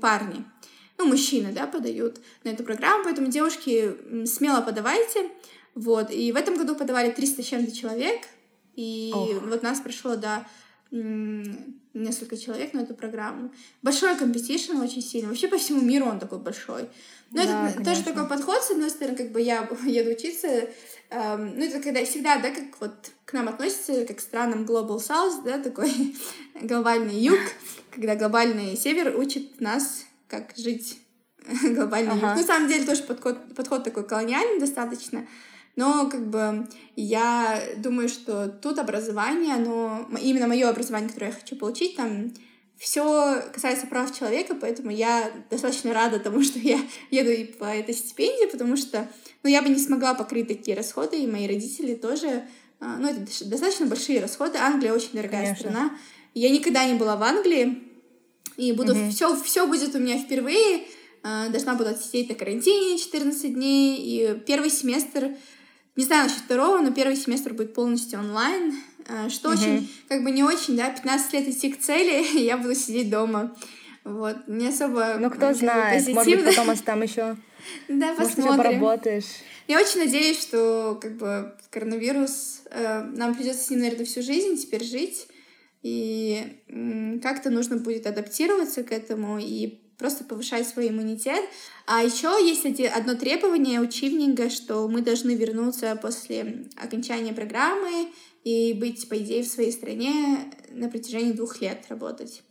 [0.00, 0.44] парни
[0.98, 5.30] ну, мужчины, да, подают на эту программу, поэтому девушки смело подавайте,
[5.74, 8.20] вот, и в этом году подавали 300 с чем-то человек,
[8.76, 9.42] и Ох.
[9.42, 10.46] вот нас пришло, да,
[10.92, 13.50] несколько человек на эту программу.
[13.80, 15.28] Большой competition очень сильный.
[15.28, 16.82] Вообще по всему миру он такой большой.
[17.30, 17.84] Но да, это конечно.
[17.84, 20.68] тоже такой подход, с одной стороны, как бы я еду учиться,
[21.12, 24.98] эм, ну, это когда всегда, да, как вот к нам относятся, как к странам Global
[24.98, 25.92] South, да, такой
[26.62, 27.38] глобальный юг,
[27.90, 30.98] когда глобальный север учит нас как жить
[31.62, 32.12] глобально.
[32.12, 32.34] Ага.
[32.34, 35.26] Ну, на самом деле тоже подход, подход такой колониальный достаточно.
[35.76, 36.66] Но как бы
[36.96, 42.32] я думаю, что тут образование, оно именно мое образование, которое я хочу получить, там
[42.82, 46.80] все касается прав человека, поэтому я достаточно рада тому, что я
[47.12, 49.08] еду и по этой стипендии, потому что
[49.44, 52.44] ну, я бы не смогла покрыть такие расходы, и мои родители тоже.
[52.80, 54.58] А, ну, это достаточно большие расходы.
[54.58, 55.70] Англия очень дорогая Конечно.
[55.70, 55.98] страна.
[56.34, 57.84] Я никогда не была в Англии,
[58.56, 59.10] и буду mm-hmm.
[59.10, 60.82] все, все будет у меня впервые.
[61.22, 63.96] Э, должна буду сидеть на карантине 14 дней.
[64.00, 65.36] И первый семестр,
[65.94, 68.74] не знаю насчет второго, но первый семестр будет полностью онлайн.
[69.08, 69.52] Э, что mm-hmm.
[69.52, 73.54] очень, как бы не очень, да, 15 лет идти к цели, я буду сидеть дома.
[74.04, 75.16] Вот, не особо.
[75.20, 76.24] Ну, кто знает, позитивно.
[76.24, 77.36] может быть, потом там еще.
[77.88, 78.44] Да, посмотрим.
[78.44, 79.24] Может, поработаешь.
[79.68, 84.56] Я очень надеюсь, что как бы коронавирус, э, нам придется с ним, наверное, всю жизнь
[84.56, 85.28] теперь жить
[85.82, 86.62] и
[87.22, 91.42] как-то нужно будет адаптироваться к этому и просто повышать свой иммунитет.
[91.86, 92.64] А еще есть
[92.96, 98.08] одно требование у Чивнинга, что мы должны вернуться после окончания программы
[98.44, 102.42] и быть, по идее, в своей стране на протяжении двух лет работать.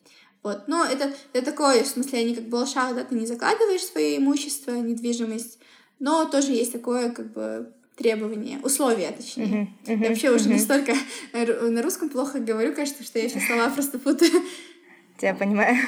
[0.44, 0.68] Вот.
[0.68, 4.18] Но это, это такое, в смысле, они как бы шаг, да, ты не закладываешь свое
[4.18, 5.60] имущество, недвижимость,
[6.00, 9.70] но тоже есть такое, как бы, требования, условия, точнее.
[9.86, 10.36] Uh-huh, uh-huh, я вообще uh-huh.
[10.36, 10.96] уже настолько
[11.34, 14.32] на русском плохо говорю, кажется, что я все слова просто путаю.
[15.22, 15.78] Я понимаю.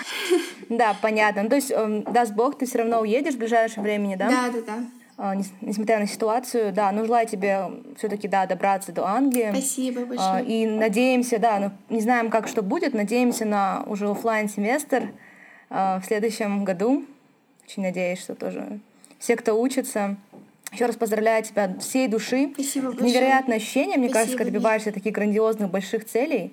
[0.70, 1.44] Да, понятно.
[1.44, 4.30] Ну, то есть, эм, даст Бог, ты все равно уедешь в ближайшее время, да?
[4.30, 4.84] Да, да, да.
[5.16, 9.50] А, несмотря на ситуацию, да, ну желаю тебе все-таки, да, добраться до Англии.
[9.52, 10.46] Спасибо а, большое.
[10.46, 15.12] И надеемся, да, ну не знаем, как что будет, надеемся на уже офлайн семестр
[15.70, 17.06] а, в следующем году.
[17.66, 18.80] Очень надеюсь, что тоже
[19.20, 20.18] все, кто учится,
[20.72, 22.50] еще раз поздравляю тебя от всей души.
[22.56, 23.10] Спасибо большое.
[23.10, 26.52] Невероятное ощущение, мне Спасибо, кажется, когда добиваешься таких грандиозных больших целей.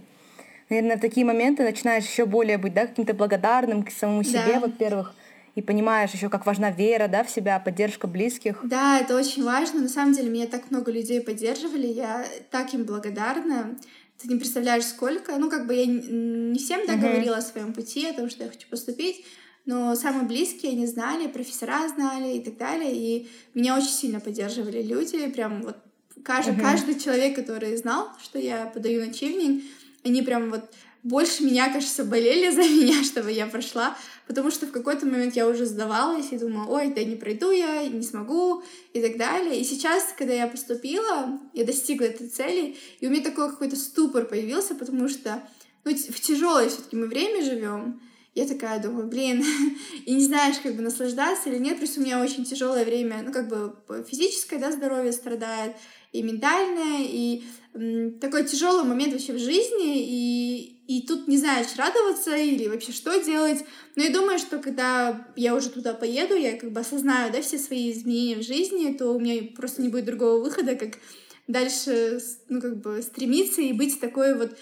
[0.68, 4.60] Наверное, в такие моменты начинаешь еще более быть да, каким-то благодарным к самому себе, да.
[4.60, 5.14] во-первых,
[5.60, 8.60] и понимаешь еще, как важна вера да, в себя, поддержка близких.
[8.64, 9.82] Да, это очень важно.
[9.82, 13.76] На самом деле, меня так много людей поддерживали, я так им благодарна.
[14.16, 15.36] Ты не представляешь, сколько.
[15.36, 17.00] Ну, как бы я не всем да, uh-huh.
[17.00, 19.24] говорила о своем пути, о том, что я хочу поступить,
[19.66, 24.82] но самые близкие, они знали, профессора знали и так далее, и меня очень сильно поддерживали
[24.82, 25.76] люди, прям вот
[26.24, 26.62] каждый, uh-huh.
[26.62, 29.62] каждый человек, который знал, что я подаю на чивнинг,
[30.04, 30.70] они прям вот
[31.02, 33.96] больше меня, кажется, болели за меня, чтобы я прошла,
[34.26, 37.86] потому что в какой-то момент я уже сдавалась и думала, ой, да не пройду я,
[37.88, 38.62] не смогу
[38.92, 39.60] и так далее.
[39.60, 44.26] И сейчас, когда я поступила, я достигла этой цели, и у меня такой какой-то ступор
[44.26, 45.42] появился, потому что
[45.84, 48.00] ну, в тяжелое все-таки мы время живем,
[48.34, 49.44] я такая думаю, блин,
[50.06, 53.32] и не знаешь, как бы наслаждаться или нет, плюс у меня очень тяжелое время, ну,
[53.32, 53.74] как бы
[54.08, 55.76] физическое, да, здоровье страдает,
[56.12, 62.36] и ментальное, и такой тяжелый момент вообще в жизни, и, и тут не знаешь, радоваться
[62.36, 63.64] или вообще что делать.
[63.94, 67.58] Но я думаю, что когда я уже туда поеду, я как бы осознаю, да, все
[67.58, 70.98] свои изменения в жизни, то у меня просто не будет другого выхода, как
[71.46, 74.56] дальше, ну, как бы стремиться и быть такой вот,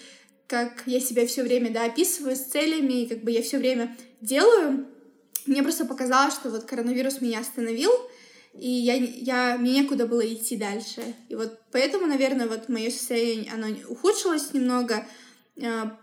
[0.47, 3.95] как я себя все время, да, описываю с целями, и как бы я все время
[4.21, 4.87] делаю.
[5.45, 7.91] Мне просто показалось, что вот коронавирус меня остановил,
[8.53, 11.01] и я, я, мне некуда было идти дальше.
[11.29, 15.05] И вот поэтому, наверное, вот мое состояние, оно ухудшилось немного.
[15.63, 15.97] А,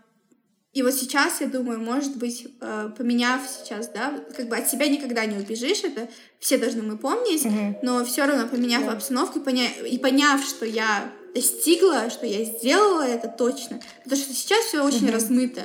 [0.73, 4.87] и вот сейчас, я думаю, может быть, а, поменяв сейчас, да, как бы от себя
[4.87, 6.07] никогда не убежишь, это
[6.39, 7.79] все должны мы помнить, mm-hmm.
[7.83, 8.93] но все равно поменяв yeah.
[8.93, 9.69] обстановку и, поня...
[9.69, 15.07] и поняв, что я достигла, что я сделала это точно, потому что сейчас все очень
[15.07, 15.11] mm-hmm.
[15.11, 15.61] размыто.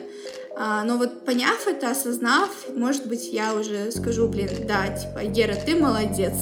[0.57, 5.55] А, но вот поняв это, осознав, может быть, я уже скажу, блин, да, типа, Гера,
[5.55, 6.35] ты молодец,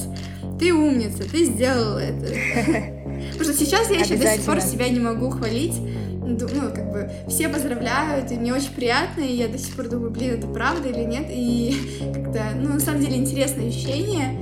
[0.59, 2.27] ты умница, ты сделала это.
[3.33, 5.77] Потому что сейчас я еще до сих пор себя не могу хвалить.
[6.23, 6.39] Ну,
[6.73, 10.39] как бы, все поздравляют, и мне очень приятно, и я до сих пор думаю, блин,
[10.39, 11.77] это правда или нет, и
[12.15, 14.39] как-то, ну, на самом деле, интересное ощущение,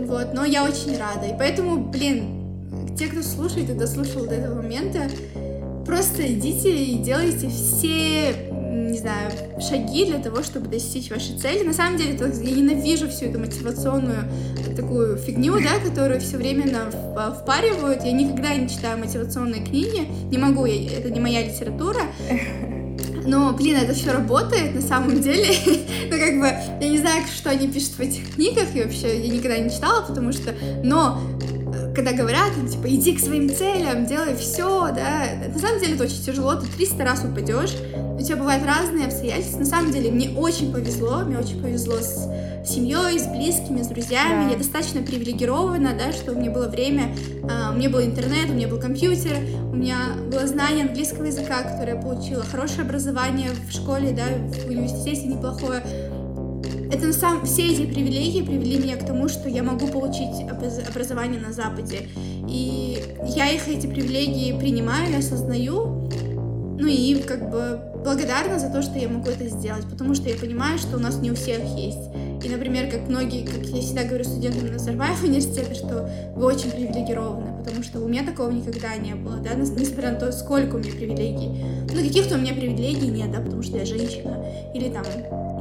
[0.00, 4.56] вот, но я очень рада, и поэтому, блин, те, кто слушает и дослушал до этого
[4.60, 5.08] момента,
[5.86, 9.30] просто идите и делайте все не знаю,
[9.60, 11.64] шаги для того, чтобы достичь вашей цели.
[11.64, 14.24] На самом деле, я ненавижу всю эту мотивационную
[14.76, 18.04] такую фигню, да, которую все время нам впаривают.
[18.04, 22.00] Я никогда не читаю мотивационные книги, не могу, я, это не моя литература.
[23.26, 25.46] Но, блин, это все работает на самом деле.
[26.10, 26.46] ну, как бы,
[26.80, 30.04] я не знаю, что они пишут в этих книгах, и вообще я никогда не читала,
[30.06, 30.54] потому что...
[30.82, 31.18] Но
[31.94, 36.22] когда говорят, типа, иди к своим целям, делай все, да, на самом деле это очень
[36.22, 37.74] тяжело, ты 300 раз упадешь,
[38.18, 42.28] у тебя бывают разные обстоятельства, на самом деле мне очень повезло, мне очень повезло с
[42.66, 44.50] семьей, с близкими, с друзьями, да.
[44.52, 48.54] я достаточно привилегирована, да, что у меня было время, uh, у меня был интернет, у
[48.54, 49.36] меня был компьютер,
[49.70, 49.96] у меня
[50.30, 54.24] было знание английского языка, которое я получила, хорошее образование в школе, да,
[54.64, 55.82] в университете неплохое,
[56.94, 60.46] это на самом все эти привилегии привели меня к тому, что я могу получить
[60.88, 62.08] образование на Западе.
[62.48, 63.02] И
[63.34, 66.08] я их, эти привилегии принимаю и осознаю,
[66.78, 70.36] ну и как бы благодарна за то, что я могу это сделать, потому что я
[70.36, 72.10] понимаю, что у нас не у всех есть.
[72.44, 77.56] И, например, как многие, как я всегда говорю студентам Назарбаев университета, что вы очень привилегированы,
[77.56, 80.92] потому что у меня такого никогда не было, да, несмотря на то, сколько у меня
[80.92, 81.64] привилегий.
[81.90, 84.44] Ну, каких-то у меня привилегий нет, да, потому что я женщина,
[84.74, 85.04] или там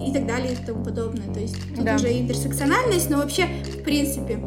[0.06, 1.34] и так далее и тому подобное.
[1.34, 1.96] То есть тут да.
[1.96, 4.38] уже интерсекциональность, но вообще, в принципе,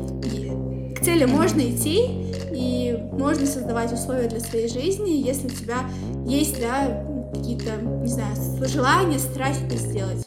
[0.95, 5.79] к цели можно идти, и можно создавать условия для своей жизни, если у тебя
[6.27, 7.03] есть, да,
[7.33, 8.37] какие-то, не знаю,
[8.67, 10.26] желания, страсть это сделать.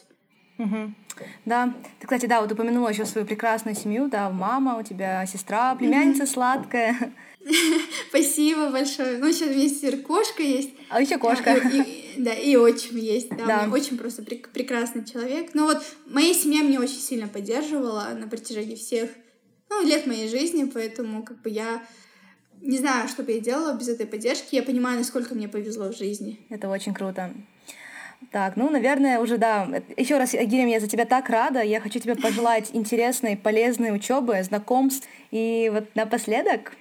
[0.60, 0.92] Угу.
[1.44, 5.74] Да, ты, кстати, да, вот упомянула еще свою прекрасную семью, да, мама, у тебя сестра,
[5.74, 7.12] племянница mm сладкая.
[8.08, 9.18] Спасибо большое.
[9.18, 10.70] Ну, сейчас у меня теперь кошка есть.
[10.90, 11.54] А еще кошка.
[11.54, 11.80] И,
[12.16, 13.30] и, да, и отчим есть.
[13.30, 13.68] Да, да.
[13.72, 15.50] очень просто прек- прекрасный человек.
[15.54, 19.10] Ну вот, моя семья меня очень сильно поддерживала на протяжении всех
[19.70, 21.82] ну, лет моей жизни, поэтому как бы я
[22.60, 24.54] не знаю, что бы я делала без этой поддержки.
[24.54, 26.46] Я понимаю, насколько мне повезло в жизни.
[26.50, 27.32] Это очень круто.
[28.30, 29.68] Так, ну, наверное, уже да.
[29.96, 31.62] Еще раз, Гирим, я за тебя так рада.
[31.62, 35.08] Я хочу тебе пожелать интересной, полезной учебы, знакомств.
[35.30, 36.72] И вот напоследок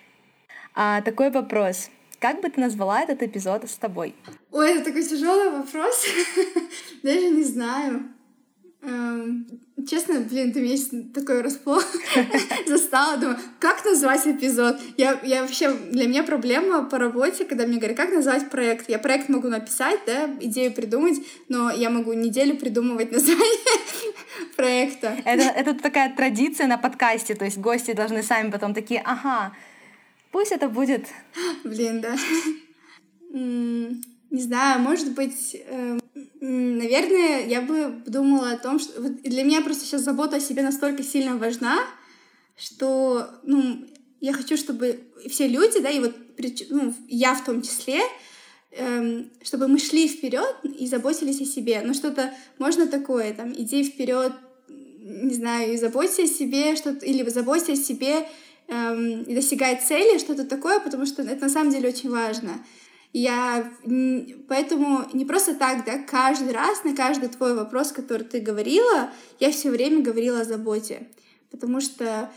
[0.76, 1.90] а, такой вопрос.
[2.20, 4.14] Как бы ты назвала этот эпизод с тобой?
[4.52, 6.06] Ой, это такой тяжелый вопрос.
[7.04, 8.04] Даже не знаю.
[8.82, 9.46] Эм,
[9.90, 10.78] честно, блин, ты меня
[11.14, 11.86] такой расплох
[12.68, 13.18] застала.
[13.18, 14.80] Думаю, как назвать эпизод?
[14.96, 18.90] Я, я вообще, для меня проблема по работе, когда мне говорят, как назвать проект.
[18.90, 21.18] Я проект могу написать, да, идею придумать,
[21.50, 23.80] но я могу неделю придумывать название
[24.56, 25.18] проекта.
[25.26, 29.54] Это, это такая традиция на подкасте, то есть гости должны сами потом такие, ага,
[30.32, 31.08] пусть это будет...
[31.66, 32.16] Блин, да.
[34.32, 36.00] Не знаю, может быть, эм,
[36.40, 40.62] наверное, я бы думала о том, что вот для меня просто сейчас забота о себе
[40.62, 41.80] настолько сильно важна,
[42.56, 43.86] что, ну,
[44.20, 45.00] я хочу, чтобы
[45.30, 46.16] все люди, да, и вот
[46.70, 48.02] ну, я в том числе,
[48.72, 51.82] эм, чтобы мы шли вперед и заботились о себе.
[51.84, 54.34] Ну, что-то можно такое, там, иди вперед,
[54.68, 58.28] не знаю, и заботься о себе, что-то, или заботься о себе
[58.68, 62.64] эм, и достигай цели, что-то такое, потому что это на самом деле очень важно.
[63.12, 63.72] Я
[64.48, 69.52] поэтому не просто так, да, каждый раз на каждый твой вопрос, который ты говорила, я
[69.52, 71.08] все время говорила о заботе,
[71.50, 72.32] потому что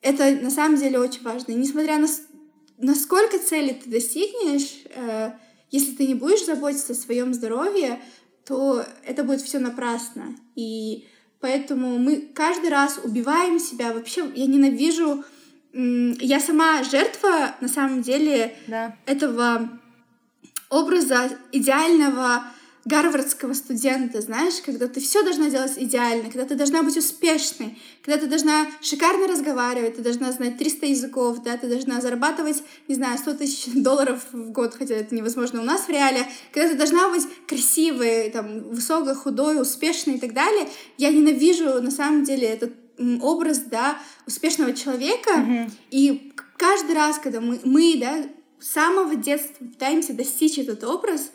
[0.00, 1.52] это на самом деле очень важно.
[1.52, 2.08] И несмотря на
[2.78, 5.32] насколько цели ты достигнешь, э,
[5.70, 8.00] если ты не будешь заботиться о своем здоровье,
[8.46, 10.36] то это будет все напрасно.
[10.54, 11.06] И
[11.40, 13.92] поэтому мы каждый раз убиваем себя.
[13.92, 15.24] Вообще, я ненавижу
[15.72, 18.96] я сама жертва, на самом деле, да.
[19.04, 19.68] этого
[20.70, 22.44] образа идеального
[22.88, 28.18] гарвардского студента, знаешь, когда ты все должна делать идеально, когда ты должна быть успешной, когда
[28.18, 33.18] ты должна шикарно разговаривать, ты должна знать 300 языков, да, ты должна зарабатывать, не знаю,
[33.18, 37.10] 100 тысяч долларов в год, хотя это невозможно у нас в реале, когда ты должна
[37.10, 40.66] быть красивой, там, высокой, худой, успешной и так далее.
[40.96, 42.72] Я ненавижу, на самом деле, этот
[43.20, 45.70] образ, да, успешного человека, mm-hmm.
[45.90, 48.24] и каждый раз, когда мы, мы, да,
[48.60, 51.32] с самого детства пытаемся достичь этот образ,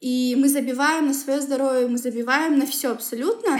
[0.00, 3.58] и мы забиваем на свое здоровье, мы забиваем на все абсолютно.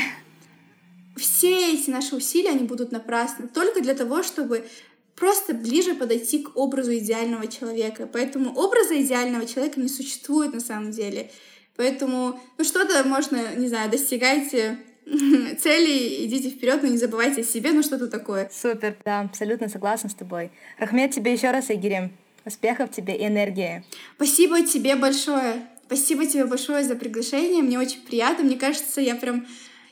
[1.16, 4.66] Все эти наши усилия, они будут напрасны только для того, чтобы
[5.14, 8.06] просто ближе подойти к образу идеального человека.
[8.12, 11.30] Поэтому образа идеального человека не существует на самом деле.
[11.76, 17.72] Поэтому, ну что-то можно, не знаю, достигайте цели, идите вперед, но не забывайте о себе,
[17.72, 18.51] ну что-то такое.
[18.52, 20.51] Супер, да, абсолютно согласна с тобой.
[20.78, 22.12] Рахмет тебе еще раз, Игорем.
[22.47, 23.85] Успехов тебе и энергии.
[24.14, 25.66] Спасибо тебе большое.
[25.86, 27.62] Спасибо тебе большое за приглашение.
[27.62, 28.44] Мне очень приятно.
[28.44, 29.47] Мне кажется, я прям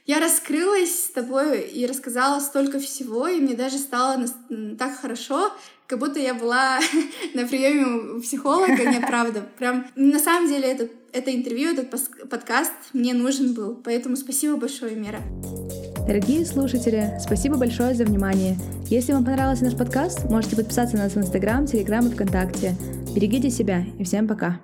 [0.07, 4.25] я раскрылась с тобой и рассказала столько всего, и мне даже стало
[4.79, 5.51] так хорошо,
[5.87, 6.79] как будто я была
[7.35, 8.85] на приеме у психолога.
[8.85, 9.49] Нет, правда.
[9.59, 11.91] Прям на самом деле это, это интервью, этот
[12.29, 13.77] подкаст мне нужен был.
[13.77, 15.21] Поэтому спасибо большое, Мира.
[16.07, 18.59] Дорогие слушатели, спасибо большое за внимание.
[18.91, 22.75] Если вам понравился наш подкаст, можете подписаться на нас в Инстаграм, Телеграм и ВКонтакте.
[23.15, 24.61] Берегите себя и всем пока.